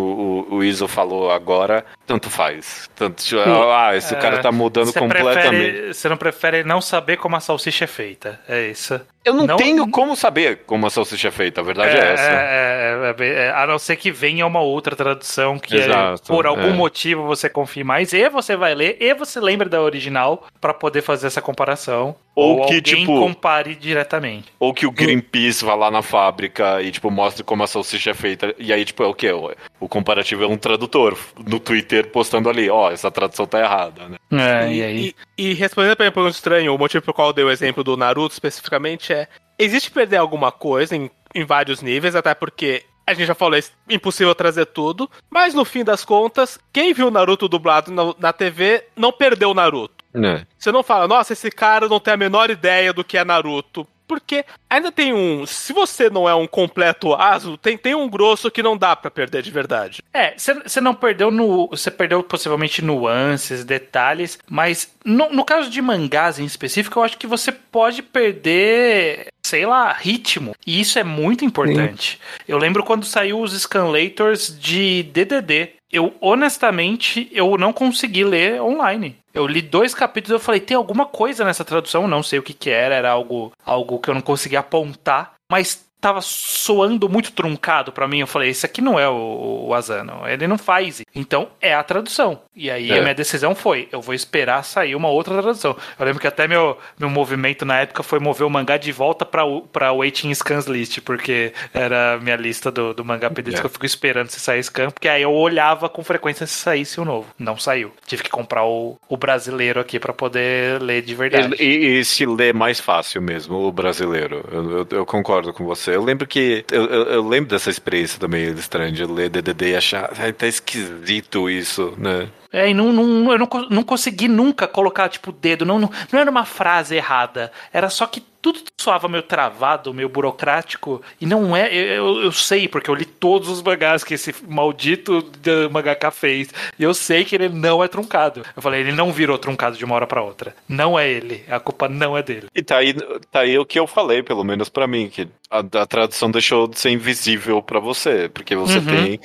o, 0.49 0.55
o 0.55 0.63
Iso 0.63 0.87
falou 0.87 1.31
agora, 1.31 1.85
tanto 2.05 2.29
faz. 2.29 2.89
Tanto, 2.95 3.23
tipo, 3.23 3.41
ah, 3.41 3.95
esse 3.95 4.15
cara 4.15 4.39
tá 4.39 4.51
mudando 4.51 4.87
Você 4.91 4.99
completamente. 4.99 5.49
prefere- 5.49 5.93
Você 5.93 6.09
não 6.09 6.17
prefere 6.17 6.63
não 6.63 6.81
saber 6.81 7.17
como 7.17 7.35
a 7.35 7.39
salsicha 7.39 7.83
é 7.85 7.87
feita, 7.87 8.39
é 8.47 8.67
isso. 8.67 8.99
Eu 9.23 9.33
não, 9.33 9.45
Não- 9.45 9.57
tenho 9.57 9.89
como 9.91 10.15
saber 10.15 10.61
como 10.65 10.87
a 10.87 10.89
salsicha 10.89 11.27
é 11.27 11.31
feita, 11.31 11.59
a 11.61 11.63
verdade 11.63 11.95
é, 11.95 12.13
essa. 12.13 12.23
é, 12.23 13.13
é, 13.19 13.25
é, 13.47 13.51
a 13.51 13.67
não 13.67 13.77
ser 13.77 13.95
que 13.97 14.11
venha 14.11 14.47
uma 14.47 14.61
outra 14.61 14.95
tradução 14.95 15.28
que 15.59 15.75
é, 15.75 15.85
Exato, 15.85 16.23
por 16.33 16.45
algum 16.47 16.69
é. 16.69 16.73
motivo 16.73 17.25
você 17.25 17.49
confie 17.49 17.83
mais, 17.83 18.13
e 18.13 18.29
você 18.29 18.55
vai 18.55 18.73
ler, 18.73 18.97
e 18.99 19.13
você 19.13 19.39
lembra 19.39 19.67
da 19.69 19.81
original 19.81 20.47
pra 20.61 20.73
poder 20.73 21.01
fazer 21.01 21.27
essa 21.27 21.41
comparação. 21.41 22.15
Ou 22.35 22.57
que, 22.67 22.75
alguém 22.75 22.81
tipo- 22.81 23.19
compare 23.19 23.75
diretamente. 23.75 24.47
Ou 24.59 24.73
que 24.73 24.85
o 24.87 24.91
Greenpeace 24.91 25.65
vá 25.65 25.75
lá 25.75 25.91
na 25.91 26.01
fábrica 26.01 26.81
e, 26.81 26.89
tipo, 26.89 27.11
mostre 27.11 27.43
como 27.43 27.63
a 27.63 27.67
salsicha 27.67 28.11
é 28.11 28.13
feita. 28.13 28.55
E 28.57 28.71
aí, 28.71 28.85
tipo, 28.85 29.03
é 29.03 29.07
o 29.07 29.13
quê? 29.13 29.29
O, 29.33 29.51
o 29.79 29.89
comparativo 29.89 30.43
é 30.43 30.47
um 30.47 30.55
tradutor 30.55 31.17
no 31.45 31.59
Twitter 31.59 32.07
postando 32.11 32.49
ali, 32.49 32.69
ó, 32.69 32.91
essa 32.91 33.11
tradução 33.11 33.45
tá 33.45 33.59
errada, 33.59 34.07
né? 34.07 34.17
É, 34.31 34.71
E, 34.71 34.77
e 34.77 34.83
aí? 34.83 35.15
e- 35.37 35.49
e 35.49 35.53
respondendo 35.53 35.97
pra 35.97 36.05
minha 36.05 36.13
pergunta 36.13 36.35
estranha, 36.35 36.71
o 36.71 36.77
motivo 36.77 37.03
pelo 37.03 37.13
qual 37.13 37.27
eu 37.29 37.33
dei 37.33 37.43
o 37.43 37.51
exemplo 37.51 37.83
do 37.83 37.97
Naruto 37.97 38.33
especificamente 38.33 39.11
é: 39.11 39.27
existe 39.57 39.91
perder 39.91 40.17
alguma 40.17 40.49
coisa 40.51 40.95
em, 40.95 41.11
em 41.35 41.43
vários 41.43 41.81
níveis, 41.81 42.15
até 42.15 42.33
porque 42.33 42.83
a 43.09 43.13
gente 43.13 43.27
já 43.27 43.35
falou, 43.35 43.57
é 43.57 43.63
impossível 43.89 44.33
trazer 44.35 44.67
tudo, 44.67 45.09
mas 45.29 45.53
no 45.53 45.65
fim 45.65 45.83
das 45.83 46.05
contas, 46.05 46.59
quem 46.71 46.93
viu 46.93 47.07
o 47.07 47.11
Naruto 47.11 47.47
dublado 47.47 47.91
na, 47.91 48.13
na 48.17 48.33
TV 48.33 48.85
não 48.95 49.11
perdeu 49.11 49.51
o 49.51 49.53
Naruto. 49.53 50.05
É. 50.13 50.45
Você 50.57 50.71
não 50.71 50.83
fala, 50.83 51.07
nossa, 51.07 51.33
esse 51.33 51.51
cara 51.51 51.87
não 51.87 51.99
tem 51.99 52.13
a 52.13 52.17
menor 52.17 52.49
ideia 52.49 52.93
do 52.93 53.03
que 53.03 53.17
é 53.17 53.25
Naruto. 53.25 53.87
Porque 54.09 54.43
ainda 54.67 54.91
tem 54.91 55.13
um. 55.13 55.45
Se 55.45 55.71
você 55.71 56.09
não 56.09 56.27
é 56.27 56.33
um 56.33 56.47
completo 56.47 57.13
aso, 57.13 57.55
tem, 57.57 57.77
tem 57.77 57.93
um 57.93 58.09
grosso 58.09 58.49
que 58.49 58.63
não 58.63 58.75
dá 58.75 58.95
pra 58.95 59.11
perder 59.11 59.43
de 59.43 59.51
verdade. 59.51 60.01
É, 60.11 60.33
você 60.35 60.81
não 60.81 60.95
perdeu 60.95 61.29
no. 61.29 61.67
Você 61.67 61.91
perdeu 61.91 62.23
possivelmente 62.23 62.83
nuances, 62.83 63.63
detalhes, 63.63 64.39
mas 64.49 64.91
no, 65.05 65.29
no 65.29 65.45
caso 65.45 65.69
de 65.69 65.79
mangás 65.79 66.39
em 66.39 66.43
específico, 66.43 66.97
eu 66.97 67.03
acho 67.03 67.19
que 67.19 67.27
você 67.27 67.51
pode 67.51 68.01
perder, 68.01 69.27
sei 69.49 69.65
lá, 69.65 69.91
ritmo. 69.91 70.55
E 70.65 70.79
isso 70.79 70.99
é 70.99 71.03
muito 71.03 71.43
importante. 71.43 72.19
Eu 72.47 72.57
lembro 72.57 72.83
quando 72.83 73.05
saiu 73.05 73.39
os 73.41 73.59
Scanlators 73.59 74.57
de 74.59 75.03
DDD. 75.03 75.71
Eu, 75.91 76.13
honestamente, 76.21 77.27
eu 77.31 77.57
não 77.57 77.73
consegui 77.73 78.23
ler 78.23 78.61
online. 78.61 79.15
Eu 79.33 79.47
li 79.47 79.61
dois 79.61 79.95
capítulos 79.95 80.31
e 80.31 80.35
eu 80.35 80.45
falei, 80.45 80.61
tem 80.61 80.77
alguma 80.77 81.05
coisa 81.05 81.43
nessa 81.43 81.65
tradução, 81.65 82.07
não 82.07 82.21
sei 82.21 82.37
o 82.37 82.43
que 82.43 82.53
que 82.53 82.69
era, 82.69 82.93
era 82.93 83.09
algo, 83.09 83.51
algo 83.65 83.99
que 83.99 84.09
eu 84.09 84.13
não 84.13 84.21
conseguia 84.21 84.59
apontar, 84.59 85.33
mas 85.49 85.83
tava 85.99 86.21
soando 86.21 87.09
muito 87.09 87.31
truncado 87.31 87.91
pra 87.91 88.07
mim. 88.07 88.19
Eu 88.19 88.27
falei, 88.27 88.49
isso 88.49 88.65
aqui 88.65 88.81
não 88.81 88.99
é 88.99 89.07
o, 89.09 89.65
o 89.67 89.73
Asano, 89.73 90.27
ele 90.27 90.47
não 90.47 90.57
faz. 90.57 91.01
Então 91.13 91.49
é 91.59 91.73
a 91.73 91.83
tradução. 91.83 92.41
E 92.61 92.69
aí 92.69 92.91
É. 92.91 92.97
a 92.99 93.01
minha 93.01 93.15
decisão 93.15 93.55
foi: 93.55 93.87
eu 93.89 94.01
vou 94.01 94.13
esperar 94.13 94.63
sair 94.63 94.95
uma 94.95 95.07
outra 95.07 95.33
tradução. 95.41 95.77
Eu 95.97 96.05
lembro 96.05 96.19
que 96.19 96.27
até 96.27 96.45
meu, 96.47 96.77
meu 96.99 97.09
movimento 97.09 97.63
na 97.65 97.79
época 97.79 98.03
foi 98.03 98.19
mover 98.19 98.45
o 98.45 98.49
mangá 98.49 98.75
de 98.75 98.91
volta 98.91 99.25
pra, 99.25 99.45
o- 99.45 99.61
pra 99.61 99.93
Waiting 99.93 100.33
Scans 100.33 100.65
List, 100.65 100.99
porque 101.01 101.53
era 101.73 102.15
a 102.15 102.17
minha 102.19 102.35
lista 102.35 102.69
do, 102.69 102.93
do 102.93 103.05
mangá 103.05 103.29
pedidos 103.29 103.59
É. 103.59 103.61
que 103.61 103.65
eu 103.65 103.69
fico 103.71 103.85
esperando 103.85 104.27
se 104.29 104.39
sair 104.41 104.61
scan, 104.63 104.89
porque 104.91 105.07
aí 105.07 105.21
eu 105.21 105.31
olhava 105.31 105.87
com 105.87 106.03
frequência 106.03 106.45
se 106.45 106.55
saísse 106.55 106.99
o 106.99 107.05
novo. 107.05 107.27
Não 107.39 107.57
saiu. 107.57 107.93
Tive 108.05 108.23
que 108.23 108.29
comprar 108.29 108.65
o, 108.65 108.97
o 109.07 109.15
brasileiro 109.15 109.79
aqui 109.79 109.97
pra 109.97 110.11
poder 110.11 110.81
ler 110.81 111.01
de 111.01 111.15
verdade. 111.15 111.55
E, 111.63 111.99
e- 111.99 112.05
se 112.05 112.25
lê 112.25 112.51
mais 112.51 112.79
fácil 112.81 113.21
mesmo, 113.21 113.55
o 113.55 113.71
brasileiro. 113.71 114.43
Eu, 114.51 114.71
eu- 114.79 114.87
eu 114.91 115.05
concordo 115.05 115.53
com 115.53 115.63
você. 115.65 115.95
Eu 115.95 116.03
lembro 116.03 116.27
que. 116.27 116.65
Eu, 116.71 116.85
eu- 116.85 117.27
lembro 117.27 117.49
dessa 117.49 117.69
experiência 117.69 118.19
também 118.19 118.49
estranha 118.53 118.91
de 118.91 119.05
ler 119.05 119.29
DDD 119.29 119.69
e 119.71 119.75
achar. 119.77 120.09
Tá 120.37 120.47
esquisito 120.47 121.49
isso, 121.49 121.93
né? 121.97 122.27
É, 122.51 122.69
e 122.69 122.73
não, 122.73 122.91
não, 122.91 123.31
eu 123.31 123.37
não, 123.39 123.47
não 123.69 123.83
consegui 123.83 124.27
nunca 124.27 124.67
colocar, 124.67 125.07
tipo, 125.09 125.29
o 125.29 125.33
dedo. 125.33 125.65
Não, 125.65 125.77
não, 125.79 125.91
não 126.11 126.19
era 126.19 126.31
uma 126.31 126.45
frase 126.45 126.95
errada. 126.95 127.51
Era 127.71 127.89
só 127.89 128.07
que 128.07 128.23
tudo 128.41 128.59
soava 128.79 129.07
meio 129.09 129.21
travado, 129.21 129.93
meio 129.93 130.07
burocrático. 130.09 131.01
E 131.19 131.25
não 131.25 131.55
é. 131.55 131.71
Eu, 131.73 132.21
eu 132.23 132.31
sei, 132.31 132.67
porque 132.67 132.89
eu 132.89 132.95
li 132.95 133.05
todos 133.05 133.49
os 133.49 133.61
mangás 133.61 134.03
que 134.03 134.13
esse 134.13 134.33
maldito 134.47 135.21
da 135.43 135.69
mangaka 135.69 136.09
fez. 136.09 136.49
E 136.79 136.83
eu 136.83 136.93
sei 136.93 137.23
que 137.25 137.35
ele 137.35 137.49
não 137.49 137.83
é 137.83 137.87
truncado. 137.87 138.43
Eu 138.55 138.61
falei, 138.61 138.79
ele 138.81 138.93
não 138.93 139.11
virou 139.11 139.37
truncado 139.37 139.77
de 139.77 139.83
uma 139.85 139.95
hora 139.95 140.07
pra 140.07 140.23
outra. 140.23 140.55
Não 140.67 140.97
é 140.97 141.07
ele. 141.09 141.43
A 141.49 141.59
culpa 141.59 141.87
não 141.89 142.17
é 142.17 142.23
dele. 142.23 142.47
E 142.55 142.63
tá 142.63 142.77
aí, 142.77 142.93
tá 143.29 143.41
aí 143.41 143.59
o 143.59 143.65
que 143.65 143.77
eu 143.77 143.85
falei, 143.85 144.23
pelo 144.23 144.43
menos 144.43 144.69
pra 144.69 144.87
mim, 144.87 145.09
que 145.09 145.27
a, 145.51 145.59
a 145.59 145.85
tradução 145.85 146.31
deixou 146.31 146.67
de 146.67 146.79
ser 146.79 146.91
invisível 146.91 147.61
pra 147.61 147.79
você, 147.79 148.29
porque 148.29 148.55
você 148.55 148.79
Uhum. 148.79 148.85
tem. 148.85 149.19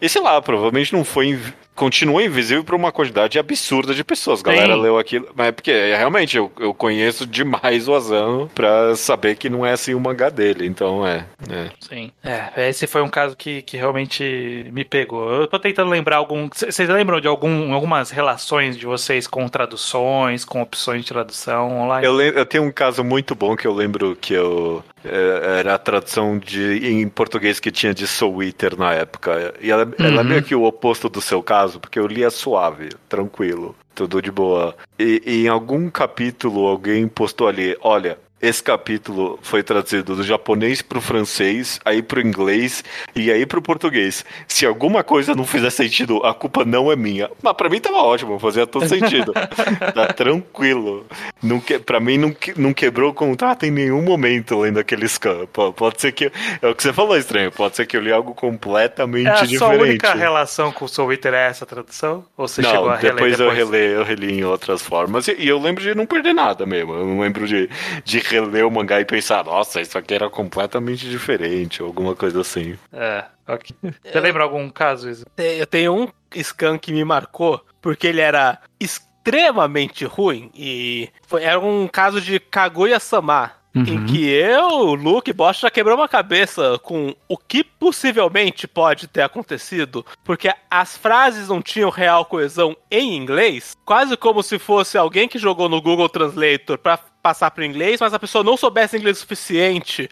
E 0.00 0.08
sei 0.08 0.20
lá, 0.22 0.40
provavelmente 0.42 0.92
não 0.92 1.04
foi. 1.04 1.38
Continua 1.78 2.24
invisível 2.24 2.64
pra 2.64 2.74
uma 2.74 2.90
quantidade 2.90 3.38
absurda 3.38 3.94
de 3.94 4.02
pessoas. 4.02 4.40
A 4.40 4.42
galera 4.42 4.74
Sim. 4.74 4.80
leu 4.80 4.98
aquilo. 4.98 5.28
Mas 5.34 5.46
é 5.46 5.52
porque 5.52 5.70
é, 5.70 5.96
realmente 5.96 6.36
eu, 6.36 6.50
eu 6.58 6.74
conheço 6.74 7.24
demais 7.24 7.86
o 7.86 7.94
Asano 7.94 8.50
pra 8.52 8.96
saber 8.96 9.36
que 9.36 9.48
não 9.48 9.64
é 9.64 9.72
assim 9.72 9.94
o 9.94 10.00
mangá 10.00 10.28
dele. 10.28 10.66
Então 10.66 11.06
é. 11.06 11.24
é. 11.48 11.70
Sim. 11.78 12.10
É, 12.24 12.68
esse 12.68 12.88
foi 12.88 13.00
um 13.00 13.08
caso 13.08 13.36
que, 13.36 13.62
que 13.62 13.76
realmente 13.76 14.66
me 14.72 14.84
pegou. 14.84 15.30
Eu 15.42 15.46
tô 15.46 15.58
tentando 15.58 15.90
lembrar 15.90 16.16
algum. 16.16 16.48
Vocês 16.52 16.88
lembram 16.88 17.20
de 17.20 17.28
algum, 17.28 17.72
algumas 17.72 18.10
relações 18.10 18.76
de 18.76 18.84
vocês 18.84 19.26
com 19.26 19.46
traduções, 19.48 20.44
com 20.44 20.60
opções 20.60 21.02
de 21.02 21.08
tradução 21.08 21.70
online? 21.82 22.06
Eu, 22.06 22.20
eu 22.20 22.44
tenho 22.46 22.64
um 22.64 22.72
caso 22.72 23.04
muito 23.04 23.34
bom 23.34 23.56
que 23.56 23.66
eu 23.66 23.72
lembro 23.72 24.16
que 24.20 24.34
eu 24.34 24.82
é, 25.04 25.58
era 25.60 25.74
a 25.74 25.78
tradução 25.78 26.38
de 26.38 26.88
em 26.90 27.08
português 27.08 27.60
que 27.60 27.70
tinha 27.70 27.94
de 27.94 28.06
Soul 28.06 28.42
Eater 28.42 28.76
na 28.76 28.92
época. 28.94 29.54
E 29.60 29.70
ela, 29.70 29.82
ela 29.98 30.08
é 30.08 30.18
Uhum. 30.18 30.24
meio 30.24 30.42
que 30.42 30.54
o 30.54 30.64
oposto 30.64 31.08
do 31.08 31.20
seu 31.20 31.42
caso, 31.42 31.67
porque 31.76 31.98
eu 31.98 32.06
lia 32.06 32.30
suave, 32.30 32.90
tranquilo, 33.08 33.74
tudo 33.94 34.22
de 34.22 34.30
boa. 34.30 34.76
E, 34.98 35.22
e 35.26 35.44
em 35.44 35.48
algum 35.48 35.90
capítulo 35.90 36.66
alguém 36.66 37.06
postou 37.08 37.48
ali, 37.48 37.76
olha. 37.80 38.18
Esse 38.40 38.62
capítulo 38.62 39.36
foi 39.42 39.64
traduzido 39.64 40.14
do 40.14 40.22
japonês 40.22 40.80
pro 40.80 41.00
francês, 41.00 41.80
aí 41.84 42.00
pro 42.02 42.20
inglês 42.20 42.84
e 43.14 43.32
aí 43.32 43.44
pro 43.44 43.60
português. 43.60 44.24
Se 44.46 44.64
alguma 44.64 45.02
coisa 45.02 45.34
não 45.34 45.44
fizer 45.44 45.70
sentido, 45.70 46.24
a 46.24 46.32
culpa 46.32 46.64
não 46.64 46.90
é 46.92 46.94
minha. 46.94 47.28
Mas 47.42 47.52
pra 47.54 47.68
mim 47.68 47.80
tava 47.80 47.96
ótimo, 47.96 48.38
fazia 48.38 48.64
todo 48.64 48.88
sentido. 48.88 49.32
tá 49.92 50.12
tranquilo. 50.12 51.04
Não 51.42 51.58
que, 51.58 51.80
pra 51.80 51.98
mim 51.98 52.16
não, 52.16 52.30
que- 52.32 52.58
não 52.58 52.72
quebrou 52.72 53.10
o 53.10 53.14
contrato 53.14 53.66
em 53.66 53.72
nenhum 53.72 54.02
momento 54.02 54.56
lendo 54.60 54.78
aquele 54.78 55.08
scan. 55.08 55.46
Pode 55.74 56.00
ser 56.00 56.12
que. 56.12 56.30
É 56.62 56.68
o 56.68 56.74
que 56.76 56.82
você 56.84 56.92
falou, 56.92 57.16
estranho. 57.16 57.50
Pode 57.50 57.74
ser 57.74 57.86
que 57.86 57.96
eu 57.96 58.00
li 58.00 58.12
algo 58.12 58.34
completamente 58.34 59.26
É 59.26 59.30
a 59.32 59.36
sua 59.38 59.46
diferente. 59.46 59.82
única 59.82 60.14
relação 60.14 60.70
com 60.70 60.84
o 60.84 60.88
Soul 60.88 61.12
Eater 61.12 61.34
é 61.34 61.48
essa 61.48 61.66
tradução? 61.66 62.24
Ou 62.36 62.46
você 62.46 62.62
chegou 62.62 62.86
Não, 62.86 62.90
a 62.92 62.96
reler 62.96 63.14
depois, 63.14 63.36
depois? 63.36 63.58
eu 63.58 63.66
reli, 63.68 63.92
eu 63.94 64.04
reli 64.04 64.38
em 64.38 64.44
outras 64.44 64.80
formas. 64.80 65.26
E, 65.26 65.34
e 65.40 65.48
eu 65.48 65.58
lembro 65.58 65.82
de 65.82 65.92
não 65.94 66.06
perder 66.06 66.32
nada 66.34 66.64
mesmo. 66.64 66.92
Eu 66.94 67.04
não 67.04 67.20
lembro 67.20 67.44
de, 67.46 67.68
de 68.04 68.20
reler 68.28 68.66
o 68.66 68.70
mangá 68.70 69.00
e 69.00 69.04
pensar, 69.04 69.44
nossa, 69.44 69.80
isso 69.80 69.96
aqui 69.96 70.14
era 70.14 70.28
completamente 70.28 71.08
diferente, 71.08 71.82
ou 71.82 71.88
alguma 71.88 72.14
coisa 72.14 72.40
assim. 72.40 72.76
É, 72.92 73.24
ok. 73.46 73.76
Você 74.02 74.20
lembra 74.20 74.44
algum 74.44 74.68
caso, 74.70 75.08
Isa? 75.08 75.26
Eu 75.36 75.66
tenho 75.66 75.94
um 75.94 76.08
scan 76.40 76.78
que 76.78 76.92
me 76.92 77.04
marcou, 77.04 77.64
porque 77.80 78.06
ele 78.06 78.20
era 78.20 78.58
extremamente 78.78 80.04
ruim 80.04 80.50
e 80.54 81.08
foi, 81.26 81.42
era 81.42 81.58
um 81.58 81.88
caso 81.88 82.20
de 82.20 82.38
Kaguya-sama. 82.38 83.52
Em 83.74 84.06
que 84.06 84.28
eu, 84.28 84.94
Luke 84.94 85.30
e 85.30 85.32
Bosch 85.32 85.60
já 85.60 85.70
quebrou 85.70 85.96
uma 85.96 86.08
cabeça 86.08 86.80
com 86.82 87.14
o 87.28 87.36
que 87.36 87.62
possivelmente 87.62 88.66
pode 88.66 89.06
ter 89.06 89.22
acontecido, 89.22 90.04
porque 90.24 90.52
as 90.68 90.96
frases 90.96 91.48
não 91.48 91.62
tinham 91.62 91.88
real 91.88 92.24
coesão 92.24 92.76
em 92.90 93.14
inglês, 93.14 93.76
quase 93.84 94.16
como 94.16 94.42
se 94.42 94.58
fosse 94.58 94.98
alguém 94.98 95.28
que 95.28 95.38
jogou 95.38 95.68
no 95.68 95.80
Google 95.80 96.08
Translator 96.08 96.76
pra 96.76 96.98
passar 97.28 97.50
para 97.50 97.66
inglês, 97.66 98.00
mas 98.00 98.14
a 98.14 98.18
pessoa 98.18 98.42
não 98.42 98.56
soubesse 98.56 98.96
inglês 98.96 99.18
o 99.18 99.20
suficiente 99.20 100.08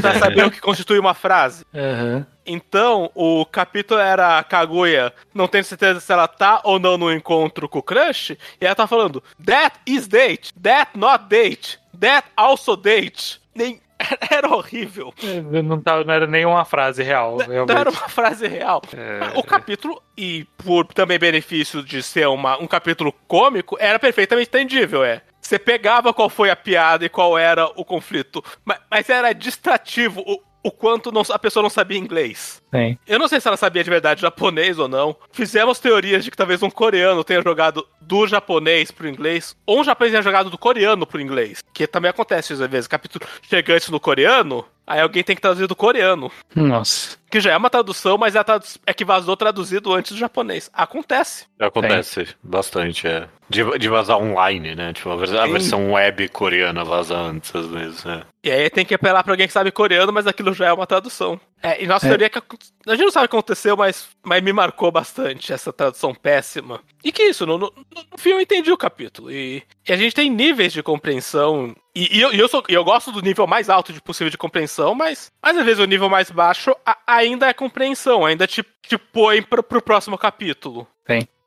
pra 0.00 0.14
saber 0.18 0.46
o 0.46 0.50
que 0.50 0.62
constitui 0.62 0.98
uma 0.98 1.12
frase. 1.12 1.62
Aham. 1.74 2.26
Então, 2.46 3.10
o 3.14 3.44
capítulo 3.44 4.00
era 4.00 4.38
a 4.38 4.44
Kaguya, 4.44 5.12
não 5.34 5.46
tenho 5.46 5.64
certeza 5.64 6.00
se 6.00 6.12
ela 6.12 6.26
tá 6.28 6.60
ou 6.64 6.78
não 6.78 6.96
no 6.96 7.12
encontro 7.12 7.68
com 7.68 7.78
o 7.78 7.82
crush, 7.82 8.30
e 8.30 8.64
ela 8.64 8.74
tá 8.74 8.86
falando, 8.86 9.22
that 9.44 9.78
is 9.86 10.06
date, 10.08 10.52
that 10.62 10.90
not 10.94 11.24
date, 11.28 11.78
that 11.98 12.26
also 12.36 12.76
date. 12.76 13.40
Nem... 13.54 13.80
Era 14.30 14.48
horrível. 14.54 15.14
Não, 15.62 15.80
tá, 15.80 16.02
não 16.04 16.12
era 16.12 16.26
nenhuma 16.26 16.64
frase 16.64 17.02
real, 17.02 17.38
Não 17.38 17.46
realmente. 17.46 17.78
era 17.78 17.90
uma 17.90 18.08
frase 18.08 18.46
real. 18.46 18.82
É. 18.92 19.38
O 19.38 19.42
capítulo, 19.42 20.02
e 20.18 20.44
por 20.58 20.84
também 20.88 21.18
benefício 21.18 21.82
de 21.82 22.02
ser 22.02 22.26
uma, 22.26 22.60
um 22.60 22.66
capítulo 22.66 23.14
cômico, 23.28 23.76
era 23.78 23.98
perfeitamente 23.98 24.48
entendível, 24.48 25.04
é. 25.04 25.22
Você 25.44 25.58
pegava 25.58 26.12
qual 26.14 26.30
foi 26.30 26.48
a 26.50 26.56
piada 26.56 27.04
e 27.04 27.08
qual 27.08 27.36
era 27.36 27.66
o 27.76 27.84
conflito, 27.84 28.42
mas, 28.64 28.78
mas 28.90 29.08
era 29.10 29.32
distrativo 29.34 30.22
o, 30.26 30.40
o 30.62 30.70
quanto 30.70 31.12
não- 31.12 31.22
a 31.30 31.38
pessoa 31.38 31.62
não 31.62 31.68
sabia 31.68 31.98
inglês. 31.98 32.62
Sim. 32.74 32.96
Eu 33.06 33.18
não 33.18 33.28
sei 33.28 33.38
se 33.38 33.46
ela 33.46 33.56
sabia 33.58 33.84
de 33.84 33.90
verdade 33.90 34.22
japonês 34.22 34.78
ou 34.78 34.88
não. 34.88 35.14
Fizemos 35.30 35.78
teorias 35.78 36.24
de 36.24 36.30
que 36.30 36.36
talvez 36.36 36.62
um 36.62 36.70
coreano 36.70 37.22
tenha 37.22 37.42
jogado 37.42 37.86
do 38.00 38.26
japonês 38.26 38.90
pro 38.90 39.06
inglês, 39.06 39.54
ou 39.66 39.80
um 39.80 39.84
japonês 39.84 40.12
tenha 40.12 40.22
jogado 40.22 40.48
do 40.48 40.56
coreano 40.56 41.06
pro 41.06 41.20
inglês. 41.20 41.62
Que 41.74 41.86
também 41.86 42.10
acontece 42.10 42.54
às 42.54 42.58
vezes. 42.60 42.86
Capítulo 42.88 43.26
chega 43.42 43.74
antes 43.74 43.90
no 43.90 44.00
coreano, 44.00 44.64
aí 44.86 45.00
alguém 45.00 45.22
tem 45.24 45.34
que 45.36 45.42
traduzir 45.42 45.66
do 45.66 45.76
coreano. 45.76 46.30
Nossa. 46.54 47.16
Que 47.30 47.40
já 47.40 47.52
é 47.52 47.56
uma 47.56 47.70
tradução, 47.70 48.16
mas 48.16 48.36
é, 48.36 48.38
a 48.38 48.44
tradu- 48.44 48.64
é 48.86 48.94
que 48.94 49.04
vazou 49.04 49.36
traduzido 49.36 49.92
antes 49.92 50.12
do 50.12 50.18
japonês. 50.18 50.70
Acontece. 50.72 51.46
Acontece 51.58 52.28
bastante, 52.42 53.06
é. 53.08 53.28
De, 53.48 53.78
de 53.78 53.88
vazar 53.88 54.16
online, 54.18 54.74
né? 54.74 54.92
Tipo, 54.92 55.10
a, 55.10 55.16
vers- 55.16 55.32
a 55.32 55.44
Sim. 55.46 55.52
versão 55.52 55.92
web 55.92 56.28
coreana 56.28 56.84
vaza 56.84 57.16
antes, 57.16 57.54
às 57.54 57.66
vezes, 57.66 58.06
é. 58.06 58.22
E 58.42 58.50
aí 58.50 58.70
tem 58.70 58.84
que 58.84 58.94
apelar 58.94 59.22
pra 59.24 59.32
alguém 59.32 59.46
que 59.46 59.52
sabe 59.52 59.70
coreano, 59.72 60.12
mas 60.12 60.26
aquilo 60.26 60.54
já 60.54 60.66
é 60.66 60.72
uma 60.72 60.86
tradução. 60.86 61.40
É, 61.62 61.82
e 61.82 61.86
nossa 61.86 62.06
teoria 62.06 62.26
é 62.26 62.30
que 62.30 62.40
a 62.86 62.90
gente 62.96 63.04
não 63.04 63.10
sabe 63.12 63.26
o 63.26 63.28
que 63.28 63.36
aconteceu, 63.36 63.76
mas, 63.76 64.08
mas 64.22 64.42
me 64.42 64.52
marcou 64.52 64.90
bastante 64.92 65.52
essa 65.52 65.72
tradução 65.72 66.14
péssima. 66.14 66.80
E 67.02 67.10
que 67.10 67.22
isso, 67.22 67.46
no, 67.46 67.56
no, 67.58 67.72
no 68.12 68.18
fim 68.18 68.30
eu 68.30 68.40
entendi 68.40 68.70
o 68.70 68.76
capítulo. 68.76 69.30
E, 69.30 69.62
e 69.88 69.92
a 69.92 69.96
gente 69.96 70.14
tem 70.14 70.30
níveis 70.30 70.72
de 70.72 70.82
compreensão. 70.82 71.74
E, 71.94 72.18
e 72.18 72.20
eu, 72.20 72.32
eu, 72.32 72.48
sou, 72.48 72.62
eu 72.68 72.84
gosto 72.84 73.10
do 73.12 73.20
nível 73.22 73.46
mais 73.46 73.68
alto 73.70 73.92
de 73.92 74.00
possível 74.00 74.30
de 74.30 74.38
compreensão, 74.38 74.94
mas, 74.94 75.30
mas 75.42 75.56
às 75.56 75.64
vezes 75.64 75.80
o 75.82 75.86
nível 75.86 76.08
mais 76.08 76.30
baixo 76.30 76.74
a- 76.84 76.98
ainda 77.06 77.48
é 77.48 77.52
compreensão, 77.54 78.24
ainda 78.24 78.46
te, 78.46 78.64
te 78.82 78.98
põe 78.98 79.42
pro, 79.42 79.62
pro 79.62 79.82
próximo 79.82 80.18
capítulo. 80.18 80.86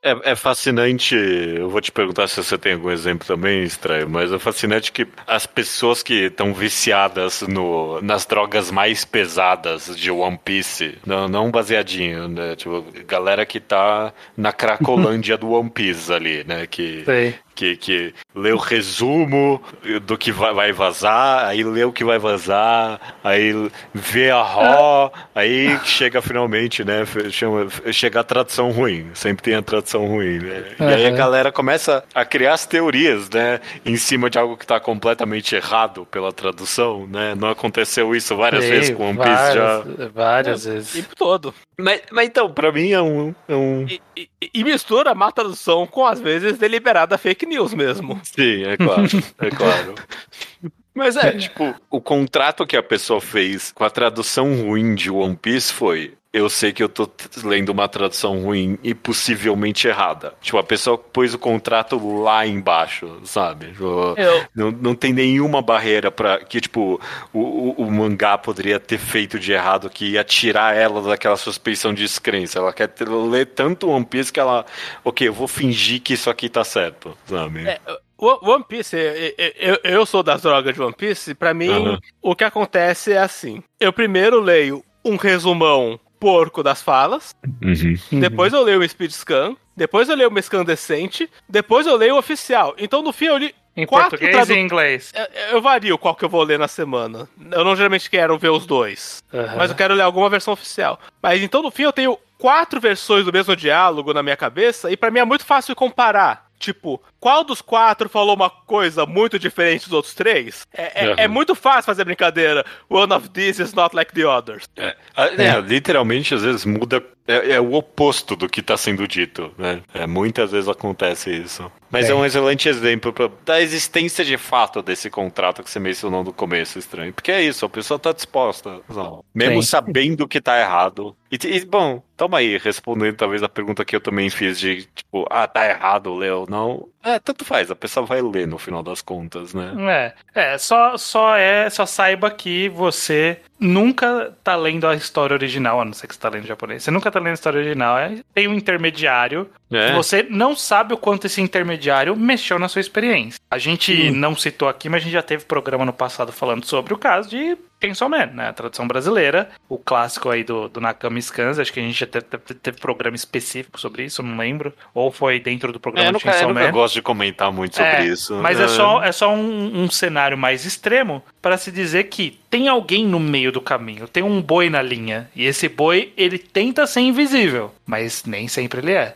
É, 0.07 0.31
é 0.31 0.35
fascinante, 0.35 1.15
eu 1.15 1.69
vou 1.69 1.81
te 1.81 1.91
perguntar 1.91 2.29
se 2.29 2.37
você 2.41 2.57
tem 2.57 2.73
algum 2.73 2.89
exemplo 2.89 3.27
também, 3.27 3.63
estranho, 3.63 4.09
mas 4.09 4.31
é 4.31 4.39
fascinante 4.39 4.89
que 4.89 5.05
as 5.25 5.45
pessoas 5.45 6.01
que 6.01 6.27
estão 6.27 6.53
viciadas 6.53 7.41
no, 7.41 8.01
nas 8.01 8.25
drogas 8.25 8.71
mais 8.71 9.03
pesadas 9.03 9.93
de 9.97 10.09
One 10.09 10.39
Piece, 10.43 10.97
não, 11.05 11.27
não 11.27 11.51
baseadinho, 11.51 12.29
né? 12.29 12.55
Tipo, 12.55 12.85
galera 13.05 13.45
que 13.45 13.59
tá 13.59 14.13
na 14.35 14.53
cracolândia 14.53 15.35
do 15.37 15.51
One 15.51 15.69
Piece 15.69 16.13
ali, 16.13 16.43
né? 16.45 16.65
Que, 16.65 17.03
Sei. 17.03 17.35
Que, 17.57 17.75
que 17.75 18.13
lê 18.35 18.51
o 18.51 18.57
resumo 18.57 19.59
do 20.03 20.15
que 20.15 20.31
vai, 20.31 20.53
vai 20.53 20.71
vazar, 20.71 21.45
aí 21.47 21.63
lê 21.63 21.83
o 21.83 21.91
que 21.91 22.03
vai 22.03 22.19
vazar, 22.19 23.17
aí 23.23 23.51
vê 23.93 24.29
a 24.29 24.43
RAW, 24.43 25.11
aí 25.33 25.79
chega 25.83 26.21
finalmente, 26.21 26.83
né? 26.83 27.03
Chama, 27.31 27.67
chega 27.91 28.19
a 28.19 28.23
tradução 28.23 28.69
ruim. 28.69 29.09
Sempre 29.15 29.41
tem 29.43 29.55
a 29.55 29.61
tradução 29.63 30.05
ruim, 30.05 30.37
né? 30.39 30.63
E 30.79 30.83
aí 30.83 31.05
a 31.07 31.09
galera 31.11 31.51
começa 31.51 32.03
a 32.13 32.23
criar 32.23 32.53
as 32.53 32.65
teorias, 32.67 33.27
né? 33.29 33.59
Em 33.83 33.97
cima 33.97 34.29
de 34.29 34.37
algo 34.37 34.55
que 34.55 34.67
tá 34.67 34.79
completamente 34.79 35.55
errado 35.55 36.05
pela 36.11 36.31
tradução, 36.31 37.07
né? 37.07 37.33
Não 37.35 37.49
aconteceu 37.49 38.15
isso 38.15 38.35
várias 38.35 38.65
vezes 38.65 38.95
com 38.95 39.09
One 39.09 39.17
Piece 39.17 39.53
já. 39.53 39.79
várias, 39.79 40.11
Várias 40.13 40.65
O 40.65 40.69
vezes. 40.71 40.93
tempo 40.93 41.15
todo. 41.15 41.53
Mas, 41.79 42.01
mas 42.11 42.27
então, 42.27 42.51
pra 42.51 42.71
mim 42.71 42.91
é 42.91 43.01
um. 43.01 43.33
É 43.47 43.55
um... 43.55 43.85
E, 43.87 43.99
e- 44.15 44.29
e 44.41 44.63
mistura 44.63 45.15
má 45.15 45.31
tradução 45.31 45.87
com, 45.87 46.05
às 46.05 46.19
vezes, 46.19 46.57
deliberada 46.57 47.17
fake 47.17 47.45
news 47.45 47.73
mesmo. 47.73 48.19
Sim, 48.23 48.63
é 48.63 48.77
claro, 48.77 49.07
é 49.39 49.49
claro. 49.49 49.95
Mas 50.93 51.15
é, 51.15 51.31
tipo, 51.33 51.75
o 51.91 52.01
contrato 52.01 52.65
que 52.65 52.75
a 52.75 52.81
pessoa 52.81 53.21
fez 53.21 53.71
com 53.71 53.83
a 53.83 53.89
tradução 53.89 54.55
ruim 54.63 54.95
de 54.95 55.11
One 55.11 55.35
Piece 55.35 55.71
foi: 55.71 56.16
eu 56.33 56.49
sei 56.49 56.71
que 56.73 56.83
eu 56.83 56.89
tô 56.89 57.09
lendo 57.43 57.69
uma 57.69 57.87
tradução 57.87 58.43
ruim 58.43 58.77
e 58.83 58.93
possivelmente 58.93 59.87
errada. 59.87 60.33
Tipo, 60.41 60.57
a 60.57 60.63
pessoa 60.63 60.97
pôs 60.97 61.33
o 61.33 61.39
contrato 61.39 61.97
lá 62.21 62.45
embaixo, 62.45 63.19
sabe? 63.23 63.67
Tipo, 63.67 64.15
Não, 64.55 64.71
não 64.71 64.95
tem 64.95 65.13
nenhuma 65.13 65.61
barreira 65.61 66.11
para 66.11 66.39
que, 66.39 66.59
tipo, 66.61 66.99
o, 67.33 67.39
o, 67.39 67.71
o 67.83 67.91
mangá 67.91 68.37
poderia 68.37 68.79
ter 68.79 68.97
feito 68.97 69.39
de 69.39 69.51
errado 69.53 69.89
que 69.89 70.11
ia 70.11 70.23
tirar 70.23 70.75
ela 70.75 71.01
daquela 71.01 71.37
suspeição 71.37 71.93
de 71.93 72.03
descrença. 72.03 72.59
Ela 72.59 72.73
quer 72.73 72.87
ter- 72.87 73.07
ler 73.09 73.47
tanto 73.47 73.89
One 73.89 74.05
Piece 74.05 74.31
que 74.31 74.39
ela, 74.39 74.65
ok, 75.03 75.27
eu 75.27 75.33
vou 75.33 75.47
fingir 75.47 76.01
que 76.01 76.13
isso 76.13 76.29
aqui 76.29 76.49
tá 76.49 76.63
certo, 76.63 77.17
sabe? 77.25 77.67
É, 77.67 77.79
One 78.19 78.63
Piece, 78.67 78.95
eu, 78.95 79.53
eu, 79.57 79.79
eu 79.83 80.05
sou 80.05 80.23
das 80.23 80.41
drogas 80.41 80.73
de 80.73 80.81
One 80.81 80.93
Piece, 80.93 81.35
pra 81.35 81.53
mim, 81.53 81.69
Aham. 81.69 81.99
o 82.21 82.35
que 82.35 82.43
acontece 82.43 83.13
é 83.13 83.19
assim. 83.19 83.61
Eu 83.79 83.93
primeiro 83.93 84.39
leio 84.41 84.83
um 85.05 85.15
resumão 85.15 85.99
porco 86.19 86.61
das 86.63 86.81
falas, 86.81 87.35
Uhum. 87.61 88.19
depois 88.19 88.53
eu 88.53 88.61
leio 88.63 88.79
o 88.81 88.87
Speed 88.89 89.11
Scan, 89.11 89.55
depois 89.75 90.09
eu 90.09 90.15
leio 90.15 90.29
uma 90.29 90.41
scan 90.41 90.63
decente, 90.63 91.29
depois 91.47 91.85
eu 91.87 91.95
leio 91.95 92.15
o 92.15 92.17
oficial. 92.19 92.73
Então 92.77 93.01
no 93.01 93.11
fim 93.13 93.25
eu 93.25 93.37
li 93.37 93.53
Em 93.75 93.85
quatro 93.85 94.11
português 94.11 94.35
tradu- 94.35 94.53
e 94.53 94.55
em 94.57 94.63
inglês. 94.63 95.13
Eu- 95.15 95.55
Eu 95.57 95.61
vario 95.61 95.97
qual 95.97 96.15
que 96.15 96.25
eu 96.25 96.29
vou 96.29 96.41
ler 96.43 96.57
na 96.57 96.67
semana. 96.67 97.29
Eu 97.51 97.63
não 97.63 97.75
geralmente 97.75 98.09
quero 98.09 98.37
ver 98.37 98.49
os 98.49 98.65
dois. 98.65 99.23
Aham. 99.33 99.55
Mas 99.57 99.69
eu 99.69 99.77
quero 99.77 99.93
ler 99.93 100.01
alguma 100.01 100.29
versão 100.29 100.53
oficial. 100.53 100.99
Mas 101.21 101.41
então, 101.41 101.61
no 101.61 101.69
fim, 101.69 101.83
eu 101.83 101.93
tenho 101.93 102.17
quatro 102.39 102.79
versões 102.79 103.23
do 103.25 103.31
mesmo 103.33 103.55
diálogo 103.55 104.13
na 104.13 104.23
minha 104.23 104.35
cabeça, 104.37 104.91
e 104.91 104.97
pra 104.97 105.11
mim 105.11 105.19
é 105.19 105.25
muito 105.25 105.45
fácil 105.45 105.75
comparar. 105.75 106.46
Tipo, 106.59 107.01
qual 107.19 107.43
dos 107.43 107.61
quatro 107.61 108.09
falou 108.09 108.35
uma 108.35 108.49
coisa 108.49 109.05
muito 109.05 109.37
diferente 109.37 109.83
dos 109.85 109.93
outros 109.93 110.13
três? 110.13 110.67
É, 110.73 111.03
é- 111.03 111.07
Aham. 111.07 111.15
é 111.17 111.27
muito 111.27 111.53
fácil 111.53 111.83
fazer 111.83 112.03
brincadeira. 112.03 112.65
One 112.89 113.13
of 113.13 113.29
these 113.29 113.61
is 113.61 113.73
not 113.73 113.95
like 113.95 114.11
the 114.13 114.25
others. 114.25 114.67
É, 114.75 114.95
é, 115.15 115.59
literalmente, 115.61 116.33
às 116.33 116.41
vezes 116.41 116.65
muda. 116.65 117.03
É, 117.27 117.51
é 117.51 117.61
o 117.61 117.73
oposto 117.73 118.35
do 118.35 118.47
que 118.47 118.61
tá 118.61 118.77
sendo 118.77 119.07
dito, 119.07 119.51
né? 119.57 119.81
É, 119.93 120.07
muitas 120.07 120.51
vezes 120.51 120.69
acontece 120.69 121.29
isso. 121.29 121.69
Mas 121.89 122.09
é, 122.09 122.13
um 122.13 122.25
excelente 122.25 122.67
exemplo 122.67 123.13
pra, 123.13 123.29
da 123.45 123.61
existência 123.61 124.23
de 124.23 124.37
fato 124.37 124.81
desse 124.81 125.09
contrato 125.09 125.63
que 125.63 125.69
você 125.69 125.79
mencionou 125.79 126.23
no 126.23 126.33
começo, 126.33 126.79
estranho. 126.79 127.13
Porque 127.13 127.31
é 127.31 127.41
isso, 127.41 127.65
a 127.65 127.69
pessoa 127.69 127.99
tá 127.99 128.11
disposta, 128.11 128.81
sabe? 128.93 129.17
mesmo 129.33 129.63
sabendo 129.63 130.27
que 130.27 130.41
tá 130.41 130.59
errado. 130.59 131.15
E, 131.31 131.37
e, 131.45 131.65
bom, 131.65 132.01
toma 132.15 132.39
aí, 132.39 132.57
respondendo 132.57 133.15
talvez 133.15 133.43
a 133.43 133.49
pergunta 133.49 133.85
que 133.85 133.95
eu 133.95 134.01
também 134.01 134.29
fiz 134.29 134.59
de, 134.59 134.87
tipo, 134.95 135.25
ah, 135.29 135.47
tá 135.47 135.67
errado, 135.67 136.13
Leo, 136.13 136.45
não. 136.49 136.87
É, 137.03 137.19
tanto 137.19 137.45
faz, 137.45 137.71
a 137.71 137.75
pessoa 137.75 138.05
vai 138.05 138.21
ler 138.21 138.47
no 138.47 138.57
final 138.57 138.83
das 138.83 139.01
contas, 139.01 139.53
né? 139.53 140.13
É, 140.35 140.53
é 140.53 140.57
só, 140.57 140.97
só 140.97 141.35
é, 141.35 141.69
só 141.69 141.85
saiba 141.85 142.29
que 142.29 142.67
você 142.69 143.39
nunca 143.59 144.35
tá 144.43 144.55
lendo 144.55 144.85
a 144.87 144.95
história 144.95 145.33
original, 145.33 145.79
a 145.79 145.85
não 145.85 145.93
ser 145.93 146.07
que 146.07 146.13
você 146.13 146.19
tá 146.19 146.29
lendo 146.29 146.45
japonês. 146.45 146.83
Você 146.83 146.91
nunca 146.91 147.09
tá 147.11 147.19
lendo 147.19 147.31
a 147.31 147.33
história 147.33 147.59
original. 147.59 147.97
É, 147.97 148.19
tem 148.33 148.47
um 148.47 148.53
intermediário. 148.53 149.49
É. 149.71 149.93
Você 149.93 150.25
não 150.29 150.55
sabe 150.55 150.93
o 150.93 150.97
quanto 150.97 151.25
esse 151.27 151.41
intermediário 151.41 152.15
mexeu 152.15 152.57
na 152.57 152.67
sua 152.69 152.79
experiência. 152.81 153.39
A 153.51 153.57
gente 153.57 154.11
não 154.11 154.35
citou 154.35 154.67
aqui, 154.69 154.87
mas 154.89 155.01
a 155.01 155.03
gente 155.05 155.13
já 155.13 155.21
teve 155.21 155.43
programa 155.45 155.83
no 155.85 155.93
passado 155.93 156.31
falando 156.31 156.65
sobre 156.65 156.93
o 156.93 156.97
caso 156.97 157.29
de 157.29 157.57
Chainsaw 157.81 158.09
Man, 158.09 158.27
né? 158.27 158.47
A 158.49 158.53
tradução 158.53 158.87
brasileira, 158.87 159.49
o 159.69 159.77
clássico 159.77 160.29
aí 160.29 160.43
do, 160.43 160.67
do 160.69 160.81
Nakami 160.81 161.21
Scans. 161.21 161.59
Acho 161.59 161.71
que 161.71 161.79
a 161.79 161.83
gente 161.83 161.99
já 161.99 162.07
teve, 162.07 162.79
programa 162.79 163.15
específico 163.15 163.79
sobre 163.79 164.03
isso, 164.05 164.21
eu 164.21 164.25
não 164.25 164.37
lembro. 164.37 164.73
Ou 164.93 165.11
foi 165.11 165.39
dentro 165.39 165.71
do 165.71 165.77
É, 165.77 165.79
programa 165.81 166.07
eu 166.09 166.13
nunca, 166.13 166.27
eu 166.27 166.31
Chainsaw 166.31 166.49
nunca 166.49 166.65
Man. 166.65 166.71
gosto 166.71 166.93
de 166.95 167.01
comentar 167.01 167.51
muito 167.51 167.75
sobre 167.75 167.91
É, 167.91 168.05
isso. 168.05 168.35
Mas 168.35 168.59
é, 168.59 168.67
só, 168.67 169.03
é 169.03 169.11
só 169.11 169.33
um, 169.33 169.83
um 169.83 169.89
cenário 169.91 170.37
mais 170.37 170.65
extremo 170.65 171.23
para 171.41 171.57
se 171.57 171.71
dizer 171.71 172.05
que 172.05 172.39
tem 172.49 172.67
alguém 172.67 173.05
no 173.05 173.19
meio 173.19 173.51
do 173.51 173.61
caminho, 173.61 174.07
tem 174.07 174.23
um 174.23 174.41
boi 174.41 174.69
na 174.69 174.81
linha. 174.81 175.29
E 175.35 175.45
esse 175.45 175.67
boi, 175.67 176.13
ele 176.17 176.37
tenta 176.37 176.87
ser 176.87 177.01
invisível, 177.01 177.73
mas 177.85 178.23
nem 178.25 178.47
sempre 178.47 178.81
ele 178.81 178.93
é. 178.93 179.15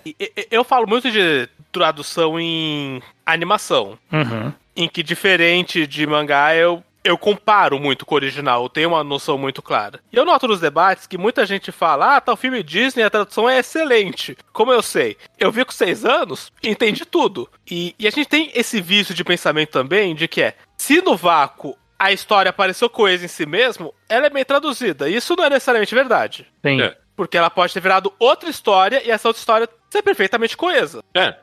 Eu 0.49 0.63
falo 0.63 0.87
muito 0.87 1.09
de 1.09 1.47
tradução 1.71 2.39
em 2.39 3.01
animação. 3.25 3.97
Uhum. 4.11 4.51
em 4.75 4.87
que 4.87 5.03
diferente 5.03 5.85
de 5.85 6.07
mangá 6.07 6.55
eu 6.55 6.83
eu 7.03 7.17
comparo 7.17 7.79
muito 7.79 8.05
com 8.05 8.13
o 8.13 8.17
original, 8.17 8.63
eu 8.63 8.69
tenho 8.69 8.89
uma 8.89 9.03
noção 9.03 9.37
muito 9.37 9.61
clara. 9.61 9.99
E 10.11 10.15
eu 10.15 10.25
noto 10.25 10.47
nos 10.47 10.59
debates 10.59 11.07
que 11.07 11.17
muita 11.17 11.45
gente 11.45 11.71
fala, 11.71 12.17
ah, 12.17 12.21
tá 12.21 12.33
o 12.33 12.37
filme 12.37 12.61
Disney, 12.61 13.03
a 13.03 13.09
tradução 13.09 13.49
é 13.49 13.59
excelente. 13.59 14.37
Como 14.53 14.71
eu 14.71 14.81
sei? 14.81 15.17
Eu 15.39 15.51
vi 15.51 15.65
com 15.65 15.71
seis 15.71 16.05
anos 16.05 16.51
entendi 16.63 17.05
tudo. 17.05 17.49
E, 17.69 17.95
e 17.97 18.07
a 18.07 18.11
gente 18.11 18.27
tem 18.27 18.51
esse 18.53 18.79
vício 18.81 19.15
de 19.15 19.23
pensamento 19.23 19.71
também, 19.71 20.13
de 20.13 20.27
que 20.27 20.41
é, 20.41 20.55
se 20.77 21.01
no 21.01 21.15
vácuo 21.15 21.75
a 22.03 22.11
história 22.11 22.51
pareceu 22.51 22.89
coesa 22.89 23.25
em 23.25 23.27
si 23.27 23.45
mesmo, 23.45 23.93
ela 24.09 24.25
é 24.25 24.29
bem 24.29 24.43
traduzida. 24.43 25.07
Isso 25.07 25.35
não 25.37 25.43
é 25.45 25.49
necessariamente 25.51 25.93
verdade. 25.93 26.47
Sim. 26.65 26.81
É. 26.81 26.97
Porque 27.15 27.37
ela 27.37 27.49
pode 27.51 27.71
ter 27.73 27.79
virado 27.79 28.11
outra 28.17 28.49
história 28.49 29.01
e 29.05 29.11
essa 29.11 29.27
outra 29.27 29.39
história 29.39 29.69
ser 29.91 30.01
perfeitamente 30.01 30.57
coesa. 30.57 31.03
É, 31.13 31.35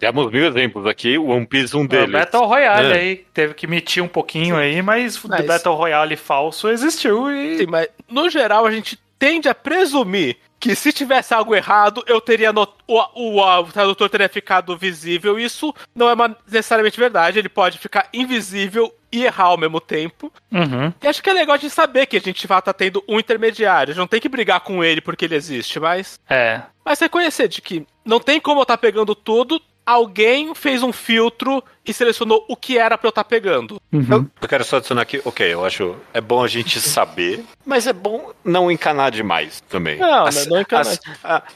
temos 0.00 0.32
mil 0.32 0.44
exemplos 0.44 0.86
aqui, 0.86 1.16
o 1.16 1.26
One 1.26 1.46
Piece 1.46 1.76
um 1.76 1.82
O 1.82 1.88
deles. 1.88 2.10
Battle 2.10 2.46
Royale 2.46 2.88
É. 2.88 2.96
aí, 2.96 3.16
teve 3.32 3.54
que 3.54 3.66
metir 3.66 4.02
um 4.02 4.08
pouquinho 4.08 4.56
aí, 4.56 4.82
mas, 4.82 5.22
Mas- 5.22 5.40
o 5.40 5.46
Battle 5.46 5.74
Royale 5.76 6.16
falso 6.16 6.68
existiu 6.68 7.30
e... 7.30 7.58
Sim, 7.58 7.66
mas 7.68 7.88
no 8.08 8.28
geral 8.28 8.66
a 8.66 8.70
gente 8.72 8.98
tende 9.18 9.48
a 9.48 9.54
presumir 9.54 10.38
que 10.60 10.74
se 10.76 10.92
tivesse 10.92 11.32
algo 11.32 11.54
errado, 11.54 12.04
eu 12.06 12.20
teria 12.20 12.52
not... 12.52 12.72
o, 12.86 13.00
o, 13.14 13.60
o 13.60 13.72
tradutor 13.72 14.10
teria 14.10 14.28
ficado 14.28 14.76
visível. 14.76 15.38
Isso 15.38 15.74
não 15.94 16.10
é 16.10 16.14
necessariamente 16.46 17.00
verdade. 17.00 17.38
Ele 17.38 17.48
pode 17.48 17.78
ficar 17.78 18.08
invisível 18.12 18.94
e 19.10 19.24
errar 19.24 19.44
ao 19.44 19.56
mesmo 19.56 19.80
tempo. 19.80 20.30
Uhum. 20.52 20.92
E 21.02 21.08
acho 21.08 21.22
que 21.22 21.30
é 21.30 21.32
legal 21.32 21.56
de 21.56 21.70
saber 21.70 22.04
que 22.06 22.18
a 22.18 22.20
gente 22.20 22.46
fato 22.46 22.66
tá 22.66 22.74
tendo 22.74 23.02
um 23.08 23.18
intermediário. 23.18 23.90
A 23.90 23.94
gente 23.94 24.00
não 24.00 24.06
tem 24.06 24.20
que 24.20 24.28
brigar 24.28 24.60
com 24.60 24.84
ele 24.84 25.00
porque 25.00 25.24
ele 25.24 25.34
existe, 25.34 25.80
mas. 25.80 26.20
É. 26.28 26.60
Mas 26.84 27.00
reconhecer 27.00 27.48
de 27.48 27.62
que 27.62 27.86
não 28.04 28.20
tem 28.20 28.38
como 28.38 28.60
eu 28.60 28.62
estar 28.62 28.76
pegando 28.76 29.14
tudo. 29.14 29.60
Alguém 29.90 30.54
fez 30.54 30.84
um 30.84 30.92
filtro 30.92 31.60
e 31.84 31.92
selecionou 31.92 32.44
o 32.48 32.54
que 32.54 32.78
era 32.78 32.96
pra 32.96 33.08
eu 33.08 33.10
estar 33.10 33.24
pegando. 33.24 33.80
Eu, 33.92 34.24
eu 34.40 34.48
quero 34.48 34.62
só 34.64 34.76
adicionar 34.76 35.02
aqui, 35.02 35.20
ok, 35.24 35.52
eu 35.52 35.64
acho 35.64 35.96
é 36.14 36.20
bom 36.20 36.44
a 36.44 36.46
gente 36.48 36.78
saber, 36.80 37.42
mas 37.66 37.88
é 37.88 37.92
bom 37.92 38.30
não 38.44 38.70
encanar 38.70 39.10
demais 39.10 39.60
também. 39.68 39.98
Não, 39.98 40.28
Ace- 40.28 40.48
não 40.48 40.60
encanar. 40.60 40.96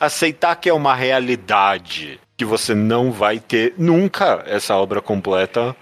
aceitar 0.00 0.56
que 0.56 0.68
é 0.68 0.74
uma 0.74 0.94
realidade, 0.96 2.18
que 2.44 2.50
você 2.50 2.74
não 2.74 3.10
vai 3.10 3.38
ter 3.40 3.72
nunca 3.78 4.44
essa 4.46 4.76
obra 4.76 5.00
completa, 5.00 5.74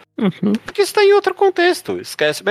porque 0.64 0.82
está 0.82 1.02
em 1.02 1.12
outro 1.14 1.34
contexto. 1.34 1.98
Esquece. 2.00 2.44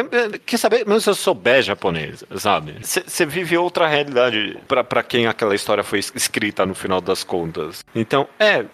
Quer 0.46 0.58
saber, 0.58 0.86
mesmo 0.86 1.00
se 1.00 1.10
eu 1.10 1.16
souber 1.16 1.62
japonês, 1.62 2.22
sabe? 2.36 2.76
Você 2.82 3.26
vive 3.26 3.58
outra 3.58 3.88
realidade 3.88 4.58
pra 4.90 5.02
quem 5.02 5.28
aquela 5.28 5.56
história 5.56 5.82
foi 5.84 6.00
es- 6.00 6.12
escrita 6.14 6.66
no 6.66 6.76
final 6.76 7.00
das 7.00 7.24
contas. 7.24 7.86
Então, 7.96 8.28
é, 8.38 8.66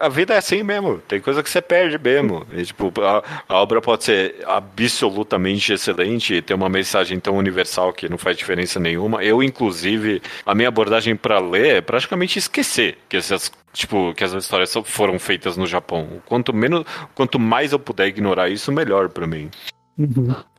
a, 0.00 0.06
a 0.06 0.08
vida 0.10 0.34
é 0.34 0.38
assim 0.38 0.62
mesmo. 0.62 0.98
Tem 1.08 1.20
coisa 1.20 1.42
que 1.42 1.48
você 1.48 1.62
perde 1.62 1.96
mesmo. 1.98 2.46
E, 2.52 2.64
tipo, 2.64 2.92
a, 3.00 3.22
a 3.48 3.54
obra 3.62 3.80
pode 3.80 4.04
ser 4.04 4.36
absolutamente 4.46 5.72
excelente 5.72 6.34
e 6.34 6.42
ter 6.42 6.52
uma 6.52 6.68
mensagem 6.68 7.18
tão 7.18 7.36
universal 7.36 7.92
que 7.92 8.08
não 8.08 8.18
faz 8.18 8.36
diferença 8.36 8.78
nenhuma. 8.78 9.24
Eu, 9.24 9.42
inclusive, 9.42 10.20
a 10.44 10.54
minha 10.54 10.68
abordagem 10.68 11.16
pra 11.16 11.38
ler 11.38 11.76
é 11.76 11.80
praticamente 11.80 12.38
esquecer 12.38 12.98
que 13.08 13.16
essas 13.16 13.50
tipo, 13.74 14.14
que 14.14 14.24
as 14.24 14.32
histórias 14.32 14.70
só 14.70 14.82
foram 14.82 15.18
feitas 15.18 15.56
no 15.56 15.66
Japão. 15.66 16.22
Quanto 16.24 16.54
menos, 16.54 16.84
quanto 17.14 17.38
mais 17.38 17.72
eu 17.72 17.78
puder 17.78 18.06
ignorar 18.06 18.48
isso, 18.48 18.72
melhor 18.72 19.10
pra 19.10 19.26
mim. 19.26 19.50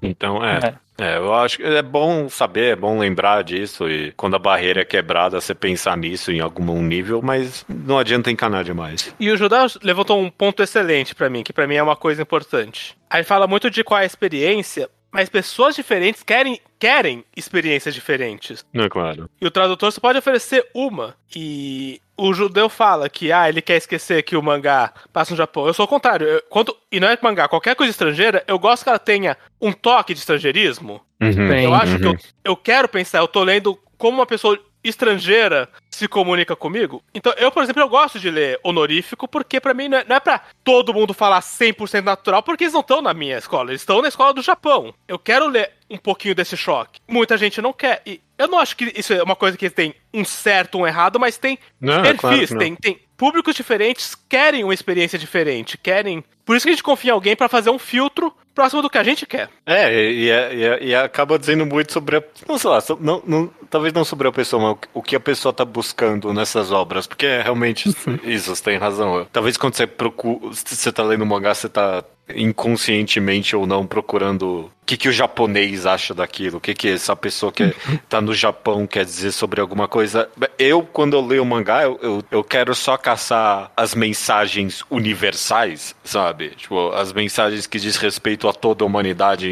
Então, 0.01 0.43
é, 0.45 0.77
é. 0.97 1.17
eu 1.17 1.33
acho 1.33 1.57
que 1.57 1.63
é 1.63 1.81
bom 1.81 2.29
saber, 2.29 2.73
é 2.73 2.75
bom 2.75 2.97
lembrar 2.97 3.43
disso 3.43 3.89
e 3.89 4.11
quando 4.13 4.35
a 4.35 4.39
barreira 4.39 4.81
é 4.81 4.85
quebrada, 4.85 5.41
você 5.41 5.53
pensar 5.53 5.97
nisso 5.97 6.31
em 6.31 6.39
algum 6.39 6.81
nível, 6.81 7.21
mas 7.21 7.65
não 7.67 7.97
adianta 7.97 8.31
encanar 8.31 8.63
demais. 8.63 9.13
E 9.19 9.29
o 9.29 9.37
Judá 9.37 9.67
levantou 9.83 10.19
um 10.21 10.29
ponto 10.29 10.63
excelente 10.63 11.13
pra 11.13 11.29
mim, 11.29 11.43
que 11.43 11.53
pra 11.53 11.67
mim 11.67 11.75
é 11.75 11.83
uma 11.83 11.95
coisa 11.95 12.21
importante. 12.21 12.97
Aí 13.09 13.23
fala 13.23 13.47
muito 13.47 13.69
de 13.69 13.83
qual 13.83 13.99
é 13.99 14.03
a 14.03 14.05
experiência, 14.05 14.89
mas 15.11 15.29
pessoas 15.29 15.75
diferentes 15.75 16.23
querem, 16.23 16.59
querem 16.79 17.23
experiências 17.35 17.93
diferentes. 17.93 18.65
Não 18.73 18.85
é 18.85 18.89
claro. 18.89 19.29
E 19.39 19.45
o 19.45 19.51
tradutor 19.51 19.91
só 19.91 19.99
pode 19.99 20.19
oferecer 20.19 20.65
uma. 20.73 21.15
E 21.35 22.01
o 22.17 22.33
judeu 22.33 22.69
fala 22.69 23.09
que, 23.09 23.31
ah, 23.31 23.49
ele 23.49 23.61
quer 23.61 23.77
esquecer 23.77 24.23
que 24.23 24.37
o 24.37 24.41
mangá 24.41 24.93
passa 25.11 25.31
no 25.31 25.37
Japão. 25.37 25.67
Eu 25.67 25.73
sou 25.73 25.85
o 25.85 25.87
contrário. 25.87 26.27
Eu, 26.27 26.43
quando, 26.49 26.75
e 26.91 26.99
não 26.99 27.07
é 27.07 27.17
mangá, 27.21 27.47
qualquer 27.47 27.75
coisa 27.75 27.91
estrangeira, 27.91 28.43
eu 28.47 28.57
gosto 28.57 28.83
que 28.83 28.89
ela 28.89 28.99
tenha 28.99 29.37
um 29.61 29.71
toque 29.71 30.13
de 30.13 30.19
estrangeirismo. 30.19 31.01
Bem, 31.19 31.65
Eu 31.65 31.73
acho 31.73 31.97
que 31.97 32.05
eu, 32.05 32.15
eu 32.43 32.55
quero 32.55 32.87
pensar, 32.87 33.19
eu 33.19 33.27
tô 33.27 33.43
lendo 33.43 33.77
como 33.97 34.19
uma 34.19 34.25
pessoa 34.25 34.59
estrangeira 34.87 35.69
se 35.89 36.07
comunica 36.07 36.55
comigo. 36.55 37.03
Então, 37.13 37.33
eu, 37.37 37.51
por 37.51 37.63
exemplo, 37.63 37.81
eu 37.81 37.89
gosto 37.89 38.19
de 38.19 38.29
ler 38.29 38.59
honorífico, 38.63 39.27
porque 39.27 39.59
pra 39.59 39.73
mim 39.73 39.87
não 39.87 39.97
é, 39.97 40.05
não 40.07 40.15
é 40.15 40.19
pra 40.19 40.41
todo 40.63 40.93
mundo 40.93 41.13
falar 41.13 41.41
100% 41.41 42.03
natural, 42.03 42.43
porque 42.43 42.65
eles 42.65 42.73
não 42.73 42.81
estão 42.81 43.01
na 43.01 43.13
minha 43.13 43.37
escola, 43.37 43.71
eles 43.71 43.81
estão 43.81 44.01
na 44.01 44.07
escola 44.07 44.33
do 44.33 44.41
Japão. 44.41 44.93
Eu 45.07 45.17
quero 45.17 45.47
ler 45.47 45.71
um 45.89 45.97
pouquinho 45.97 46.35
desse 46.35 46.57
choque. 46.57 46.99
Muita 47.07 47.37
gente 47.37 47.61
não 47.61 47.71
quer. 47.71 48.01
E 48.05 48.19
eu 48.37 48.47
não 48.47 48.59
acho 48.59 48.75
que 48.75 48.91
isso 48.95 49.13
é 49.13 49.23
uma 49.23 49.35
coisa 49.35 49.57
que 49.57 49.69
tem 49.69 49.95
um 50.13 50.25
certo, 50.25 50.77
um 50.77 50.87
errado, 50.87 51.19
mas 51.19 51.37
tem 51.37 51.57
Não, 51.79 52.03
é 52.03 52.13
claro 52.13 52.37
perfis, 52.37 52.49
que 52.49 52.53
não. 52.53 52.59
tem, 52.59 52.75
tem 52.75 52.99
públicos 53.15 53.55
diferentes 53.55 54.15
querem 54.27 54.63
uma 54.63 54.73
experiência 54.73 55.17
diferente, 55.17 55.77
querem. 55.77 56.23
Por 56.43 56.55
isso 56.55 56.65
que 56.65 56.69
a 56.69 56.73
gente 56.73 56.83
confia 56.83 57.11
em 57.11 57.13
alguém 57.13 57.35
pra 57.35 57.47
fazer 57.47 57.69
um 57.69 57.79
filtro 57.79 58.35
próximo 58.55 58.81
do 58.81 58.89
que 58.89 58.97
a 58.97 59.03
gente 59.03 59.25
quer. 59.25 59.49
É, 59.65 59.93
e, 59.93 60.29
e- 60.31 60.87
e 60.87 60.95
acaba 60.95 61.37
dizendo 61.37 61.65
muito 61.65 61.91
sobre 61.91 62.17
a. 62.17 62.23
Não 62.47 62.57
sei 62.57 62.69
lá, 62.69 62.79
não, 62.99 63.21
não- 63.27 63.49
talvez 63.69 63.93
não 63.93 64.05
sobre 64.05 64.27
a 64.27 64.31
pessoa, 64.31 64.61
mas 64.63 64.89
o 64.93 65.01
que 65.03 65.15
a 65.15 65.19
pessoa 65.19 65.53
tá 65.53 65.65
buscando 65.65 66.33
nessas 66.33 66.71
obras. 66.71 67.05
Porque 67.05 67.25
é 67.25 67.41
realmente 67.41 67.89
isso, 68.23 68.55
você 68.55 68.63
tem 68.63 68.77
razão. 68.77 69.27
Talvez 69.31 69.57
quando 69.57 69.75
você 69.75 69.85
procura. 69.85 70.49
Você 70.53 70.91
tá 70.91 71.03
lendo 71.03 71.25
mangá, 71.25 71.53
você 71.53 71.67
tá 71.69 72.03
inconscientemente 72.33 73.55
ou 73.55 73.67
não 73.67 73.85
procurando 73.85 74.71
o 74.85 74.85
que, 74.85 74.97
que 74.97 75.09
o 75.09 75.11
japonês 75.11 75.85
acha 75.85 76.13
daquilo, 76.13 76.57
o 76.57 76.61
que, 76.61 76.73
que 76.73 76.89
essa 76.89 77.15
pessoa 77.15 77.51
que 77.51 77.73
tá 78.07 78.21
no 78.21 78.33
Japão 78.33 78.85
quer 78.85 79.03
dizer 79.03 79.31
sobre 79.31 79.59
alguma 79.59 79.87
coisa. 79.87 80.29
Eu, 80.59 80.83
quando 80.83 81.15
eu 81.15 81.25
leio 81.25 81.43
mangá, 81.43 81.83
eu, 81.83 81.99
eu, 82.01 82.23
eu 82.29 82.43
quero 82.43 82.73
só 82.75 82.97
caçar 82.97 83.71
as 83.75 83.95
mensagens 83.95 84.83
universais, 84.89 85.95
sabe? 86.03 86.49
Tipo, 86.51 86.91
as 86.91 87.11
mensagens 87.13 87.65
que 87.65 87.79
diz 87.79 87.97
respeito 87.97 88.47
a 88.47 88.53
toda 88.53 88.83
a 88.83 88.87
humanidade, 88.87 89.49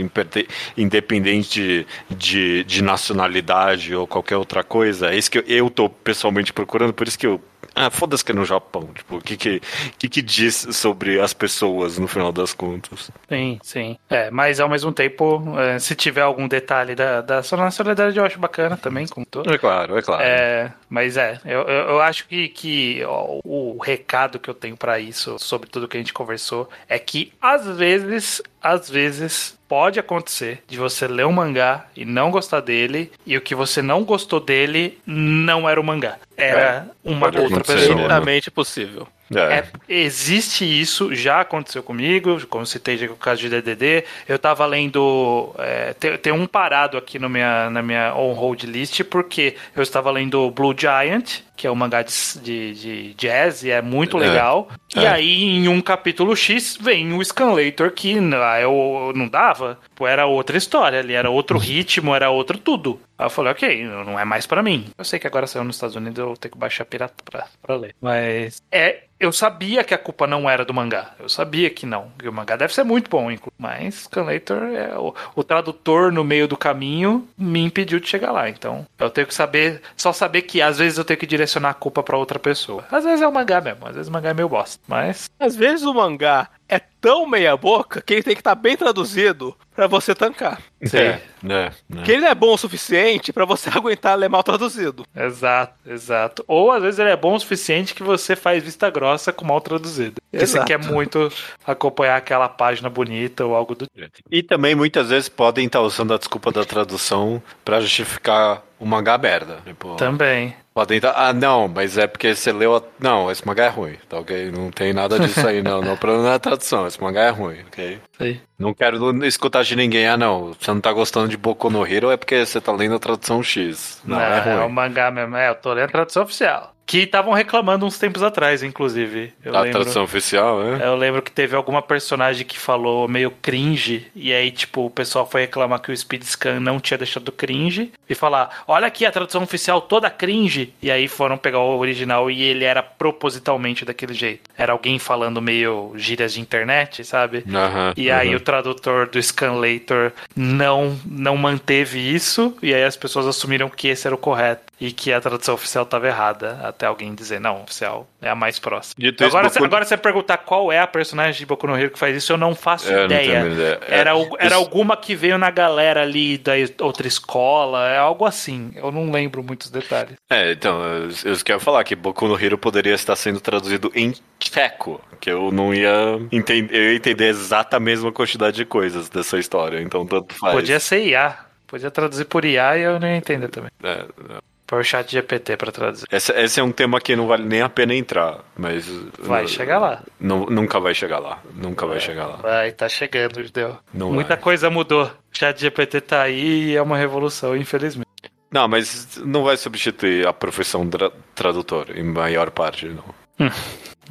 independente 0.78 1.88
de, 2.10 2.64
de 2.64 2.84
nacionalidade 2.84 3.96
ou 3.96 4.06
qualquer 4.06 4.38
outra 4.38 4.64
coisa. 4.64 5.12
É 5.12 5.18
isso 5.18 5.32
que 5.32 5.40
eu, 5.40 5.44
eu 5.48 5.70
tô 5.70 5.90
pessoalmente 5.90 6.54
procurando, 6.54 6.94
por 6.94 7.08
isso 7.08 7.18
que 7.18 7.28
eu. 7.28 7.42
Ah, 7.76 7.90
foda-se 7.90 8.24
que 8.24 8.32
é 8.32 8.36
no 8.36 8.46
Japão. 8.46 8.90
Tipo, 8.94 9.18
o 9.18 9.22
que 9.22 9.36
que, 9.36 9.62
que 9.98 10.10
que 10.10 10.22
diz 10.22 10.68
sobre 10.72 11.20
as 11.20 11.34
pessoas 11.34 11.98
no 11.98 12.08
final 12.08 12.32
das 12.32 12.54
contas? 12.54 13.12
Sim, 13.28 13.60
sim. 13.64 13.98
É, 14.10 14.30
mas 14.30 14.60
ao 14.60 14.70
mesmo 14.70 14.92
tempo, 14.92 15.42
é, 15.58 15.80
se 15.80 15.96
tiver 15.96 16.22
algum 16.22 16.48
detalhe 16.48 16.96
da, 16.96 17.22
da 17.22 17.44
sua 17.44 17.58
nacionalidade, 17.58 18.18
eu 18.18 18.26
acho 18.26 18.40
bacana 18.40 18.78
também, 18.78 19.08
como 19.08 19.26
todo. 19.26 19.52
É 19.52 19.58
claro, 19.58 19.98
é 19.98 20.02
claro. 20.02 20.24
É, 20.24 20.72
mas 20.90 21.18
é, 21.18 21.40
eu, 21.46 21.62
eu, 21.62 22.02
acho 22.02 22.28
que, 22.28 22.48
que 22.50 23.02
o 23.44 23.78
recado 23.82 24.40
que 24.40 24.50
eu 24.50 24.54
tenho 24.54 24.78
pra 24.78 25.00
isso, 25.00 25.40
sobre 25.40 25.70
tudo 25.70 25.88
que 25.88 25.98
a 25.98 26.00
gente 26.00 26.14
conversou, 26.14 26.70
é 26.88 27.00
que 27.00 27.34
às 27.42 27.66
vezes, 27.66 28.42
às 28.64 28.90
vezes, 28.90 29.58
pode 29.68 30.00
acontecer 30.00 30.64
de 30.68 30.78
você 30.78 31.06
ler 31.08 31.26
um 31.26 31.32
mangá 31.32 31.88
e 31.96 32.06
não 32.06 32.32
gostar 32.32 32.62
dele, 32.62 33.12
e 33.26 33.36
o 33.36 33.42
que 33.42 33.54
você 33.54 33.82
não 33.82 34.04
gostou 34.04 34.40
dele 34.40 34.98
não 35.06 35.70
era 35.70 35.80
o 35.80 35.84
mangá. 35.84 36.18
Era 36.38 36.88
uma 37.04 37.28
pode 37.28 37.40
outra 37.40 37.60
pessoa. 37.60 37.78
Perfeitamente 37.80 38.50
possível. 38.50 39.08
É. 39.34 39.60
É, 39.60 39.64
existe 39.88 40.64
isso, 40.66 41.14
já 41.16 41.42
aconteceu 41.42 41.82
comigo, 41.82 42.46
como 42.48 42.66
citei 42.66 42.98
já 42.98 43.08
com 43.08 43.14
o 43.14 43.18
caso 43.18 43.42
de 43.42 43.50
DDD. 43.50 44.04
Eu 44.28 44.38
tava 44.38 44.66
lendo. 44.66 45.54
É, 45.58 45.94
tem, 45.94 46.18
tem 46.18 46.34
um 46.34 46.46
parado 46.46 46.98
aqui 46.98 47.18
no 47.20 47.30
minha, 47.30 47.70
na 47.70 47.82
minha 47.82 48.14
on-hold 48.16 48.64
list, 48.64 49.04
porque 49.06 49.56
eu 49.76 49.82
estava 49.84 50.12
lendo 50.12 50.50
Blue 50.52 50.76
Giant, 50.78 51.42
que 51.56 51.66
é 51.66 51.72
um 51.72 51.76
mangá 51.76 52.02
de, 52.02 52.14
de, 52.42 52.74
de 52.74 53.14
jazz 53.16 53.64
e 53.64 53.72
é 53.72 53.82
muito 53.82 54.18
É. 54.18 54.20
legal. 54.28 54.68
E 54.96 55.00
É. 55.04 55.08
aí, 55.08 55.44
em 55.44 55.68
um 55.68 55.82
capítulo 55.82 56.36
X, 56.36 56.78
vem 56.80 57.14
o 57.14 57.24
Scanlator, 57.24 57.92
que 57.92 58.16
ah, 58.36 58.60
eu 58.62 59.12
não 59.16 59.28
dava. 59.28 59.80
Pô, 59.96 60.08
Era 60.08 60.26
outra 60.26 60.58
história 60.58 61.00
ali, 61.00 61.14
era 61.14 61.30
outro 61.30 61.58
ritmo, 61.58 62.16
era 62.16 62.30
outro 62.30 62.58
tudo. 62.58 63.00
Aí 63.18 63.26
eu 63.26 63.30
falei, 63.30 63.52
ok, 63.52 63.86
não 63.86 64.20
é 64.20 64.26
mais 64.26 64.48
pra 64.48 64.64
mim. 64.64 64.88
Eu 64.98 65.06
sei 65.06 65.20
que 65.20 65.28
agora 65.28 65.48
saiu 65.48 65.64
nos 65.64 65.76
Estados 65.76 65.96
Unidos, 65.96 66.20
eu 66.20 66.28
vou 66.28 66.38
ter 66.38 66.50
que 66.50 66.58
baixar 66.58 66.86
pirata 66.86 67.16
pra, 67.24 67.46
pra 67.62 67.76
ler. 67.76 67.96
Mas 68.02 68.62
é, 68.72 69.04
eu 69.20 69.32
sabia 69.32 69.84
que 69.84 69.94
a 69.94 69.98
culpa 69.98 70.26
não 70.28 70.50
era 70.50 70.66
do 70.66 70.74
mangá. 70.74 71.12
Eu 71.20 71.30
sabia 71.30 71.70
que 71.70 71.86
não. 71.86 72.12
Que 72.18 72.28
o 72.28 72.34
mangá 72.34 72.56
deve 72.56 72.74
ser 72.74 72.84
muito 72.84 73.10
bom, 73.10 73.32
inclusive. 73.32 73.54
Mas 73.58 73.96
Scanlator, 74.06 74.64
é, 74.64 74.98
o, 74.98 75.14
o 75.36 75.44
tradutor 75.44 76.12
no 76.12 76.24
meio 76.24 76.48
do 76.48 76.58
caminho 76.58 77.28
me 77.38 77.62
impediu 77.62 78.00
de 78.00 78.08
chegar 78.10 78.32
lá. 78.32 78.50
Então 78.50 78.86
eu 79.00 79.10
tenho 79.10 79.28
que 79.28 79.34
saber, 79.34 79.82
só 79.96 80.12
saber 80.12 80.42
que 80.42 80.62
às 80.62 80.80
vezes 80.80 80.98
eu 80.98 81.06
tenho 81.06 81.20
que 81.20 81.28
direcionar 81.28 81.70
a 81.70 81.74
culpa 81.76 82.02
pra 82.04 82.18
outra 82.18 82.40
pessoa. 82.40 82.84
Às 82.92 83.04
vezes 83.06 83.22
é 83.22 83.28
o 83.28 83.32
mangá 83.32 83.62
mesmo, 83.62 83.88
às 83.88 83.96
vezes 83.96 84.10
o 84.10 84.12
mangá 84.12 84.32
é 84.32 84.34
meio 84.34 84.50
bosta. 84.50 84.82
Mas 84.88 85.30
Às 85.40 85.56
vezes 85.56 85.86
o 85.86 85.94
mangá 85.94 86.50
é 86.74 86.82
tão 87.00 87.28
meia 87.28 87.56
boca 87.56 88.02
que 88.02 88.14
ele 88.14 88.24
tem 88.24 88.34
que 88.34 88.42
estar 88.42 88.56
bem 88.56 88.76
traduzido 88.76 89.56
pra 89.76 89.88
você 89.88 90.14
tancar. 90.16 90.62
É, 90.94 91.20
né, 91.42 91.72
né. 91.90 92.04
Que 92.04 92.12
ele 92.12 92.22
não 92.22 92.28
é 92.30 92.36
bom 92.36 92.54
o 92.54 92.58
suficiente 92.58 93.32
pra 93.32 93.46
você 93.46 93.70
aguentar 93.74 94.18
ler 94.18 94.30
mal 94.30 94.44
traduzido. 94.44 95.06
Exato, 95.16 95.74
exato. 95.86 96.44
Ou 96.48 96.72
às 96.72 96.82
vezes 96.82 97.00
ele 97.00 97.10
é 97.10 97.16
bom 97.16 97.36
o 97.36 97.40
suficiente 97.40 97.94
que 97.94 98.04
você 98.04 98.36
faz 98.36 98.64
vista 98.64 98.90
grossa 98.90 99.32
com 99.32 99.46
mal 99.46 99.62
traduzido. 99.62 100.22
Porque 100.32 100.46
você 100.46 100.58
Exato. 100.58 100.66
quer 100.66 100.80
muito 100.80 101.32
acompanhar 101.66 102.18
aquela 102.18 102.50
página 102.50 102.90
bonita 102.90 103.46
ou 103.46 103.56
algo 103.56 103.76
do 103.76 103.86
tipo. 103.88 104.10
E 104.30 104.44
também 104.44 104.76
muitas 104.76 105.10
vezes 105.10 105.30
podem 105.30 105.66
estar 105.68 105.82
usando 105.82 106.14
a 106.14 106.18
desculpa 106.18 106.52
da 106.52 106.66
tradução 106.66 107.42
pra 107.64 107.80
justificar 107.80 108.64
o 108.80 108.86
mangá 108.86 109.18
merda. 109.18 109.60
Tipo, 109.66 109.96
Também. 109.96 110.56
Estar. 110.76 111.14
Ah, 111.16 111.34
não, 111.34 111.68
mas 111.68 111.98
é 111.98 112.08
porque 112.08 112.36
você 112.36 112.52
leu. 112.52 112.76
A... 112.76 112.84
Não, 113.00 113.32
esse 113.32 113.46
mangá 113.46 113.66
é 113.66 113.70
ruim, 113.70 113.98
tá 114.10 114.20
ok? 114.20 114.52
Não 114.52 114.72
tem 114.72 114.94
nada 114.94 115.20
disso 115.20 115.46
aí, 115.48 115.62
não. 115.62 115.82
Não, 115.82 115.94
o 115.94 115.98
problema 115.98 116.24
não 116.24 116.32
é 116.32 116.36
a 116.36 116.40
tradução, 116.40 116.88
esse 116.88 117.02
mangá 117.02 117.22
é 117.22 117.30
ruim, 117.30 117.60
ok? 117.68 118.00
Sei. 118.24 118.42
Não 118.58 118.74
quero 118.74 119.26
escutar 119.26 119.64
de 119.64 119.76
ninguém, 119.76 120.08
ah, 120.08 120.16
não. 120.18 120.54
Você 120.60 120.72
não 120.72 120.80
tá 120.82 120.92
gostando 120.94 121.28
de 121.28 121.36
Boku 121.38 121.70
no 121.70 121.86
Hero 121.86 122.10
é 122.12 122.18
porque 122.18 122.46
você 122.46 122.62
tá 122.62 122.72
lendo 122.72 122.96
a 122.96 123.00
tradução 123.00 123.44
X. 123.44 124.02
Não, 124.06 124.20
é 124.20 124.38
é 124.50 124.56
o 124.56 124.62
ruim. 124.64 124.72
mangá 124.74 125.12
mesmo. 125.12 125.36
É, 125.36 125.50
eu 125.50 125.56
tô 125.56 125.74
lendo 125.74 125.86
a 125.86 125.92
tradução 125.92 126.24
oficial. 126.24 126.72
Que 126.86 127.00
estavam 127.00 127.32
reclamando 127.34 127.86
uns 127.86 127.98
tempos 127.98 128.22
atrás, 128.22 128.62
inclusive. 128.62 129.32
Eu 129.44 129.56
A 129.56 129.62
lembro. 129.62 129.80
tradução 129.80 130.04
oficial, 130.04 130.62
né? 130.62 130.86
Eu 130.86 130.96
lembro 130.98 131.22
que 131.22 131.32
teve 131.32 131.56
alguma 131.56 131.82
personagem 131.82 132.46
que 132.46 132.60
falou 132.60 133.08
meio 133.08 133.32
cringe, 133.32 134.08
e 134.14 134.34
aí, 134.34 134.52
tipo, 134.52 134.86
o 134.86 134.90
pessoal 134.90 135.26
foi 135.26 135.42
reclamar 135.42 135.80
que 135.80 135.92
o 135.94 135.98
Speed 135.98 136.24
Scan 136.24 136.60
não 136.60 136.82
tinha 136.82 136.98
deixado 136.98 137.32
cringe, 137.32 137.94
e 138.10 138.14
falar, 138.14 138.64
olha 138.68 138.86
aqui 138.86 139.06
a 139.06 139.12
tradução 139.12 139.44
oficial 139.44 139.80
toda 139.80 140.10
cringe, 140.10 140.74
e 140.82 140.92
aí 140.92 141.08
foram 141.08 141.38
pegar 141.38 141.60
o 141.60 141.78
original 141.80 142.30
e 142.30 142.42
ele 142.44 142.66
era 142.66 142.84
propositalmente 142.84 143.86
daquele 143.86 144.14
jeito. 144.14 144.42
Era 144.58 144.74
alguém 144.74 145.00
falando 145.00 145.42
meio 145.42 145.94
gírias 145.96 146.34
de 146.34 146.42
internet, 146.42 147.04
sabe? 147.06 147.46
Aham, 147.50 147.94
E 147.96 148.12
aí 148.14 148.30
aham. 148.30 148.38
o 148.38 148.40
tradutor 148.40 149.08
do 149.08 149.22
Scanlator 149.22 150.12
não, 150.36 150.98
não 151.06 151.38
manteve 151.38 152.00
isso, 152.00 152.56
e 152.62 152.74
aí 152.74 152.84
as 152.84 152.96
pessoas 152.96 153.28
assumiram 153.28 153.70
que 153.70 153.88
esse 153.88 154.08
era 154.08 154.16
o 154.16 154.18
correto, 154.18 154.73
e 154.86 154.92
que 154.92 155.14
a 155.14 155.22
tradução 155.22 155.56
oficial 155.56 155.86
estava 155.86 156.08
errada, 156.08 156.60
até 156.62 156.86
alguém 156.86 157.16
dizer, 157.16 157.40
não, 157.40 157.62
oficial 157.64 158.06
é 158.22 158.30
a 158.30 158.36
mais 158.36 158.60
próxima. 158.60 158.96
Dito 158.98 159.24
isso, 159.24 159.36
Agora, 159.38 159.50
Boku- 159.50 159.64
agora 159.66 159.86
você 159.86 159.96
perguntar 159.96 160.38
qual 160.40 160.72
é 160.74 160.80
a 160.80 160.86
personagem 160.88 161.40
de 161.40 161.46
Boku 161.46 161.66
no 161.68 161.78
Hero 161.78 161.92
que 161.92 161.98
faz 161.98 162.18
isso, 162.18 162.34
eu 162.34 162.38
não 162.38 162.54
faço 162.54 162.90
É, 162.90 162.94
eu 162.94 162.98
não 162.98 163.06
ideia. 163.06 163.46
ideia. 163.48 163.80
É, 163.88 164.00
Era, 164.00 164.12
era 164.40 164.46
isso- 164.48 164.56
alguma 164.56 164.98
que 164.98 165.16
veio 165.16 165.38
na 165.38 165.50
galera 165.50 166.02
ali 166.02 166.38
da 166.38 166.52
outra 166.82 167.08
escola, 167.08 167.88
é 167.88 167.98
algo 167.98 168.26
assim. 168.26 168.74
Eu 168.76 168.92
não 168.92 169.10
lembro 169.10 169.42
muitos 169.42 169.70
detalhes. 169.70 170.16
É, 170.30 170.52
então, 170.52 170.82
eu, 170.84 171.10
eu 171.32 171.38
quero 171.46 171.62
falar 171.62 171.82
que 171.86 171.96
Boku 171.96 172.28
no 172.28 172.38
Hero 172.38 172.58
poderia 172.58 172.94
estar 172.94 173.16
sendo 173.16 173.40
traduzido 173.40 173.90
em 173.96 174.14
tcheco, 174.38 175.00
que 175.22 175.32
eu 175.32 175.50
não 175.50 175.74
ia 175.74 176.20
entender, 176.30 176.76
eu 176.76 176.92
ia 176.92 176.96
entender 176.98 177.28
exata 177.30 177.78
a 177.78 177.80
mesma 177.80 178.12
quantidade 178.12 178.58
de 178.58 178.66
coisas 178.66 179.08
dessa 179.08 179.40
história, 179.40 179.82
então 179.82 180.06
tanto 180.06 180.34
faz. 180.36 180.54
Podia 180.56 180.80
ser 180.82 181.06
IA. 181.08 181.38
Podia 181.68 181.90
traduzir 181.90 182.26
por 182.26 182.46
IA 182.46 182.78
e 182.78 182.82
eu 182.82 183.00
não 183.00 183.08
ia 183.08 183.16
entender 183.16 183.48
também. 183.48 183.72
É, 183.82 183.90
é. 183.92 184.53
Por 184.74 184.84
chat 184.84 185.12
GPT 185.12 185.56
pra 185.56 185.72
traduzir. 185.72 186.08
Esse, 186.12 186.32
esse 186.34 186.60
é 186.60 186.64
um 186.64 186.72
tema 186.72 187.00
que 187.00 187.16
não 187.16 187.28
vale 187.28 187.44
nem 187.44 187.62
a 187.62 187.70
pena 187.70 187.94
entrar, 187.94 188.40
mas... 188.58 188.88
Vai 189.20 189.44
uh, 189.44 189.48
chegar 189.48 189.78
lá. 189.78 190.02
nu- 190.20 190.48
nunca 190.50 190.80
vai 190.80 190.96
chegar 190.96 191.20
lá, 191.20 191.40
nunca 191.54 191.86
vai 191.86 192.00
chegar 192.00 192.26
lá. 192.26 192.38
Vai, 192.38 192.72
tá 192.72 192.90
chegando, 192.90 193.44
Judeu. 193.44 193.78
Não 193.94 194.12
Muita 194.12 194.30
vai. 194.30 194.38
coisa 194.44 194.72
mudou. 194.72 195.12
Chat 195.32 195.60
GPT 195.62 196.02
tá 196.02 196.24
aí 196.24 196.72
e 196.72 196.76
é 196.76 196.82
uma 196.82 196.98
revolução, 196.98 197.56
infelizmente. 197.56 198.08
Não, 198.52 198.68
mas 198.68 199.18
não 199.24 199.44
vai 199.44 199.58
substituir 199.58 200.26
a 200.28 200.34
profissão 200.34 200.90
tra 200.90 201.12
tradutor, 201.36 201.88
em 201.96 202.04
maior 202.04 202.50
parte, 202.50 202.88
não. 202.88 203.50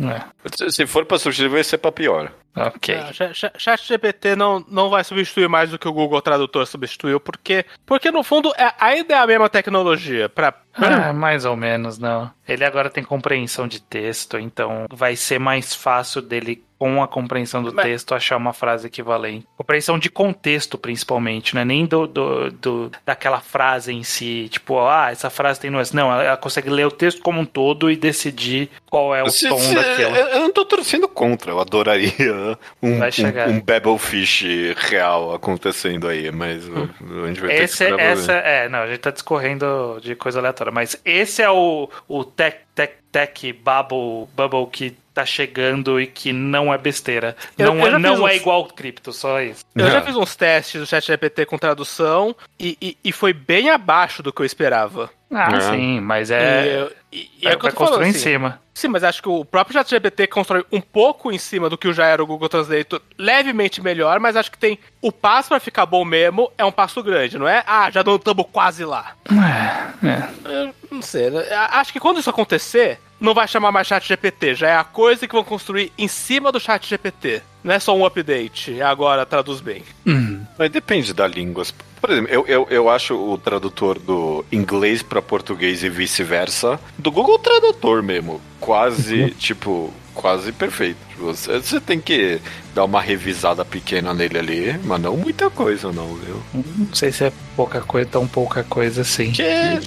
É. 0.01 0.71
Se- 0.71 0.87
for 0.87 1.05
pra 1.05 1.19
substituir, 1.19 1.49
vai 1.49 1.65
ser 1.65 1.79
pra 1.79 1.93
pior. 1.93 2.33
Ok. 2.55 2.95
Ah, 2.95 3.13
Cha- 3.13 3.33
cha- 3.33 3.53
Chat 3.57 3.87
GPT 3.89 4.37
não, 4.37 4.63
não 4.69 4.91
vai 4.91 5.03
substituir 5.05 5.49
mais 5.49 5.71
do 5.71 5.79
que 5.79 5.89
o 5.89 5.93
Google 5.93 6.21
Tradutor 6.21 6.67
substituiu, 6.67 7.19
porque, 7.19 7.65
porque 7.87 8.11
no 8.11 8.23
fundo 8.23 8.53
é, 8.59 8.73
ainda 8.79 9.15
é 9.15 9.19
a 9.19 9.27
mesma 9.27 9.49
tecnologia. 9.49 10.29
Pra, 10.29 10.55
Ah, 10.75 11.13
mais 11.13 11.45
ou 11.47 11.57
menos, 11.57 11.99
não. 11.99 12.31
Ele 12.47 12.65
agora 12.65 12.91
tem 12.91 13.03
compreensão 13.05 13.67
de 13.67 13.81
texto, 13.81 14.39
então 14.39 14.87
vai 14.91 15.17
ser 15.17 15.39
mais 15.39 15.75
fácil 15.75 16.21
dele, 16.21 16.63
com 16.83 17.01
a 17.01 17.07
compreensão 17.07 17.63
do 17.63 17.73
Mas- 17.73 17.85
texto, 17.87 18.13
achar 18.13 18.37
uma 18.37 18.53
frase 18.53 18.89
equivalente. 18.89 19.47
Compreensão 19.57 20.01
de 20.01 20.11
contexto, 20.11 20.77
principalmente, 20.77 21.55
não 21.55 21.63
é 21.63 21.65
nem 21.65 21.87
do, 21.87 22.09
do, 22.09 22.51
do- 22.51 22.93
daquela 23.07 23.39
frase 23.39 23.93
em 23.93 24.03
si, 24.03 24.49
tipo, 24.51 24.81
ah, 24.81 25.09
essa 25.13 25.31
frase 25.31 25.61
tem 25.61 25.71
nuance. 25.71 25.95
Não, 25.95 26.13
ela, 26.13 26.25
ela 26.25 26.37
consegue 26.37 26.69
ler 26.69 26.85
o 26.85 26.91
texto 26.91 27.23
como 27.23 27.41
um 27.41 27.45
todo 27.45 27.89
e 27.89 27.95
decidir 27.95 28.69
qual 28.91 29.15
é 29.15 29.23
o 29.23 29.31
Se- 29.31 29.49
tom 29.49 29.59
se- 29.61 29.77
daquilo. 29.77 30.17
Eu 30.17 30.27
eu 30.33 30.41
não 30.41 30.51
tô 30.51 30.65
torcendo 30.65 31.07
contra, 31.07 31.53
eu 31.53 31.61
adoraria 31.61 32.13
um, 32.83 32.95
um, 32.99 33.51
um 33.51 33.61
Babelfish 33.61 34.43
real 34.77 35.33
acontecendo 35.35 36.09
aí, 36.09 36.33
mas 36.33 36.67
uh, 36.67 36.89
a 37.25 37.29
gente 37.29 37.41
vai 37.41 37.51
ter 37.51 37.63
Esse, 37.63 37.77
que 37.77 37.85
esperar 37.85 37.97
pra 37.97 38.05
essa, 38.07 38.33
é, 38.33 38.69
não, 38.69 38.81
a 38.81 38.87
gente 38.89 38.99
tá 38.99 39.13
discorrendo 39.13 40.01
de 40.03 40.17
coisa 40.17 40.41
aleatória, 40.41 40.73
mas 40.73 41.01
esse 41.05 41.41
é 41.43 41.49
o, 41.49 41.89
o 42.09 42.25
tech, 42.25 42.57
tech, 42.75 42.95
tech 43.13 43.53
bubble, 43.53 44.27
bubble 44.35 44.67
que 44.67 44.97
tá 45.15 45.27
chegando 45.27 46.01
e 46.01 46.07
que 46.07 46.33
não 46.33 46.73
é 46.73 46.79
besteira. 46.79 47.37
Eu- 47.59 47.75
não 47.75 47.81
eu 47.87 47.87
é, 47.97 47.99
não 47.99 48.11
fiz 48.15 48.21
é 48.21 48.25
uns- 48.37 48.41
igual 48.41 48.65
cripto, 48.67 49.13
só 49.13 49.41
isso. 49.43 49.65
eu 49.75 49.87
já 49.91 49.99
Não. 50.01 50.07
fiz 50.07 50.17
uns 50.17 50.35
testes 50.37 50.81
do 50.81 50.87
Chat 50.87 51.07
GPT 51.07 51.45
com 51.47 51.59
tradução 51.59 52.35
e, 52.59 52.77
e, 52.81 52.97
e 53.05 53.13
foi 53.13 53.33
bem 53.33 53.69
abaixo 53.71 54.23
do 54.23 54.33
que 54.33 54.41
eu 54.43 54.47
esperava. 54.47 55.11
Ah, 55.35 55.51
É. 55.57 55.61
sim, 55.61 56.01
mas 56.01 56.31
é. 56.31 56.89
E, 57.11 57.17
e, 57.19 57.31
e 57.41 57.45
vai 57.45 57.53
é 57.53 57.57
o 57.57 57.59
que 57.59 57.67
eu 57.67 57.71
vai 57.71 57.73
tô 57.73 57.77
falando, 57.79 57.91
construir 57.91 58.07
em 58.07 58.11
assim. 58.11 58.19
cima. 58.19 58.61
Sim, 58.75 58.89
mas 58.89 59.05
acho 59.05 59.23
que 59.23 59.29
o 59.29 59.45
próprio 59.45 59.75
ChatGPT 59.75 60.27
constrói 60.29 60.65
um 60.73 60.81
pouco 60.81 61.31
em 61.31 61.37
cima 61.39 61.69
do 61.69 61.77
que 61.77 61.93
já 61.93 62.07
era 62.07 62.23
o 62.23 62.27
Google 62.27 62.49
Translate, 62.49 63.01
levemente 63.19 63.83
melhor, 63.83 64.19
mas 64.19 64.35
acho 64.35 64.51
que 64.51 64.57
tem 64.59 64.79
o 65.01 65.13
passo 65.13 65.51
pra 65.51 65.61
ficar 65.61 65.85
bom 65.85 66.05
mesmo 66.07 66.51
é 66.57 66.65
um 66.65 66.73
passo 66.73 67.03
grande, 67.03 67.39
não 67.39 67.47
é? 67.47 67.63
Ah, 67.67 67.91
já 67.91 68.03
não 68.03 68.17
estamos 68.17 68.47
quase 68.51 68.83
lá. 68.85 69.13
É, 69.31 70.07
é. 70.09 70.29
Eu 70.65 70.75
não 70.91 71.03
sei, 71.03 71.31
né? 71.31 71.45
Acho 71.71 71.93
que 71.93 72.01
quando 72.01 72.19
isso 72.21 72.31
acontecer, 72.31 72.99
não 73.23 73.33
vai 73.33 73.47
chamar 73.47 73.71
mais 73.71 73.87
ChatGPT, 73.87 74.55
já 74.57 74.69
é 74.69 74.77
a 74.77 74.85
coisa 74.85 75.27
que 75.29 75.35
vão 75.35 75.45
construir 75.45 75.93
em 75.97 76.09
cima 76.09 76.51
do 76.51 76.59
ChatGPT. 76.59 77.41
Não 77.63 77.73
é 77.73 77.79
só 77.79 77.97
um 77.97 78.05
update, 78.05 78.83
agora 78.83 79.25
traduz 79.25 79.61
bem. 79.61 79.85
Hum. 80.05 80.41
Mas 80.59 80.71
depende 80.71 81.15
da 81.15 81.29
língua. 81.29 81.65
Por 82.01 82.11
exemplo, 82.11 82.29
eu, 82.33 82.45
eu, 82.49 82.67
eu 82.69 82.91
acho 82.91 83.15
o 83.15 83.39
tradutor 83.39 84.01
do 84.01 84.45
inglês 84.51 85.03
pra 85.03 85.23
português 85.23 85.85
e 85.85 85.89
vice-versa 85.89 86.81
do 86.99 87.13
Google 87.13 87.39
Tradutor 87.39 88.03
mesmo. 88.03 88.41
Quase, 88.59 89.31
tipo, 89.39 89.95
quase 90.15 90.53
perfeito. 90.53 90.97
Você, 91.19 91.59
você 91.59 91.81
tem 91.81 92.01
que 92.01 92.41
dar 92.75 92.85
uma 92.85 93.01
revisada 93.01 93.65
pequena 93.65 94.13
nele 94.13 94.39
ali, 94.39 94.81
mas 94.85 95.01
não 95.01 95.17
muita 95.17 95.49
coisa, 95.51 95.93
não, 95.93 96.15
viu? 96.15 96.43
Não 96.55 96.93
sei 96.95 97.13
se 97.13 97.25
é 97.25 97.33
pouca 97.55 97.81
coisa, 97.81 98.09
tão 98.11 98.27
pouca 98.27 98.65
coisa 98.65 99.03
assim. 99.03 99.31
Que? 99.31 99.45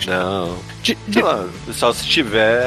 Não. 0.08 0.58
Sei 0.84 1.22
lá, 1.22 1.46
só 1.74 1.92
se 1.92 2.06
tiver 2.06 2.64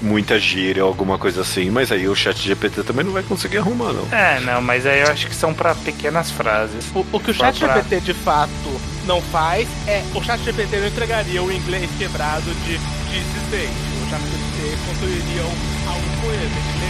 muita 0.00 0.38
gíria 0.38 0.84
ou 0.84 0.88
alguma 0.88 1.18
coisa 1.18 1.40
assim, 1.40 1.70
mas 1.70 1.90
aí 1.90 2.06
o 2.08 2.14
chat 2.14 2.36
GPT 2.40 2.82
também 2.84 3.04
não 3.04 3.12
vai 3.12 3.22
conseguir 3.22 3.58
arrumar, 3.58 3.92
não. 3.92 4.06
É, 4.16 4.38
não, 4.40 4.60
mas 4.62 4.86
aí 4.86 5.00
eu 5.00 5.08
acho 5.08 5.26
que 5.26 5.34
são 5.34 5.52
pra 5.54 5.74
pequenas 5.74 6.30
frases. 6.30 6.84
O, 6.94 7.00
o 7.12 7.20
que 7.20 7.30
o 7.30 7.34
Pra- 7.34 7.52
ChatGPT 7.52 8.00
de 8.00 8.14
fato 8.14 8.50
não 9.06 9.20
faz 9.20 9.66
é. 9.88 10.02
O 10.14 10.22
ChatGPT 10.22 10.76
não 10.76 10.86
entregaria 10.88 11.42
o 11.42 11.50
inglês 11.50 11.90
quebrado 11.98 12.44
de 12.64 12.78
de 13.12 13.18
existente. 13.18 13.72
O 14.06 14.08
ChatGPT 14.10 14.76
construiria 14.86 15.42
um- 15.42 15.71
algo 15.92 16.08
coerente. 16.22 16.81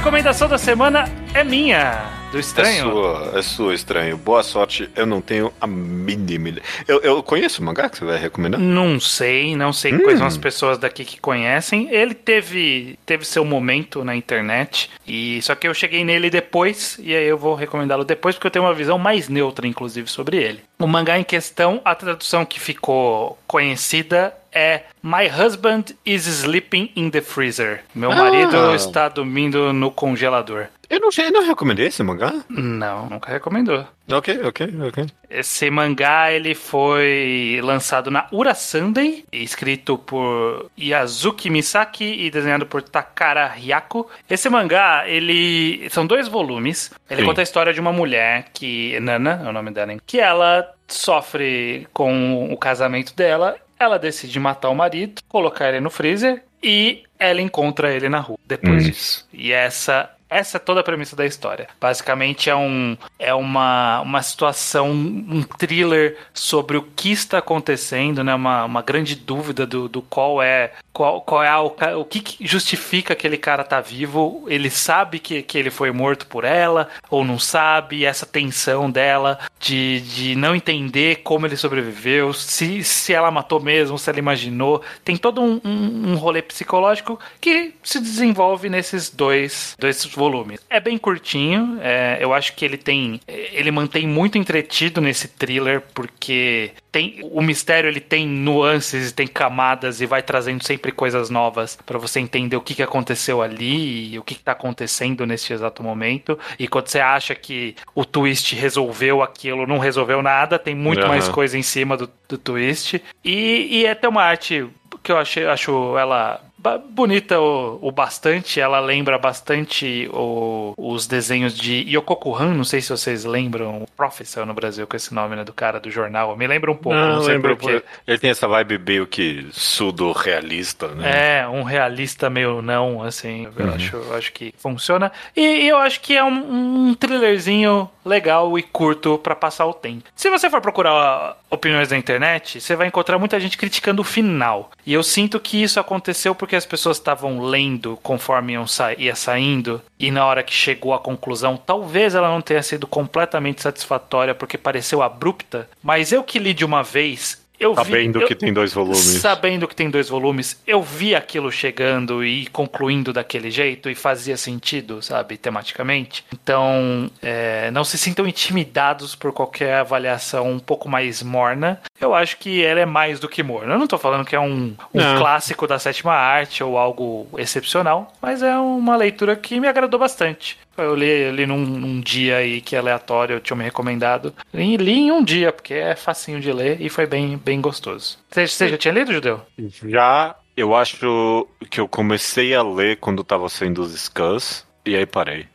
Recomendação 0.00 0.48
da 0.48 0.56
semana 0.56 1.04
é 1.34 1.44
minha, 1.44 2.10
do 2.32 2.38
É 2.38 2.40
estranho. 2.40 2.90
sua, 2.90 3.32
é 3.34 3.42
sua, 3.42 3.74
estranho. 3.74 4.16
Boa 4.16 4.42
sorte, 4.42 4.88
eu 4.96 5.04
não 5.04 5.20
tenho 5.20 5.52
a 5.60 5.66
mínima. 5.66 6.58
Eu, 6.88 7.02
eu 7.02 7.22
conheço 7.22 7.60
o 7.60 7.64
mangá 7.66 7.90
que 7.90 7.98
você 7.98 8.06
vai 8.06 8.18
recomendar? 8.18 8.58
Não 8.58 8.98
sei, 8.98 9.54
não 9.54 9.74
sei 9.74 9.98
quais 9.98 10.16
são 10.16 10.26
as 10.26 10.38
pessoas 10.38 10.78
daqui 10.78 11.04
que 11.04 11.20
conhecem. 11.20 11.90
Ele 11.90 12.14
teve, 12.14 12.98
teve 13.04 13.26
seu 13.26 13.44
momento 13.44 14.02
na 14.02 14.16
internet, 14.16 14.88
e 15.06 15.42
só 15.42 15.54
que 15.54 15.68
eu 15.68 15.74
cheguei 15.74 16.02
nele 16.02 16.30
depois, 16.30 16.98
e 16.98 17.14
aí 17.14 17.26
eu 17.26 17.36
vou 17.36 17.54
recomendá-lo 17.54 18.02
depois, 18.02 18.34
porque 18.34 18.46
eu 18.46 18.50
tenho 18.50 18.64
uma 18.64 18.74
visão 18.74 18.96
mais 18.96 19.28
neutra, 19.28 19.66
inclusive, 19.66 20.10
sobre 20.10 20.38
ele. 20.38 20.62
O 20.78 20.86
mangá 20.86 21.18
em 21.18 21.24
questão, 21.24 21.78
a 21.84 21.94
tradução 21.94 22.46
que 22.46 22.58
ficou 22.58 23.38
conhecida 23.46 24.32
é 24.52 24.82
My 25.02 25.26
husband 25.28 25.84
is 26.04 26.26
sleeping 26.26 26.90
in 26.96 27.10
the 27.10 27.20
freezer. 27.20 27.82
Meu 27.94 28.10
Ah. 28.12 28.16
marido 28.16 28.74
está 28.74 29.08
dormindo 29.08 29.72
no 29.72 29.90
congelador. 29.90 30.66
Eu 30.88 30.98
não, 30.98 31.08
eu 31.16 31.30
não 31.30 31.46
recomendei 31.46 31.86
esse 31.86 32.02
mangá? 32.02 32.34
Não, 32.48 33.08
nunca 33.08 33.30
recomendou. 33.30 33.86
Ok, 34.10 34.40
ok, 34.42 34.68
ok. 34.88 35.06
Esse 35.30 35.70
mangá 35.70 36.32
ele 36.32 36.52
foi 36.52 37.60
lançado 37.62 38.10
na 38.10 38.26
Ura 38.32 38.54
Sunday, 38.56 39.24
escrito 39.32 39.96
por 39.96 40.68
Yazuki 40.76 41.48
Misaki 41.48 42.04
e 42.04 42.28
desenhado 42.28 42.66
por 42.66 42.82
Takara 42.82 43.46
Hyako. 43.56 44.10
Esse 44.28 44.48
mangá, 44.50 45.04
ele 45.06 45.88
são 45.90 46.04
dois 46.04 46.26
volumes. 46.26 46.90
Ele 47.08 47.20
Sim. 47.20 47.26
conta 47.28 47.40
a 47.40 47.44
história 47.44 47.72
de 47.72 47.78
uma 47.80 47.92
mulher 47.92 48.46
que 48.52 48.98
Nana, 48.98 49.42
é 49.44 49.48
o 49.48 49.52
nome 49.52 49.70
dela, 49.70 49.92
hein? 49.92 50.00
que 50.04 50.18
ela 50.18 50.68
sofre 50.88 51.86
com 51.92 52.52
o 52.52 52.56
casamento 52.56 53.14
dela. 53.14 53.56
Ela 53.80 53.98
decide 53.98 54.38
matar 54.38 54.68
o 54.68 54.74
marido, 54.74 55.22
colocar 55.26 55.70
ele 55.70 55.80
no 55.80 55.88
freezer 55.90 56.42
e 56.62 57.02
ela 57.18 57.40
encontra 57.40 57.90
ele 57.92 58.08
na 58.10 58.20
rua 58.20 58.38
depois 58.46 58.84
Hum. 58.84 58.90
disso. 58.90 59.26
E 59.32 59.50
essa 59.52 60.10
essa 60.30 60.56
é 60.56 60.60
toda 60.60 60.80
a 60.80 60.84
premissa 60.84 61.16
da 61.16 61.26
história. 61.26 61.68
Basicamente 61.80 62.48
é, 62.48 62.54
um, 62.54 62.96
é 63.18 63.34
uma, 63.34 64.00
uma 64.00 64.22
situação, 64.22 64.90
um 64.90 65.42
thriller 65.42 66.16
sobre 66.32 66.76
o 66.76 66.82
que 66.82 67.10
está 67.10 67.38
acontecendo, 67.38 68.22
né? 68.22 68.34
Uma, 68.34 68.64
uma 68.64 68.82
grande 68.82 69.16
dúvida 69.16 69.66
do, 69.66 69.88
do 69.88 70.00
qual 70.00 70.40
é 70.40 70.72
qual, 70.92 71.20
qual 71.22 71.42
é 71.42 71.48
a, 71.48 71.60
o, 71.60 72.04
que 72.04 72.36
justifica 72.46 73.12
aquele 73.12 73.36
cara 73.36 73.64
tá 73.64 73.80
vivo. 73.80 74.44
Ele 74.48 74.70
sabe 74.70 75.18
que, 75.18 75.42
que 75.42 75.56
ele 75.56 75.70
foi 75.70 75.90
morto 75.90 76.26
por 76.26 76.44
ela 76.44 76.88
ou 77.08 77.24
não 77.24 77.38
sabe. 77.38 78.04
Essa 78.04 78.26
tensão 78.26 78.90
dela 78.90 79.38
de, 79.58 80.00
de 80.00 80.34
não 80.36 80.54
entender 80.54 81.22
como 81.22 81.46
ele 81.46 81.56
sobreviveu, 81.56 82.32
se, 82.32 82.84
se 82.84 83.12
ela 83.12 83.30
matou 83.30 83.60
mesmo, 83.60 83.98
se 83.98 84.10
ela 84.10 84.18
imaginou. 84.18 84.82
Tem 85.04 85.16
todo 85.16 85.40
um, 85.40 85.60
um, 85.64 86.12
um 86.12 86.14
rolê 86.16 86.42
psicológico 86.42 87.18
que 87.40 87.74
se 87.82 88.00
desenvolve 88.00 88.68
nesses 88.68 89.10
dois, 89.10 89.76
dois 89.78 89.96
volumes. 90.20 90.60
É 90.68 90.78
bem 90.78 90.98
curtinho, 90.98 91.78
é, 91.80 92.18
eu 92.20 92.34
acho 92.34 92.54
que 92.54 92.62
ele 92.62 92.76
tem. 92.76 93.20
Ele 93.26 93.70
mantém 93.70 94.06
muito 94.06 94.36
entretido 94.36 95.00
nesse 95.00 95.26
thriller, 95.26 95.82
porque 95.94 96.72
tem 96.92 97.20
o 97.22 97.40
mistério 97.40 97.88
ele 97.88 98.00
tem 98.00 98.26
nuances, 98.26 99.12
tem 99.12 99.26
camadas 99.26 100.00
e 100.00 100.06
vai 100.06 100.22
trazendo 100.22 100.62
sempre 100.62 100.92
coisas 100.92 101.30
novas 101.30 101.78
pra 101.86 101.98
você 101.98 102.20
entender 102.20 102.56
o 102.56 102.60
que, 102.60 102.74
que 102.74 102.82
aconteceu 102.82 103.40
ali 103.40 104.12
e 104.12 104.18
o 104.18 104.22
que, 104.22 104.34
que 104.34 104.42
tá 104.42 104.52
acontecendo 104.52 105.24
neste 105.24 105.54
exato 105.54 105.82
momento. 105.82 106.38
E 106.58 106.68
quando 106.68 106.88
você 106.88 107.00
acha 107.00 107.34
que 107.34 107.74
o 107.94 108.04
twist 108.04 108.54
resolveu 108.54 109.22
aquilo, 109.22 109.66
não 109.66 109.78
resolveu 109.78 110.20
nada, 110.20 110.58
tem 110.58 110.74
muito 110.74 111.00
Aham. 111.00 111.08
mais 111.08 111.28
coisa 111.28 111.56
em 111.56 111.62
cima 111.62 111.96
do, 111.96 112.10
do 112.28 112.36
twist. 112.36 113.02
E, 113.24 113.68
e 113.70 113.86
é 113.86 113.92
até 113.92 114.06
uma 114.06 114.22
arte 114.22 114.68
que 115.02 115.12
eu 115.12 115.16
achei, 115.16 115.46
acho 115.46 115.96
ela 115.96 116.42
bonita 116.90 117.40
o, 117.40 117.78
o 117.80 117.90
bastante, 117.90 118.60
ela 118.60 118.80
lembra 118.80 119.18
bastante 119.18 120.08
o- 120.12 120.74
os 120.76 121.06
desenhos 121.06 121.56
de 121.56 121.86
Yoko 121.88 122.34
Han, 122.36 122.54
não 122.54 122.64
sei 122.64 122.80
se 122.80 122.90
vocês 122.90 123.24
lembram, 123.24 123.82
o 123.82 123.86
Professor 123.96 124.44
no 124.44 124.52
Brasil 124.54 124.86
com 124.86 124.96
esse 124.96 125.14
nome 125.14 125.36
né, 125.36 125.44
do 125.44 125.52
cara 125.52 125.80
do 125.80 125.90
jornal, 125.90 126.36
me 126.36 126.46
lembra 126.46 126.70
um 126.70 126.76
pouco, 126.76 126.98
não, 126.98 127.14
Não, 127.14 127.20
sei 127.22 127.34
lembro. 127.34 127.56
porquê. 127.56 127.82
Ele 128.06 128.18
tem 128.18 128.30
essa 128.30 128.46
vibe 128.46 128.78
meio 128.78 129.06
que 129.06 129.46
sudo-realista, 129.52 130.88
né? 130.88 131.40
É, 131.42 131.48
um 131.48 131.62
realista 131.62 132.28
meio 132.30 132.62
não, 132.62 133.02
assim, 133.02 133.48
eu 133.56 133.64
Uhum. 133.66 133.74
acho, 133.74 133.96
eu 133.96 134.14
acho 134.16 134.32
que 134.32 134.54
funciona. 134.58 135.10
E, 135.36 135.40
e 135.64 135.68
eu 135.68 135.78
acho 135.78 136.00
que 136.00 136.16
é 136.16 136.24
um, 136.24 136.88
um 136.90 136.94
thrillerzinho 136.94 137.88
legal 138.04 138.58
e 138.58 138.62
curto 138.62 139.18
pra 139.18 139.34
passar 139.34 139.66
o 139.66 139.74
tempo. 139.74 140.04
Se 140.16 140.30
você 140.30 140.48
for 140.48 140.60
procurar 140.60 141.36
opiniões 141.50 141.90
na 141.90 141.96
internet, 141.98 142.60
você 142.60 142.74
vai 142.76 142.86
encontrar 142.86 143.18
muita 143.18 143.38
gente 143.38 143.58
criticando 143.58 144.02
o 144.02 144.04
final. 144.04 144.70
E 144.86 144.92
eu 144.92 145.02
sinto 145.02 145.38
que 145.38 145.62
isso 145.62 145.78
aconteceu 145.78 146.34
porque 146.34 146.49
as 146.56 146.66
pessoas 146.66 146.96
estavam 146.96 147.40
lendo 147.40 147.98
conforme 148.02 148.54
sa 148.66 148.92
ia 148.94 149.14
saindo, 149.14 149.80
e 149.98 150.10
na 150.10 150.24
hora 150.24 150.42
que 150.42 150.52
chegou 150.52 150.94
à 150.94 150.98
conclusão, 150.98 151.56
talvez 151.56 152.14
ela 152.14 152.28
não 152.28 152.40
tenha 152.40 152.62
sido 152.62 152.86
completamente 152.86 153.62
satisfatória 153.62 154.34
porque 154.34 154.58
pareceu 154.58 155.02
abrupta, 155.02 155.68
mas 155.82 156.12
eu 156.12 156.22
que 156.22 156.38
li 156.38 156.54
de 156.54 156.64
uma 156.64 156.82
vez. 156.82 157.40
Eu 157.60 157.74
vi, 157.74 157.82
Sabendo 157.84 158.22
eu- 158.22 158.26
que 158.26 158.34
tem 158.34 158.52
dois 158.54 158.72
volumes. 158.72 158.98
Sabendo 159.20 159.68
que 159.68 159.76
tem 159.76 159.90
dois 159.90 160.08
volumes, 160.08 160.58
eu 160.66 160.82
vi 160.82 161.14
aquilo 161.14 161.52
chegando 161.52 162.24
e 162.24 162.46
concluindo 162.46 163.12
daquele 163.12 163.50
jeito 163.50 163.90
e 163.90 163.94
fazia 163.94 164.34
sentido, 164.38 165.02
sabe, 165.02 165.36
tematicamente. 165.36 166.24
Então, 166.32 167.10
é, 167.22 167.70
não 167.70 167.84
se 167.84 167.98
sintam 167.98 168.26
intimidados 168.26 169.14
por 169.14 169.30
qualquer 169.32 169.74
avaliação 169.74 170.50
um 170.50 170.58
pouco 170.58 170.88
mais 170.88 171.22
morna. 171.22 171.78
Eu 172.00 172.14
acho 172.14 172.38
que 172.38 172.64
ela 172.64 172.80
é 172.80 172.86
mais 172.86 173.20
do 173.20 173.28
que 173.28 173.42
morna. 173.42 173.74
Eu 173.74 173.78
não 173.78 173.86
tô 173.86 173.98
falando 173.98 174.24
que 174.24 174.34
é 174.34 174.40
um, 174.40 174.74
um 174.94 175.18
clássico 175.18 175.66
da 175.66 175.78
sétima 175.78 176.14
arte 176.14 176.64
ou 176.64 176.78
algo 176.78 177.28
excepcional, 177.36 178.10
mas 178.22 178.42
é 178.42 178.56
uma 178.56 178.96
leitura 178.96 179.36
que 179.36 179.60
me 179.60 179.68
agradou 179.68 180.00
bastante. 180.00 180.58
Eu 180.82 180.94
li, 180.94 181.08
eu 181.08 181.32
li 181.32 181.46
num, 181.46 181.58
num 181.58 182.00
dia 182.00 182.36
aí 182.36 182.60
que 182.60 182.76
é 182.76 182.78
aleatório, 182.78 183.36
eu 183.36 183.40
tinha 183.40 183.56
me 183.56 183.64
recomendado. 183.64 184.34
E 184.52 184.76
li 184.76 184.92
em 184.92 185.12
um 185.12 185.22
dia, 185.22 185.52
porque 185.52 185.74
é 185.74 185.94
facinho 185.94 186.40
de 186.40 186.52
ler 186.52 186.80
e 186.80 186.88
foi 186.88 187.06
bem, 187.06 187.36
bem 187.36 187.60
gostoso. 187.60 188.18
Você, 188.30 188.68
já 188.68 188.76
tinha 188.76 188.94
lido, 188.94 189.12
Judeu? 189.12 189.40
Já 189.86 190.36
eu 190.56 190.74
acho 190.74 191.46
que 191.70 191.80
eu 191.80 191.88
comecei 191.88 192.54
a 192.54 192.62
ler 192.62 192.96
quando 192.98 193.24
tava 193.24 193.48
saindo 193.48 193.82
os 193.82 193.92
scans. 193.92 194.66
E 194.84 194.96
aí 194.96 195.06
parei. 195.06 195.46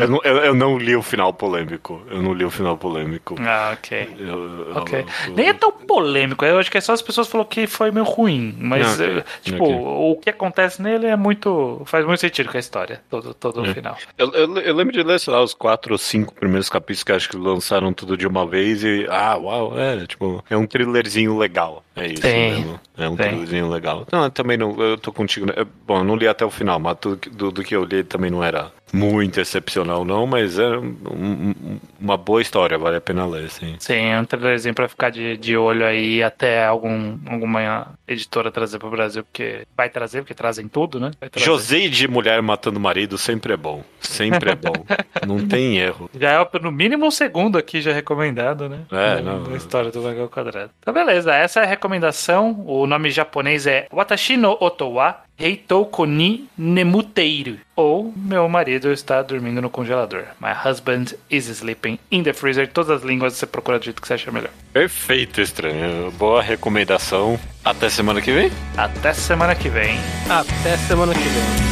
Eu, 0.00 0.08
não, 0.08 0.20
eu, 0.24 0.36
eu 0.38 0.54
não 0.54 0.78
li 0.78 0.94
o 0.96 1.02
final 1.02 1.32
polêmico. 1.32 2.02
Eu 2.10 2.22
não 2.22 2.32
li 2.32 2.44
o 2.44 2.50
final 2.50 2.76
polêmico. 2.76 3.36
Ah, 3.40 3.72
ok. 3.74 4.08
Eu- 4.18 4.26
eu- 4.28 4.76
Ok. 4.76 5.04
eu- 5.28 5.34
Nem 5.34 5.48
é 5.48 5.52
tão 5.52 5.70
polêmico, 5.72 6.44
eu 6.44 6.58
acho 6.58 6.70
que 6.70 6.78
é 6.78 6.80
só 6.80 6.92
as 6.92 7.02
pessoas 7.02 7.28
falaram 7.28 7.48
que 7.48 7.66
foi 7.66 7.90
meio 7.90 8.04
ruim. 8.04 8.54
Mas, 8.58 9.00
Ah, 9.00 9.04
eh, 9.04 9.24
tipo, 9.42 9.64
Ok. 9.64 9.74
o 9.76 10.16
que 10.20 10.30
acontece 10.30 10.80
nele 10.82 11.06
é 11.06 11.16
muito. 11.16 11.82
faz 11.86 12.04
muito 12.06 12.20
sentido 12.20 12.50
com 12.50 12.56
a 12.56 12.60
história, 12.60 13.00
todo, 13.10 13.34
todo 13.34 13.60
o 13.62 13.66
É. 13.66 13.74
final. 13.74 13.96
Eu, 14.18 14.30
eu- 14.32 14.58
eu 14.58 14.74
lembro 14.74 14.92
de 14.92 15.02
ler, 15.02 15.18
sei 15.20 15.32
lá, 15.32 15.42
os 15.42 15.54
quatro 15.54 15.92
ou 15.92 15.98
cinco 15.98 16.34
primeiros 16.34 16.68
capítulos 16.68 17.02
que 17.04 17.12
acho 17.12 17.28
que 17.28 17.36
lançaram 17.36 17.92
tudo 17.92 18.16
de 18.16 18.26
uma 18.26 18.46
vez 18.46 18.82
e. 18.84 19.06
Ah, 19.10 19.36
uau, 19.36 19.78
é, 19.78 20.06
tipo, 20.06 20.44
é 20.48 20.56
um 20.56 20.66
thrillerzinho 20.66 21.36
legal. 21.38 21.84
É 21.96 22.06
isso 22.06 22.22
Sim. 22.22 22.30
mesmo. 22.50 22.80
É 23.02 23.08
um 23.08 23.16
Sim. 23.16 23.22
thrillerzinho 23.22 23.68
legal. 23.68 24.06
Não, 24.12 24.24
eu 24.24 24.30
também 24.30 24.56
não. 24.56 24.80
Eu 24.80 24.96
tô 24.96 25.12
contigo. 25.12 25.46
né? 25.46 25.54
Bom, 25.86 25.98
eu 25.98 26.04
não 26.04 26.16
li 26.16 26.26
até 26.28 26.44
o 26.44 26.50
final, 26.50 26.78
mas 26.78 26.96
tudo 27.00 27.16
que- 27.16 27.30
do, 27.30 27.50
do 27.50 27.62
que 27.62 27.74
eu 27.74 27.84
li 27.84 28.02
também 28.04 28.30
não 28.30 28.42
era 28.42 28.70
muito 28.92 29.40
excepcional, 29.40 30.04
não, 30.04 30.26
mas 30.26 30.58
é 30.58 30.68
um- 30.76 30.94
um- 31.10 31.80
uma 31.98 32.16
boa 32.18 32.42
história, 32.42 32.76
vale 32.76 32.96
a 32.96 33.00
pena 33.00 33.24
ler, 33.26 33.48
sim. 33.48 33.74
Sim, 33.78 33.94
é 33.94 34.20
um 34.20 34.24
trailerzinho 34.24 34.74
pra 34.74 34.86
ficar 34.86 35.08
de, 35.10 35.36
de 35.38 35.56
olho 35.56 35.86
aí 35.86 36.22
até 36.22 36.66
algum, 36.66 37.16
alguma 37.26 37.86
editora 38.06 38.50
trazer 38.50 38.78
pro 38.78 38.90
Brasil, 38.90 39.24
porque 39.24 39.66
vai 39.74 39.88
trazer, 39.88 40.20
porque 40.20 40.34
trazem 40.34 40.68
tudo, 40.68 41.00
né? 41.00 41.10
José 41.36 41.88
de 41.88 42.06
mulher 42.06 42.42
matando 42.42 42.78
marido 42.78 43.16
sempre 43.16 43.54
é 43.54 43.56
bom. 43.56 43.82
Sempre 44.00 44.50
é 44.50 44.54
bom. 44.54 44.72
não 45.26 45.46
tem 45.46 45.78
erro. 45.78 46.10
Já 46.18 46.32
é 46.32 46.58
no 46.60 46.70
mínimo 46.70 47.06
um 47.06 47.10
segundo 47.10 47.56
aqui 47.56 47.80
já 47.80 47.92
recomendado, 47.94 48.68
né? 48.68 48.80
É, 48.92 49.22
não. 49.22 49.44
Da 49.44 49.56
história 49.56 49.90
do 49.90 50.02
Vagão 50.02 50.28
Quadrado. 50.28 50.70
Então, 50.80 50.92
beleza. 50.92 51.34
Essa 51.34 51.60
é 51.60 51.62
a 51.64 51.66
recomendação. 51.66 52.62
O 52.66 52.86
nome 52.92 53.10
japonês 53.10 53.66
é 53.66 53.86
Watashi 53.90 54.36
no 54.36 54.56
Otowa 54.60 55.22
Heitouko 55.38 56.04
ni 56.04 56.46
Nemuteiru. 56.58 57.56
Ou 57.74 58.12
Meu 58.14 58.48
marido 58.48 58.92
está 58.92 59.22
dormindo 59.22 59.62
no 59.62 59.70
congelador. 59.70 60.24
My 60.38 60.52
husband 60.52 61.16
is 61.30 61.48
sleeping 61.48 61.98
in 62.10 62.22
the 62.22 62.34
freezer. 62.34 62.68
Todas 62.68 62.90
as 62.90 63.02
línguas 63.02 63.32
você 63.32 63.46
procura 63.46 63.78
do 63.78 63.84
jeito 63.86 64.00
que 64.00 64.06
você 64.06 64.14
acha 64.14 64.30
melhor. 64.30 64.50
Perfeito, 64.72 65.40
estranho. 65.40 66.10
Boa 66.12 66.42
recomendação. 66.42 67.40
Até 67.64 67.88
semana 67.88 68.20
que 68.20 68.30
vem. 68.30 68.52
Até 68.76 69.14
semana 69.14 69.54
que 69.54 69.70
vem. 69.70 69.98
Até 70.28 70.76
semana 70.76 71.14
que 71.14 71.20
vem. 71.20 71.71